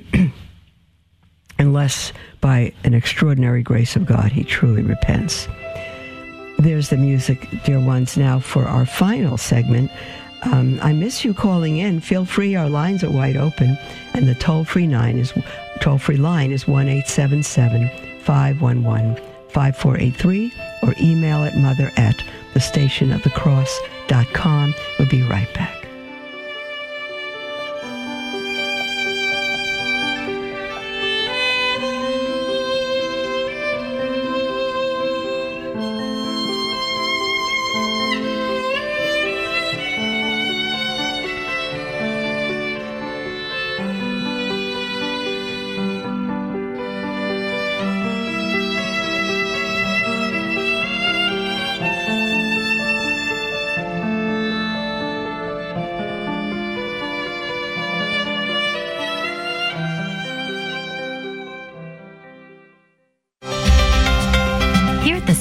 Unless 1.59 2.13
by 2.41 2.73
an 2.85 2.95
extraordinary 2.95 3.63
grace 3.63 3.97
of 3.97 4.07
God 4.07 4.33
he 4.33 4.45
truly 4.45 4.83
repents. 4.83 5.47
There's 6.59 6.89
the 6.89 6.97
music, 6.97 7.49
dear 7.65 7.81
ones, 7.81 8.17
now 8.17 8.39
for 8.39 8.65
our 8.65 8.87
final 8.87 9.37
segment. 9.37 9.91
Um, 10.43 10.79
I 10.83 10.93
miss 10.93 11.25
you 11.25 11.35
calling 11.35 11.79
in. 11.79 12.01
Feel 12.01 12.25
free, 12.25 12.55
our 12.55 12.69
lines 12.69 13.05
are 13.05 13.11
wide 13.11 13.37
open, 13.37 13.77
and 14.15 14.27
the 14.27 14.35
toll 14.35 14.65
free 14.65 14.87
line 14.87 15.19
is 15.19 15.33
toll 15.81 15.99
free 15.99 16.17
line 16.17 16.53
is 16.53 16.67
one 16.67 16.89
eight 16.89 17.09
seven 17.09 17.43
seven 17.43 17.91
five 18.21 18.61
one 18.61 18.83
one 18.83 19.21
five 19.49 19.77
four 19.77 19.99
eight 19.99 20.17
three, 20.17 20.53
or 20.83 20.95
email 21.01 21.45
at 21.45 21.57
mother 21.57 21.91
at 21.97 22.17
the 22.55 22.61
station 22.61 23.13
of 23.13 23.23
the 23.23 23.31
cross.com. 23.31 24.75
We'll 24.99 25.09
be 25.09 25.23
right 25.23 25.53
back. 25.55 25.80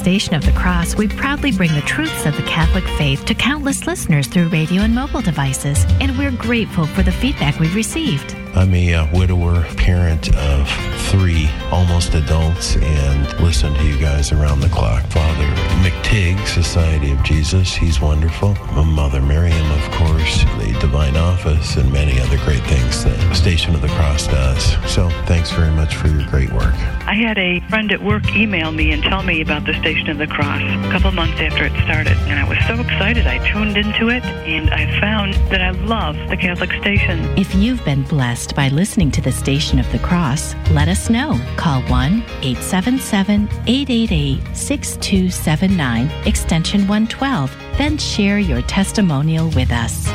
Of 0.10 0.44
the 0.44 0.52
Cross, 0.54 0.96
we 0.96 1.08
proudly 1.08 1.52
bring 1.52 1.72
the 1.76 1.82
truths 1.82 2.26
of 2.26 2.36
the 2.36 2.42
Catholic 2.42 2.84
faith 2.98 3.26
to 3.26 3.36
countless 3.36 3.86
listeners 3.86 4.26
through 4.26 4.48
radio 4.48 4.82
and 4.82 4.96
mobile 4.96 5.22
devices, 5.22 5.86
and 6.02 6.18
we're 6.18 6.32
grateful 6.32 6.88
for 6.88 7.04
the 7.04 7.12
feedback 7.12 7.60
we've 7.60 7.76
received. 7.76 8.36
I'm 8.56 8.74
a 8.74 8.96
uh, 8.96 9.08
widower, 9.16 9.66
parent 9.78 10.36
of 10.36 10.68
three 11.10 11.50
almost 11.72 12.14
adults, 12.14 12.76
and 12.78 13.40
listen 13.40 13.74
to 13.74 13.84
you 13.84 13.98
guys 14.00 14.32
around 14.32 14.60
the 14.60 14.70
clock. 14.70 15.04
Father 15.08 15.48
McTigg, 15.82 16.46
Society 16.48 17.12
of 17.12 17.24
Jesus, 17.24 17.74
he's 17.74 18.00
wonderful. 18.00 18.54
Mother 18.74 19.22
Miriam, 19.22 19.72
of 19.72 19.92
course, 19.92 20.44
the 20.60 20.78
Divine 20.80 21.18
Office, 21.18 21.78
and 21.78 21.92
many 21.92 22.20
other 22.20 22.38
great 22.46 22.64
things 22.64 23.04
that 23.04 23.36
Station 23.36 23.74
of 23.74 23.82
the 23.82 23.88
Cross 23.90 24.28
does. 24.28 24.74
So 24.92 25.10
thanks 25.26 25.52
very 25.52 25.72
much 25.72 25.96
for 25.96 26.08
your 26.08 26.26
great 26.28 26.52
work. 26.52 26.74
I 27.06 27.16
had 27.16 27.38
a 27.40 27.60
friend 27.70 27.92
at 27.92 28.04
work 28.04 28.28
email 28.36 28.72
me 28.72 28.92
and 28.92 29.02
tell 29.02 29.24
me 29.24 29.42
about 29.42 29.66
the 29.66 29.74
Station 29.80 30.10
of 30.10 30.20
the 30.20 30.28
Cross 30.28 30.62
a 30.62 30.92
couple 30.92 31.12
months 31.12 31.40
after 31.40 31.66
it 31.66 31.74
started, 31.84 32.18
and 32.30 32.40
I 32.40 32.48
was 32.48 32.60
so 32.68 32.80
excited. 32.80 33.26
I 33.26 33.40
tuned 33.52 33.78
into 33.78 34.10
it, 34.10 34.24
and 34.24 34.70
I 34.70 35.00
found 35.00 35.34
that 35.50 35.62
I 35.62 35.72
love 35.72 36.16
the 36.30 36.38
Catholic 36.38 36.72
station. 36.74 37.20
If 37.38 37.56
you've 37.56 37.84
been 37.84 38.04
blessed 38.04 38.56
by 38.56 38.70
listening 38.70 39.10
to 39.12 39.22
the 39.22 39.32
Station 39.32 39.80
of 39.80 39.92
the 39.92 40.00
Cross, 40.00 40.54
let 40.72 40.88
us 40.88 40.99
know. 41.08 41.40
Call 41.56 41.84
1 41.84 42.24
877 42.42 43.48
888 43.68 44.58
6279, 44.58 46.10
extension 46.26 46.88
112, 46.88 47.56
then 47.78 47.96
share 48.00 48.40
your 48.40 48.64
testimonial 48.64 49.50
with 49.50 49.72
us. 49.72 50.08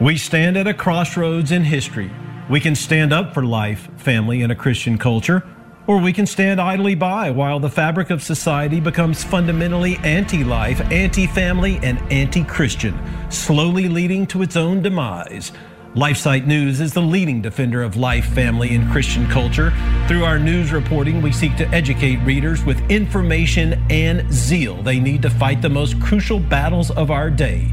We 0.00 0.16
stand 0.16 0.56
at 0.56 0.66
a 0.66 0.72
crossroads 0.72 1.52
in 1.52 1.64
history. 1.64 2.10
We 2.48 2.60
can 2.60 2.74
stand 2.74 3.12
up 3.12 3.34
for 3.34 3.44
life, 3.44 3.90
family, 3.98 4.40
and 4.40 4.50
a 4.50 4.54
Christian 4.54 4.96
culture 4.96 5.44
or 5.86 5.98
we 5.98 6.12
can 6.12 6.26
stand 6.26 6.60
idly 6.60 6.94
by 6.94 7.30
while 7.30 7.60
the 7.60 7.70
fabric 7.70 8.10
of 8.10 8.22
society 8.22 8.80
becomes 8.80 9.22
fundamentally 9.22 9.96
anti 9.98 10.44
life, 10.44 10.80
anti 10.92 11.26
family, 11.26 11.78
and 11.82 11.98
anti 12.12 12.44
Christian, 12.44 12.98
slowly 13.30 13.88
leading 13.88 14.26
to 14.28 14.42
its 14.42 14.56
own 14.56 14.82
demise. 14.82 15.52
LifeSite 15.94 16.46
News 16.46 16.80
is 16.80 16.92
the 16.92 17.00
leading 17.00 17.40
defender 17.40 17.82
of 17.82 17.96
life, 17.96 18.26
family, 18.26 18.74
and 18.74 18.90
Christian 18.92 19.26
culture. 19.28 19.72
Through 20.08 20.24
our 20.24 20.38
news 20.38 20.70
reporting, 20.70 21.22
we 21.22 21.32
seek 21.32 21.56
to 21.56 21.66
educate 21.68 22.16
readers 22.16 22.62
with 22.64 22.78
information 22.90 23.82
and 23.88 24.30
zeal 24.30 24.82
they 24.82 25.00
need 25.00 25.22
to 25.22 25.30
fight 25.30 25.62
the 25.62 25.70
most 25.70 25.98
crucial 26.02 26.38
battles 26.38 26.90
of 26.90 27.10
our 27.10 27.30
day 27.30 27.72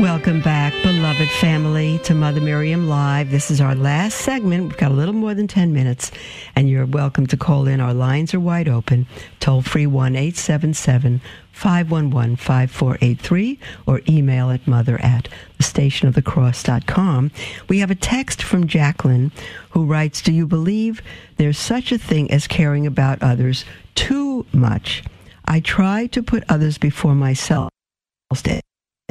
Welcome 0.00 0.40
back, 0.40 0.72
beloved 0.82 1.30
family, 1.30 1.98
to 2.00 2.14
Mother 2.14 2.40
Miriam 2.40 2.88
Live. 2.88 3.30
This 3.30 3.50
is 3.50 3.60
our 3.60 3.74
last 3.74 4.18
segment. 4.18 4.64
We've 4.64 4.76
got 4.76 4.90
a 4.90 4.94
little 4.94 5.14
more 5.14 5.34
than 5.34 5.46
10 5.46 5.72
minutes, 5.72 6.10
and 6.56 6.68
you're 6.68 6.86
welcome 6.86 7.26
to 7.28 7.36
call 7.36 7.68
in. 7.68 7.80
Our 7.80 7.94
lines 7.94 8.34
are 8.34 8.40
wide 8.40 8.68
open. 8.68 9.06
Toll 9.38 9.62
free 9.62 9.86
1 9.86 10.16
877 10.16 11.20
511 11.52 12.36
5483 12.36 13.58
or 13.86 14.00
email 14.08 14.50
at 14.50 14.66
mother 14.66 15.00
at 15.02 15.28
thestationofthecross.com. 15.60 17.30
We 17.68 17.78
have 17.78 17.90
a 17.90 17.94
text 17.94 18.42
from 18.42 18.66
Jacqueline 18.66 19.30
who 19.70 19.84
writes 19.84 20.20
Do 20.20 20.32
you 20.32 20.46
believe 20.46 21.00
there's 21.36 21.58
such 21.58 21.92
a 21.92 21.98
thing 21.98 22.30
as 22.30 22.48
caring 22.48 22.86
about 22.86 23.22
others 23.22 23.64
too 23.94 24.46
much? 24.52 25.04
I 25.44 25.60
try 25.60 26.06
to 26.08 26.22
put 26.22 26.44
others 26.48 26.78
before 26.78 27.14
myself 27.14 27.70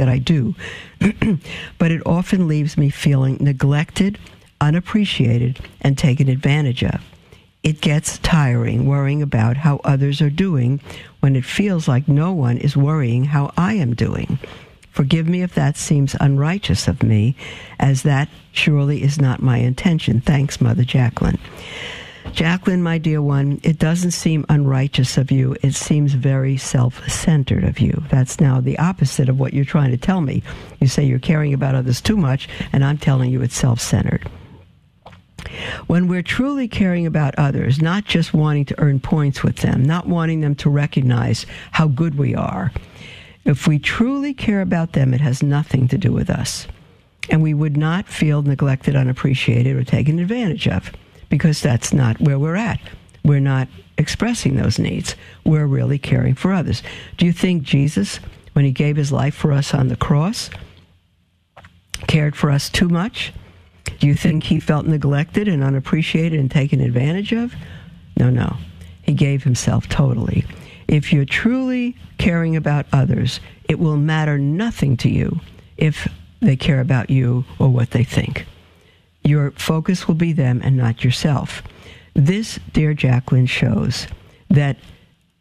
that 0.02 0.10
I 0.10 0.18
do, 0.18 0.56
but 1.78 1.91
it 1.91 2.02
often 2.08 2.47
leaves 2.47 2.76
me 2.76 2.89
feeling 2.89 3.38
neglected, 3.39 4.18
unappreciated, 4.60 5.60
and 5.80 5.95
taken 5.95 6.28
advantage 6.28 6.84
of. 6.84 6.99
It 7.62 7.82
gets 7.82 8.18
tiring 8.18 8.88
worrying 8.88 9.22
about 9.22 9.58
how 9.58 9.80
others 9.84 10.20
are 10.20 10.32
doing 10.32 10.82
when 11.20 11.36
it 11.36 11.45
feels 11.45 11.88
like 11.88 12.08
no 12.08 12.34
one 12.34 12.58
is 12.58 12.76
worrying 12.76 13.26
how 13.26 13.54
I 13.56 13.74
am 13.74 13.93
doing. 13.93 14.39
Forgive 14.89 15.28
me 15.28 15.43
if 15.43 15.54
that 15.54 15.78
seems 15.78 16.16
unrighteous 16.20 16.88
of 16.88 17.04
me, 17.04 17.36
as 17.80 18.02
that 18.02 18.28
surely 18.54 19.04
is 19.04 19.22
not 19.22 19.39
my 19.39 19.58
intention. 19.58 20.20
Thanks, 20.20 20.60
Mother 20.60 20.84
Jacqueline. 20.84 21.38
Jacqueline, 22.34 22.82
my 22.82 22.97
dear 22.97 23.22
one, 23.22 23.59
it 23.63 23.78
doesn't 23.78 24.11
seem 24.11 24.45
unrighteous 24.47 25.17
of 25.17 25.32
you. 25.32 25.55
It 25.61 25.74
seems 25.74 26.13
very 26.13 26.55
self 26.55 27.07
centered 27.09 27.63
of 27.63 27.80
you. 27.80 28.03
That's 28.09 28.39
now 28.39 28.61
the 28.61 28.80
opposite 28.80 29.28
of 29.28 29.39
what 29.39 29.53
you're 29.53 29.65
trying 29.65 29.91
to 29.91 29.97
tell 29.97 30.22
me. 30.22 30.43
You 30.80 30.88
say 30.88 31.03
you're 31.03 31.19
caring 31.19 31.53
about 31.53 31.76
others 31.76 31.99
too 31.99 32.17
much, 32.17 32.47
and 32.72 32.86
I'm 32.86 32.97
telling 32.97 33.32
you 33.32 33.41
it's 33.41 33.55
self 33.57 33.82
centered. 33.82 34.30
When 35.88 36.07
we're 36.07 36.22
truly 36.22 36.67
caring 36.67 37.05
about 37.05 37.36
others, 37.38 37.82
not 37.82 38.05
just 38.05 38.34
wanting 38.34 38.65
to 38.65 38.80
earn 38.80 38.99
points 38.99 39.43
with 39.43 39.57
them, 39.57 39.84
not 39.84 40.07
wanting 40.07 40.41
them 40.41 40.55
to 40.55 40.69
recognize 40.69 41.45
how 41.72 41.88
good 41.88 42.17
we 42.17 42.36
are, 42.36 42.72
if 43.43 43.67
we 43.67 43.80
truly 43.80 44.34
care 44.34 44.61
about 44.61 44.93
them, 44.93 45.13
it 45.13 45.22
has 45.22 45.43
nothing 45.43 45.88
to 45.89 45.97
do 45.97 46.13
with 46.13 46.30
us. 46.30 46.67
And 47.30 47.41
we 47.41 47.53
would 47.53 47.76
not 47.76 48.07
feel 48.07 48.41
neglected, 48.41 48.95
unappreciated, 48.95 49.76
or 49.76 49.84
taken 49.84 50.19
advantage 50.19 50.67
of 50.67 50.91
because 51.32 51.62
that's 51.62 51.94
not 51.94 52.20
where 52.20 52.38
we're 52.38 52.58
at. 52.58 52.80
We're 53.24 53.40
not 53.40 53.68
expressing 53.98 54.56
those 54.58 54.78
needs. 54.78 55.16
We're 55.44 55.66
really 55.66 55.98
caring 55.98 56.36
for 56.36 56.54
others. 56.54 56.84
Do 57.18 57.26
you 57.26 57.32
think 57.32 57.64
Jesus, 57.64 58.20
when 58.54 58.66
he 58.66 58.72
gave 58.72 58.98
his 58.98 59.12
life 59.12 59.34
for 59.34 59.52
us 59.54 59.74
on 59.74 59.88
the 59.88 59.96
cross, 59.96 60.52
cared 62.08 62.36
for 62.36 62.52
us 62.52 62.70
too 62.70 62.90
much? 62.90 63.34
Do 64.00 64.08
you 64.08 64.16
think 64.16 64.44
he 64.44 64.60
felt 64.60 64.86
neglected 64.86 65.48
and 65.48 65.64
unappreciated 65.64 66.40
and 66.40 66.52
taken 66.52 66.82
advantage 66.82 67.32
of? 67.32 67.56
No, 68.18 68.30
no. 68.30 68.58
He 69.02 69.14
gave 69.14 69.44
himself 69.44 69.88
totally. 69.88 70.46
If 70.88 71.14
you're 71.14 71.26
truly 71.26 71.96
caring 72.18 72.56
about 72.56 72.86
others, 72.92 73.40
it 73.70 73.80
will 73.80 73.98
matter 73.98 74.38
nothing 74.38 74.98
to 74.98 75.10
you 75.10 75.40
if 75.78 76.08
they 76.42 76.58
care 76.58 76.82
about 76.82 77.10
you 77.10 77.46
or 77.58 77.70
what 77.70 77.92
they 77.92 78.04
think. 78.04 78.46
Your 79.24 79.51
focus 79.51 80.07
will 80.07 80.15
be 80.15 80.34
them 80.34 80.61
and 80.63 80.78
not 80.78 81.03
yourself. 81.03 81.63
This, 82.13 82.59
dear 82.74 82.93
Jacqueline, 82.93 83.45
shows 83.45 84.07
that 84.49 84.78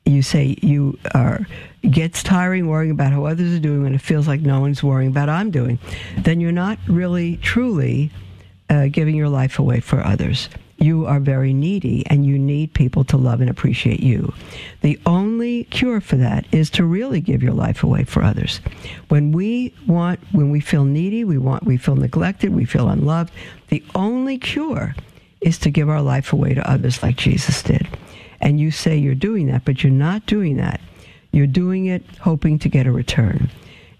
you 0.05 0.23
say 0.23 0.57
you 0.63 0.99
are 1.15 1.47
gets 1.83 2.23
tiring 2.23 2.69
worrying 2.69 2.91
about 2.91 3.13
how 3.13 3.25
others 3.25 3.55
are 3.55 3.61
doing 3.61 3.83
when 3.83 3.95
it 3.95 4.01
feels 4.01 4.29
like 4.29 4.41
no 4.41 4.61
one's 4.61 4.83
worrying 4.83 5.11
about 5.11 5.29
I'm 5.29 5.51
doing. 5.51 5.79
Then 6.19 6.41
you're 6.41 6.53
not 6.53 6.79
really 6.89 7.37
truly 7.39 8.11
uh, 8.69 8.87
giving 8.89 9.17
your 9.17 9.29
life 9.29 9.59
away 9.59 9.81
for 9.81 10.05
others 10.05 10.49
you 10.81 11.07
are 11.07 11.21
very 11.21 11.53
needy 11.53 12.05
and 12.07 12.25
you 12.25 12.39
need 12.39 12.73
people 12.73 13.05
to 13.05 13.17
love 13.17 13.41
and 13.41 13.51
appreciate 13.51 14.01
you. 14.01 14.33
The 14.81 14.99
only 15.05 15.65
cure 15.65 16.01
for 16.01 16.17
that 16.17 16.47
is 16.53 16.71
to 16.71 16.85
really 16.85 17.21
give 17.21 17.43
your 17.43 17.53
life 17.53 17.85
away 17.85 18.05
for 18.05 18.23
others. 18.23 18.61
When 19.09 19.31
we 19.31 19.75
want, 19.87 20.21
when 20.33 20.51
we 20.51 20.61
feel 20.61 20.85
needy, 20.85 21.23
we 21.23 21.37
want, 21.37 21.65
we 21.65 21.77
feel 21.77 21.97
neglected, 21.97 22.55
we 22.55 22.65
feel 22.65 22.89
unloved, 22.89 23.33
the 23.69 23.85
only 23.95 24.39
cure 24.39 24.95
is 25.43 25.59
to 25.59 25.71
give 25.71 25.89
our 25.89 26.03
life 26.03 26.33
away 26.33 26.55
to 26.55 26.71
others 26.71 27.03
like 27.03 27.17
Jesus 27.17 27.63
did. 27.63 27.87
And 28.41 28.59
you 28.59 28.71
say 28.71 28.97
you're 28.97 29.15
doing 29.15 29.49
that, 29.49 29.67
but 29.67 29.85
you're 29.85 29.93
not 29.93 30.25
doing 30.27 30.57
that. 30.57 30.81
You're 31.31 31.47
doing 31.47 31.87
it 31.87 32.03
hoping 32.21 32.59
to 32.61 32.69
get 32.69 32.87
a 32.87 32.93
return. 32.93 33.51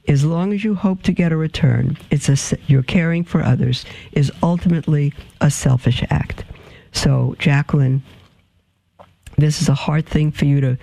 As 0.09 0.25
long 0.25 0.53
as 0.53 0.65
you 0.65 0.75
hope 0.75 1.03
to 1.03 1.13
get 1.13 1.31
a 1.31 1.37
return, 1.37 1.97
it's 2.11 2.29
a, 2.29 2.59
you're 2.67 2.83
caring 2.83 3.23
for 3.23 3.43
others 3.43 3.85
is 4.13 4.33
ultimately 4.43 5.13
a 5.43 5.51
selfish 5.51 6.03
act. 6.11 6.45
So, 6.93 7.37
Jacqueline, 7.39 8.03
this 9.39 9.63
is 9.63 9.69
a 9.69 9.75
hard 9.75 10.07
thing 10.07 10.33
for 10.33 10.45
you 10.45 10.61
to 10.61 10.79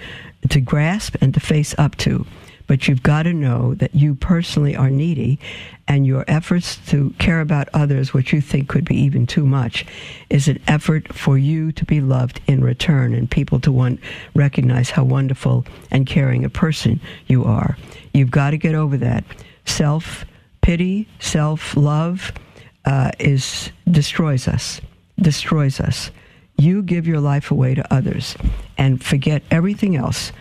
to 0.49 0.61
grasp 0.61 1.15
and 1.19 1.33
to 1.33 1.39
face 1.39 1.75
up 1.77 1.95
to. 1.97 2.25
But 2.67 2.87
you've 2.87 3.03
got 3.03 3.23
to 3.23 3.33
know 3.33 3.73
that 3.75 3.95
you 3.95 4.13
personally 4.13 4.75
are 4.75 4.89
needy, 4.89 5.39
and 5.87 6.05
your 6.05 6.25
efforts 6.27 6.75
to 6.87 7.11
care 7.17 7.39
about 7.39 7.69
others, 7.73 8.13
which 8.13 8.33
you 8.33 8.41
think 8.41 8.67
could 8.67 8.83
be 8.83 8.95
even 8.95 9.25
too 9.25 9.45
much, 9.45 9.85
is 10.29 10.49
an 10.49 10.59
effort 10.67 11.13
for 11.13 11.37
you 11.37 11.71
to 11.71 11.85
be 11.85 12.01
loved 12.01 12.41
in 12.45 12.61
return 12.61 13.13
and 13.13 13.31
people 13.31 13.61
to 13.61 13.71
want, 13.71 14.01
recognize 14.35 14.89
how 14.89 15.05
wonderful 15.05 15.65
and 15.91 16.05
caring 16.05 16.43
a 16.43 16.49
person 16.49 16.99
you 17.27 17.45
are. 17.45 17.77
You've 18.13 18.31
got 18.31 18.51
to 18.51 18.57
get 18.57 18.75
over 18.75 18.97
that. 18.97 19.23
Self 19.65 20.25
pity, 20.61 21.07
self 21.19 21.77
love 21.77 22.33
uh, 22.83 23.11
is 23.17 23.71
destroys 23.89 24.47
us, 24.47 24.81
destroys 25.19 25.79
us. 25.79 26.11
You 26.57 26.81
give 26.81 27.07
your 27.07 27.19
life 27.19 27.51
away 27.51 27.75
to 27.75 27.93
others 27.93 28.35
and 28.77 29.03
forget 29.03 29.43
everything 29.51 29.95
else 29.95 30.31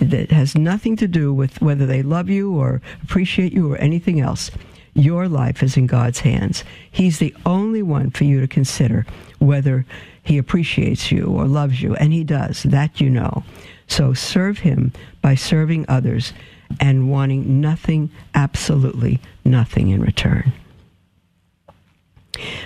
that 0.00 0.30
has 0.30 0.54
nothing 0.54 0.96
to 0.96 1.08
do 1.08 1.32
with 1.32 1.60
whether 1.60 1.86
they 1.86 2.02
love 2.02 2.28
you 2.28 2.54
or 2.54 2.80
appreciate 3.02 3.52
you 3.52 3.72
or 3.72 3.76
anything 3.76 4.20
else. 4.20 4.50
Your 4.94 5.28
life 5.28 5.62
is 5.62 5.76
in 5.76 5.86
God's 5.86 6.20
hands. 6.20 6.64
He's 6.90 7.18
the 7.18 7.34
only 7.46 7.82
one 7.82 8.10
for 8.10 8.24
you 8.24 8.40
to 8.40 8.48
consider 8.48 9.06
whether 9.38 9.86
He 10.22 10.38
appreciates 10.38 11.10
you 11.10 11.26
or 11.26 11.46
loves 11.46 11.80
you, 11.80 11.94
and 11.94 12.12
He 12.12 12.24
does. 12.24 12.62
That 12.64 13.00
you 13.00 13.08
know. 13.08 13.42
So 13.86 14.12
serve 14.12 14.58
Him 14.58 14.92
by 15.22 15.34
serving 15.34 15.86
others 15.88 16.32
and 16.80 17.10
wanting 17.10 17.60
nothing, 17.60 18.10
absolutely 18.34 19.20
nothing 19.44 19.88
in 19.88 20.02
return. 20.02 20.52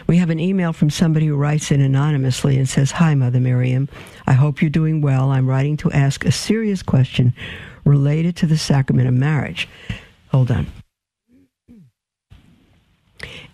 We 0.07 0.17
have 0.19 0.31
an 0.31 0.41
email 0.41 0.73
from 0.73 0.91
somebody 0.91 1.27
who 1.27 1.37
writes 1.37 1.71
in 1.71 1.81
anonymously 1.81 2.57
and 2.57 2.69
says, 2.69 2.93
Hi, 2.93 3.15
Mother 3.15 3.41
Miriam. 3.41 3.89
I 4.27 4.33
hope 4.33 4.61
you're 4.61 4.71
doing 4.71 5.01
well. 5.01 5.31
I'm 5.31 5.47
writing 5.47 5.77
to 5.79 5.91
ask 5.93 6.25
a 6.25 6.33
serious 6.33 6.83
question 6.83 7.35
related 7.85 8.37
to 8.37 8.47
the 8.47 8.59
sacrament 8.59 9.09
of 9.09 9.15
marriage. 9.15 9.69
Hold 10.31 10.51
on. 10.51 10.67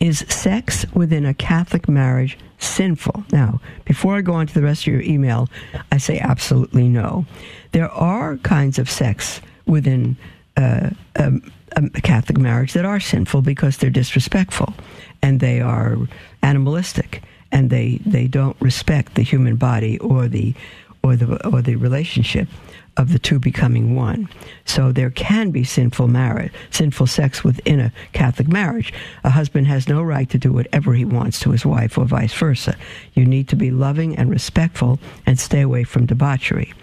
Is 0.01 0.21
sex 0.29 0.85
within 0.95 1.25
a 1.25 1.35
Catholic 1.35 1.89
marriage 1.89 2.37
sinful? 2.59 3.25
Now, 3.31 3.61
before 3.85 4.17
I 4.17 4.21
go 4.21 4.33
on 4.33 4.49
to 4.49 4.55
the 4.55 4.63
rest 4.63 4.83
of 4.83 4.93
your 4.93 5.03
email, 5.03 5.49
I 5.93 5.99
say 5.99 6.19
absolutely 6.19 6.89
no. 6.89 7.25
There 7.71 7.91
are 7.91 8.37
kinds 8.39 8.81
of 8.81 8.91
sex 8.91 9.41
within 9.67 10.17
uh, 10.57 10.91
a, 11.15 11.33
a 11.77 12.01
Catholic 12.01 12.39
marriage 12.39 12.73
that 12.73 12.85
are 12.85 12.99
sinful 12.99 13.43
because 13.43 13.77
they're 13.77 13.91
disrespectful 13.91 14.75
and 15.23 15.41
they 15.41 15.61
are 15.61 15.97
animalistic 16.43 17.23
and 17.51 17.71
they, 17.71 18.01
they 18.05 18.27
don't 18.27 18.57
respect 18.61 19.15
the 19.15 19.23
human 19.23 19.57
body 19.57 19.99
or 19.99 20.29
the 20.29 20.55
or 21.03 21.17
the 21.17 21.47
or 21.49 21.61
the 21.63 21.77
relationship 21.77 22.49
of 22.97 23.13
the 23.13 23.19
two 23.19 23.39
becoming 23.39 23.97
one. 23.97 24.29
So 24.67 24.93
there 24.93 25.11
can 25.11 25.51
be 25.51 25.65
sinful 25.65 26.09
marriage, 26.09 26.53
sinful 26.71 27.07
sex 27.07 27.43
within 27.43 27.81
a 27.81 27.93
Catholic 28.13 28.49
marriage. 28.49 28.93
A 29.25 29.31
husband 29.31 29.67
has 29.67 29.89
no 29.89 30.03
right 30.03 30.29
to 30.31 30.39
do 30.39 30.53
whatever 30.53 30.93
he 30.93 31.05
wants 31.05 31.41
to 31.41 31.51
his 31.51 31.65
wife 31.65 31.97
or 31.97 32.05
vice 32.05 32.35
versa. 32.35 32.77
You 33.15 33.25
need 33.25 33.49
to 33.49 33.57
be 33.57 33.71
loving 33.71 34.17
and 34.17 34.29
respectful 34.31 34.99
and 35.25 35.41
stay 35.41 35.63
away 35.63 35.85
from 35.85 36.07
debauchery. 36.07 36.75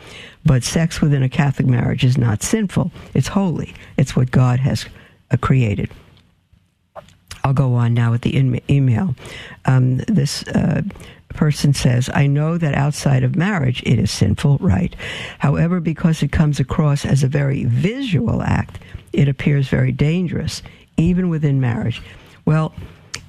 But 0.44 0.64
sex 0.64 1.00
within 1.00 1.22
a 1.22 1.30
Catholic 1.30 1.68
marriage 1.68 2.04
is 2.04 2.18
not 2.18 2.42
sinful. 2.42 2.92
It's 3.14 3.28
holy. 3.28 3.74
It's 3.98 4.16
what 4.16 4.32
God 4.32 4.60
has 4.60 4.86
uh, 5.32 5.38
created. 5.38 5.92
I'll 7.44 7.54
go 7.54 7.76
on 7.76 7.94
now 7.94 8.12
with 8.12 8.22
the 8.22 8.36
in- 8.36 8.62
email. 8.70 9.16
Um, 9.66 9.98
this 10.08 10.44
uh, 10.48 10.82
person 11.30 11.74
says, 11.74 12.10
I 12.14 12.28
know 12.28 12.58
that 12.58 12.74
outside 12.74 13.24
of 13.24 13.36
marriage 13.36 13.82
it 13.86 14.00
is 14.00 14.12
sinful, 14.12 14.58
right? 14.60 14.96
However, 15.40 15.80
because 15.80 16.24
it 16.24 16.32
comes 16.32 16.60
across 16.60 17.06
as 17.06 17.24
a 17.24 17.28
very 17.28 17.66
visual 17.66 18.42
act, 18.42 18.80
it 19.14 19.28
appears 19.28 19.68
very 19.68 19.92
dangerous, 19.92 20.62
even 20.98 21.30
within 21.30 21.62
marriage. 21.62 22.02
Well, 22.46 22.74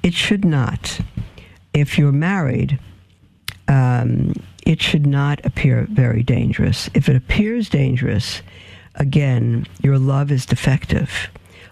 it 0.03 0.13
should 0.13 0.45
not. 0.45 0.99
If 1.73 1.97
you're 1.97 2.11
married, 2.11 2.79
um, 3.67 4.33
it 4.65 4.81
should 4.81 5.07
not 5.07 5.43
appear 5.45 5.87
very 5.89 6.23
dangerous. 6.23 6.89
If 6.93 7.07
it 7.07 7.15
appears 7.15 7.69
dangerous, 7.69 8.41
again, 8.95 9.65
your 9.81 9.97
love 9.97 10.31
is 10.31 10.45
defective. 10.45 11.29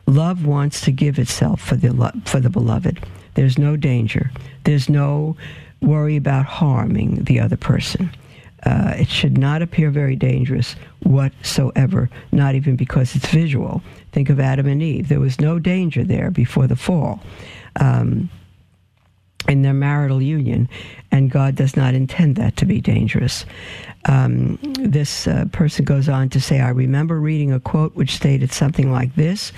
Love 0.09 0.43
wants 0.45 0.81
to 0.81 0.91
give 0.91 1.19
itself 1.19 1.61
for 1.61 1.75
the 1.75 2.11
for 2.25 2.39
the 2.39 2.49
beloved. 2.49 2.99
There's 3.35 3.59
no 3.59 3.75
danger. 3.75 4.31
There's 4.63 4.89
no 4.89 5.37
worry 5.81 6.15
about 6.15 6.45
harming 6.45 7.23
the 7.25 7.39
other 7.39 7.57
person. 7.57 8.11
Uh, 8.63 8.95
it 8.97 9.07
should 9.07 9.37
not 9.37 9.61
appear 9.61 9.89
very 9.91 10.15
dangerous 10.15 10.75
whatsoever, 11.03 12.09
not 12.31 12.55
even 12.55 12.75
because 12.75 13.15
it's 13.15 13.29
visual. 13.29 13.81
Think 14.11 14.29
of 14.29 14.39
Adam 14.39 14.67
and 14.67 14.81
Eve. 14.81 15.07
There 15.07 15.19
was 15.19 15.39
no 15.39 15.59
danger 15.59 16.03
there 16.03 16.31
before 16.31 16.67
the 16.67 16.75
fall. 16.75 17.21
Um, 17.79 18.29
in 19.47 19.61
their 19.61 19.73
marital 19.73 20.21
union, 20.21 20.67
and 21.11 21.31
God 21.31 21.55
does 21.55 21.77
not 21.77 21.93
intend 21.93 22.35
that 22.35 22.57
to 22.57 22.65
be 22.65 22.81
dangerous. 22.81 23.45
Um, 24.09 24.57
this 24.79 25.27
uh, 25.27 25.45
person 25.51 25.85
goes 25.85 26.09
on 26.09 26.29
to 26.29 26.41
say, 26.41 26.61
I 26.61 26.69
remember 26.69 27.19
reading 27.19 27.53
a 27.53 27.59
quote 27.59 27.93
which 27.95 28.15
stated 28.15 28.51
something 28.51 28.91
like 28.91 29.13
this 29.13 29.51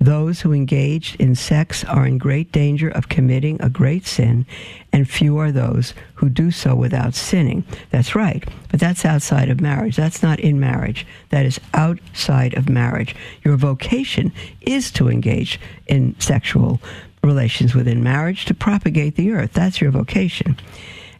Those 0.00 0.40
who 0.40 0.52
engage 0.52 1.16
in 1.16 1.34
sex 1.34 1.82
are 1.82 2.06
in 2.06 2.16
great 2.16 2.52
danger 2.52 2.88
of 2.88 3.08
committing 3.08 3.60
a 3.60 3.68
great 3.68 4.06
sin, 4.06 4.46
and 4.92 5.10
few 5.10 5.38
are 5.38 5.50
those 5.50 5.92
who 6.14 6.28
do 6.28 6.52
so 6.52 6.76
without 6.76 7.16
sinning. 7.16 7.64
That's 7.90 8.14
right, 8.14 8.48
but 8.70 8.78
that's 8.78 9.04
outside 9.04 9.50
of 9.50 9.60
marriage. 9.60 9.96
That's 9.96 10.22
not 10.22 10.38
in 10.38 10.60
marriage. 10.60 11.04
That 11.30 11.44
is 11.44 11.58
outside 11.74 12.54
of 12.54 12.68
marriage. 12.68 13.16
Your 13.42 13.56
vocation 13.56 14.32
is 14.60 14.92
to 14.92 15.08
engage 15.08 15.58
in 15.88 16.14
sexual 16.20 16.80
relations 17.24 17.74
within 17.74 18.04
marriage 18.04 18.44
to 18.44 18.54
propagate 18.54 19.16
the 19.16 19.32
earth. 19.32 19.52
That's 19.52 19.80
your 19.80 19.90
vocation. 19.90 20.56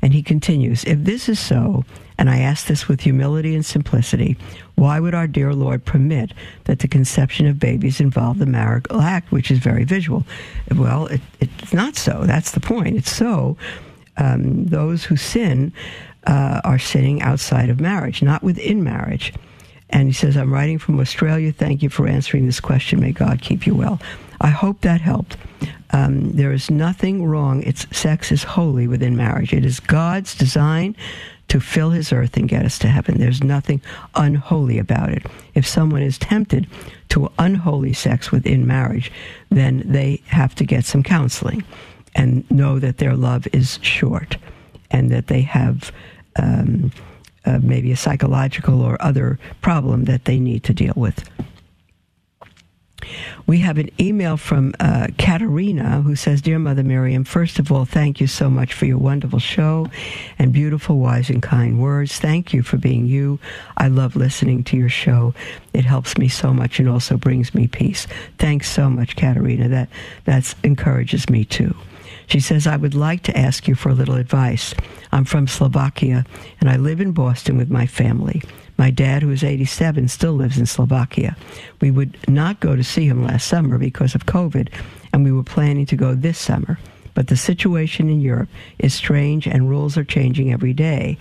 And 0.06 0.14
he 0.14 0.22
continues, 0.22 0.84
if 0.84 1.02
this 1.02 1.28
is 1.28 1.40
so, 1.40 1.84
and 2.16 2.30
I 2.30 2.38
ask 2.38 2.68
this 2.68 2.86
with 2.86 3.00
humility 3.00 3.56
and 3.56 3.66
simplicity, 3.66 4.36
why 4.76 5.00
would 5.00 5.16
our 5.16 5.26
dear 5.26 5.52
Lord 5.52 5.84
permit 5.84 6.32
that 6.62 6.78
the 6.78 6.86
conception 6.86 7.48
of 7.48 7.58
babies 7.58 7.98
involve 7.98 8.38
the 8.38 8.46
marital 8.46 9.00
act, 9.00 9.32
which 9.32 9.50
is 9.50 9.58
very 9.58 9.82
visual? 9.82 10.24
Well, 10.72 11.08
it, 11.08 11.20
it's 11.40 11.72
not 11.72 11.96
so. 11.96 12.22
That's 12.22 12.52
the 12.52 12.60
point. 12.60 12.96
It's 12.96 13.10
so. 13.10 13.56
Um, 14.16 14.66
those 14.66 15.02
who 15.02 15.16
sin 15.16 15.72
uh, 16.28 16.60
are 16.62 16.78
sinning 16.78 17.20
outside 17.22 17.68
of 17.68 17.80
marriage, 17.80 18.22
not 18.22 18.44
within 18.44 18.84
marriage. 18.84 19.32
And 19.90 20.06
he 20.06 20.12
says, 20.12 20.36
I'm 20.36 20.54
writing 20.54 20.78
from 20.78 21.00
Australia. 21.00 21.50
Thank 21.50 21.82
you 21.82 21.88
for 21.88 22.06
answering 22.06 22.46
this 22.46 22.60
question. 22.60 23.00
May 23.00 23.10
God 23.10 23.42
keep 23.42 23.66
you 23.66 23.74
well. 23.74 24.00
I 24.40 24.48
hope 24.48 24.80
that 24.82 25.00
helped. 25.00 25.36
Um, 25.90 26.32
there 26.32 26.52
is 26.52 26.70
nothing 26.70 27.24
wrong. 27.24 27.62
It's 27.62 27.86
sex 27.96 28.32
is 28.32 28.42
holy 28.42 28.86
within 28.86 29.16
marriage. 29.16 29.52
It 29.52 29.64
is 29.64 29.80
God's 29.80 30.34
design 30.34 30.96
to 31.48 31.60
fill 31.60 31.90
His 31.90 32.12
earth 32.12 32.36
and 32.36 32.48
get 32.48 32.64
us 32.64 32.78
to 32.80 32.88
heaven. 32.88 33.18
There's 33.18 33.42
nothing 33.42 33.80
unholy 34.14 34.78
about 34.78 35.10
it. 35.10 35.24
If 35.54 35.66
someone 35.66 36.02
is 36.02 36.18
tempted 36.18 36.66
to 37.10 37.30
unholy 37.38 37.92
sex 37.92 38.32
within 38.32 38.66
marriage, 38.66 39.12
then 39.50 39.82
they 39.86 40.22
have 40.26 40.54
to 40.56 40.64
get 40.64 40.84
some 40.84 41.02
counseling 41.02 41.62
and 42.14 42.50
know 42.50 42.78
that 42.78 42.98
their 42.98 43.14
love 43.14 43.46
is 43.52 43.78
short 43.82 44.36
and 44.90 45.10
that 45.10 45.28
they 45.28 45.42
have. 45.42 45.92
Um, 46.38 46.92
uh, 47.46 47.60
maybe 47.62 47.92
a 47.92 47.96
psychological 47.96 48.82
or 48.82 49.00
other 49.00 49.38
problem 49.62 50.04
that 50.06 50.24
they 50.24 50.40
need 50.40 50.64
to 50.64 50.74
deal 50.74 50.92
with. 50.96 51.30
We 53.46 53.58
have 53.58 53.78
an 53.78 53.90
email 54.00 54.36
from 54.36 54.74
uh, 54.80 55.08
Katerina 55.18 56.02
who 56.02 56.16
says, 56.16 56.42
Dear 56.42 56.58
Mother 56.58 56.82
Miriam, 56.82 57.24
first 57.24 57.58
of 57.58 57.70
all, 57.70 57.84
thank 57.84 58.20
you 58.20 58.26
so 58.26 58.50
much 58.50 58.72
for 58.72 58.86
your 58.86 58.98
wonderful 58.98 59.38
show 59.38 59.88
and 60.38 60.52
beautiful, 60.52 60.98
wise, 60.98 61.30
and 61.30 61.42
kind 61.42 61.80
words. 61.80 62.18
Thank 62.18 62.52
you 62.52 62.62
for 62.62 62.76
being 62.76 63.06
you. 63.06 63.38
I 63.76 63.88
love 63.88 64.16
listening 64.16 64.64
to 64.64 64.76
your 64.76 64.88
show. 64.88 65.34
It 65.72 65.84
helps 65.84 66.18
me 66.18 66.28
so 66.28 66.52
much 66.52 66.80
and 66.80 66.88
also 66.88 67.16
brings 67.16 67.54
me 67.54 67.68
peace. 67.68 68.06
Thanks 68.38 68.70
so 68.70 68.90
much, 68.90 69.14
Katerina. 69.14 69.68
That 69.68 69.88
that 70.24 70.54
encourages 70.64 71.28
me 71.28 71.44
too. 71.44 71.76
She 72.26 72.40
says, 72.40 72.66
I 72.66 72.76
would 72.76 72.94
like 72.94 73.22
to 73.24 73.38
ask 73.38 73.68
you 73.68 73.74
for 73.76 73.90
a 73.90 73.94
little 73.94 74.16
advice. 74.16 74.74
I'm 75.12 75.24
from 75.24 75.46
Slovakia 75.46 76.26
and 76.60 76.68
I 76.68 76.76
live 76.76 77.00
in 77.00 77.12
Boston 77.12 77.56
with 77.56 77.70
my 77.70 77.86
family. 77.86 78.42
My 78.78 78.90
dad, 78.90 79.22
who 79.22 79.30
is 79.30 79.42
87, 79.42 80.08
still 80.08 80.32
lives 80.32 80.58
in 80.58 80.66
Slovakia. 80.66 81.36
We 81.80 81.90
would 81.90 82.16
not 82.28 82.60
go 82.60 82.76
to 82.76 82.84
see 82.84 83.06
him 83.06 83.24
last 83.24 83.46
summer 83.46 83.78
because 83.78 84.14
of 84.14 84.26
COVID, 84.26 84.68
and 85.12 85.24
we 85.24 85.32
were 85.32 85.42
planning 85.42 85.86
to 85.86 85.96
go 85.96 86.14
this 86.14 86.38
summer. 86.38 86.78
But 87.14 87.28
the 87.28 87.36
situation 87.36 88.10
in 88.10 88.20
Europe 88.20 88.50
is 88.78 88.92
strange 88.92 89.46
and 89.46 89.70
rules 89.70 89.96
are 89.96 90.04
changing 90.04 90.52
every 90.52 90.74
day. 90.74 91.16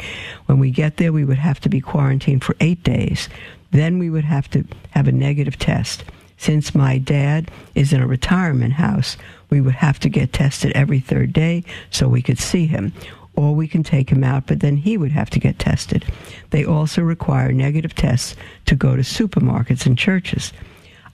When 0.46 0.60
we 0.60 0.70
get 0.70 0.98
there, 0.98 1.14
we 1.14 1.24
would 1.24 1.38
have 1.38 1.62
to 1.62 1.70
be 1.70 1.80
quarantined 1.80 2.44
for 2.44 2.58
eight 2.60 2.84
days. 2.84 3.30
Then 3.72 3.98
we 3.98 4.10
would 4.10 4.26
have 4.26 4.50
to 4.52 4.66
have 4.92 5.08
a 5.08 5.14
negative 5.14 5.58
test. 5.58 6.04
Since 6.38 6.76
my 6.76 6.98
dad 6.98 7.50
is 7.76 7.94
in 7.94 8.02
a 8.02 8.08
retirement 8.08 8.74
house, 8.74 9.16
we 9.50 9.62
would 9.62 9.76
have 9.76 10.00
to 10.02 10.10
get 10.10 10.34
tested 10.34 10.74
every 10.74 11.00
third 11.00 11.32
day 11.32 11.64
so 11.92 12.10
we 12.10 12.22
could 12.22 12.40
see 12.40 12.66
him. 12.66 12.92
Or 13.36 13.54
we 13.54 13.68
can 13.68 13.84
take 13.84 14.10
him 14.10 14.24
out, 14.24 14.48
but 14.48 14.62
then 14.62 14.78
he 14.78 14.98
would 14.98 15.12
have 15.12 15.30
to 15.32 15.40
get 15.40 15.60
tested. 15.60 16.06
They 16.52 16.64
also 16.64 17.02
require 17.02 17.52
negative 17.52 17.94
tests 17.94 18.36
to 18.66 18.76
go 18.76 18.96
to 18.96 19.02
supermarkets 19.02 19.86
and 19.86 19.98
churches. 19.98 20.54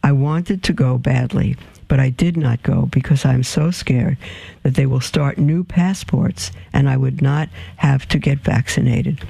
I 0.04 0.12
wanted 0.12 0.64
to 0.64 0.74
go 0.74 0.98
badly, 0.98 1.58
but 1.88 2.00
I 2.00 2.10
did 2.10 2.38
not 2.38 2.64
go 2.64 2.86
because 2.86 3.26
I'm 3.26 3.44
so 3.44 3.70
scared 3.70 4.18
that 4.64 4.76
they 4.76 4.86
will 4.86 5.02
start 5.02 5.38
new 5.38 5.64
passports 5.64 6.52
and 6.74 6.90
I 6.90 6.98
would 6.98 7.22
not 7.22 7.50
have 7.78 8.08
to 8.10 8.20
get 8.20 8.40
vaccinated. 8.40 9.24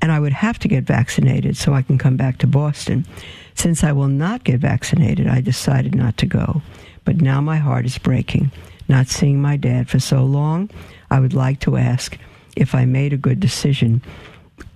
And 0.00 0.12
I 0.12 0.20
would 0.20 0.34
have 0.34 0.58
to 0.60 0.68
get 0.68 0.84
vaccinated 0.84 1.56
so 1.56 1.74
I 1.74 1.82
can 1.82 1.98
come 1.98 2.16
back 2.16 2.38
to 2.38 2.46
Boston. 2.46 3.06
Since 3.54 3.82
I 3.82 3.92
will 3.92 4.08
not 4.08 4.44
get 4.44 4.60
vaccinated, 4.60 5.26
I 5.26 5.40
decided 5.40 5.94
not 5.94 6.16
to 6.18 6.26
go. 6.26 6.62
But 7.04 7.20
now 7.20 7.40
my 7.40 7.56
heart 7.56 7.86
is 7.86 7.98
breaking. 7.98 8.52
Not 8.88 9.08
seeing 9.08 9.40
my 9.40 9.56
dad 9.56 9.88
for 9.88 9.98
so 9.98 10.22
long, 10.22 10.70
I 11.10 11.20
would 11.20 11.34
like 11.34 11.60
to 11.60 11.76
ask 11.76 12.18
if 12.56 12.74
I 12.74 12.84
made 12.84 13.12
a 13.12 13.16
good 13.18 13.40
decision 13.40 14.02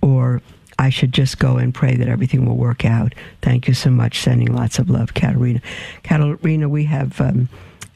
or 0.01 0.41
I 0.79 0.89
should 0.89 1.13
just 1.13 1.37
go 1.37 1.57
and 1.57 1.73
pray 1.73 1.95
that 1.95 2.07
everything 2.07 2.45
will 2.45 2.57
work 2.57 2.85
out. 2.85 3.13
Thank 3.41 3.67
you 3.67 3.73
so 3.73 3.89
much. 3.89 4.19
Sending 4.19 4.53
lots 4.53 4.79
of 4.79 4.89
love, 4.89 5.13
Katerina. 5.13 5.61
Katerina, 6.03 6.69
we 6.69 6.85
have 6.85 7.21
um, 7.21 7.49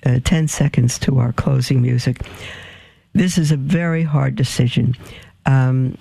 uh, 0.05 0.19
10 0.23 0.47
seconds 0.47 0.99
to 0.99 1.19
our 1.19 1.33
closing 1.33 1.81
music. 1.81 2.21
This 3.13 3.37
is 3.37 3.51
a 3.51 3.57
very 3.57 4.03
hard 4.03 4.35
decision. 4.35 4.95
Um, 5.45 5.97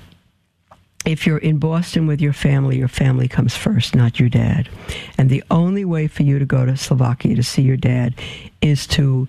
if 1.06 1.26
you're 1.26 1.38
in 1.38 1.58
Boston 1.58 2.06
with 2.06 2.20
your 2.20 2.32
family, 2.32 2.78
your 2.78 2.88
family 2.88 3.28
comes 3.28 3.54
first, 3.54 3.94
not 3.94 4.18
your 4.18 4.28
dad. 4.28 4.68
And 5.18 5.30
the 5.30 5.44
only 5.50 5.84
way 5.84 6.06
for 6.06 6.22
you 6.22 6.38
to 6.38 6.46
go 6.46 6.66
to 6.66 6.76
Slovakia 6.76 7.36
to 7.36 7.42
see 7.42 7.62
your 7.62 7.76
dad 7.76 8.14
is 8.60 8.86
to 8.88 9.28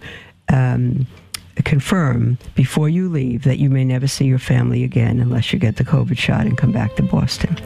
um, 0.50 1.06
confirm 1.64 2.38
before 2.56 2.90
you 2.90 3.10
leave 3.10 3.44
that 3.44 3.58
you 3.58 3.70
may 3.70 3.84
never 3.84 4.08
see 4.08 4.26
your 4.26 4.40
family 4.40 4.84
again 4.84 5.20
unless 5.20 5.54
you 5.54 5.60
get 5.60 5.78
the 5.78 5.86
COVID 5.86 6.18
shot 6.18 6.46
and 6.46 6.58
come 6.58 6.72
back 6.72 6.96
to 6.96 7.04
Boston. 7.04 7.58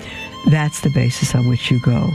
That's 0.47 0.81
the 0.81 0.91
basis 0.91 1.33
on 1.33 1.47
which 1.49 1.71
you 1.71 1.81
go. 1.81 2.09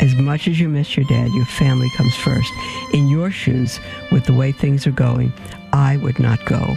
As 0.00 0.14
much 0.16 0.48
as 0.48 0.58
you 0.58 0.68
miss 0.68 0.96
your 0.96 1.06
dad, 1.06 1.30
your 1.32 1.46
family 1.46 1.88
comes 1.96 2.14
first. 2.16 2.52
In 2.92 3.08
your 3.08 3.30
shoes, 3.30 3.78
with 4.10 4.24
the 4.24 4.34
way 4.34 4.52
things 4.52 4.86
are 4.86 4.92
going, 4.92 5.32
I 5.72 5.96
would 5.98 6.18
not 6.18 6.44
go. 6.44 6.76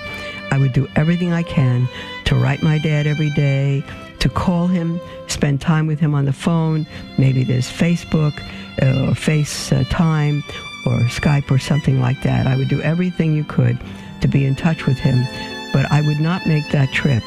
I 0.51 0.57
would 0.57 0.73
do 0.73 0.87
everything 0.95 1.33
I 1.33 1.43
can 1.43 1.89
to 2.25 2.35
write 2.35 2.61
my 2.61 2.77
dad 2.77 3.07
every 3.07 3.31
day, 3.31 3.83
to 4.19 4.29
call 4.29 4.67
him, 4.67 5.01
spend 5.27 5.59
time 5.59 5.87
with 5.87 5.99
him 5.99 6.13
on 6.13 6.25
the 6.25 6.33
phone. 6.33 6.85
Maybe 7.17 7.43
there's 7.43 7.67
Facebook 7.67 8.39
uh, 8.81 9.09
or 9.09 9.13
FaceTime 9.13 10.43
or 10.87 11.01
Skype 11.09 11.51
or 11.51 11.59
something 11.59 11.99
like 11.99 12.21
that. 12.23 12.47
I 12.47 12.55
would 12.55 12.69
do 12.69 12.81
everything 12.81 13.33
you 13.33 13.43
could 13.43 13.77
to 14.21 14.27
be 14.27 14.45
in 14.45 14.55
touch 14.55 14.85
with 14.85 14.97
him, 14.97 15.27
but 15.73 15.91
I 15.91 16.01
would 16.01 16.19
not 16.19 16.47
make 16.47 16.69
that 16.69 16.91
trip 16.93 17.23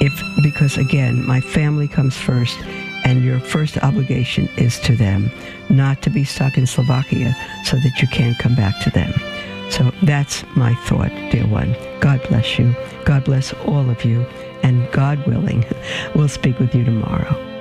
if 0.00 0.42
because 0.42 0.76
again, 0.76 1.24
my 1.26 1.40
family 1.40 1.88
comes 1.88 2.16
first 2.16 2.58
and 3.04 3.22
your 3.22 3.38
first 3.38 3.78
obligation 3.78 4.48
is 4.56 4.80
to 4.80 4.96
them, 4.96 5.30
not 5.68 6.02
to 6.02 6.10
be 6.10 6.24
stuck 6.24 6.58
in 6.58 6.66
Slovakia 6.66 7.36
so 7.64 7.76
that 7.76 8.00
you 8.00 8.08
can't 8.08 8.38
come 8.38 8.54
back 8.54 8.82
to 8.82 8.90
them. 8.90 9.12
So 9.70 9.92
that's 10.02 10.44
my 10.56 10.74
thought, 10.86 11.10
dear 11.30 11.46
one. 11.46 11.76
God 12.00 12.20
bless 12.28 12.58
you. 12.58 12.74
God 13.04 13.24
bless 13.24 13.52
all 13.52 13.90
of 13.90 14.04
you. 14.04 14.26
And 14.62 14.90
God 14.90 15.24
willing, 15.26 15.64
we'll 16.14 16.28
speak 16.28 16.58
with 16.58 16.74
you 16.74 16.84
tomorrow. 16.84 17.55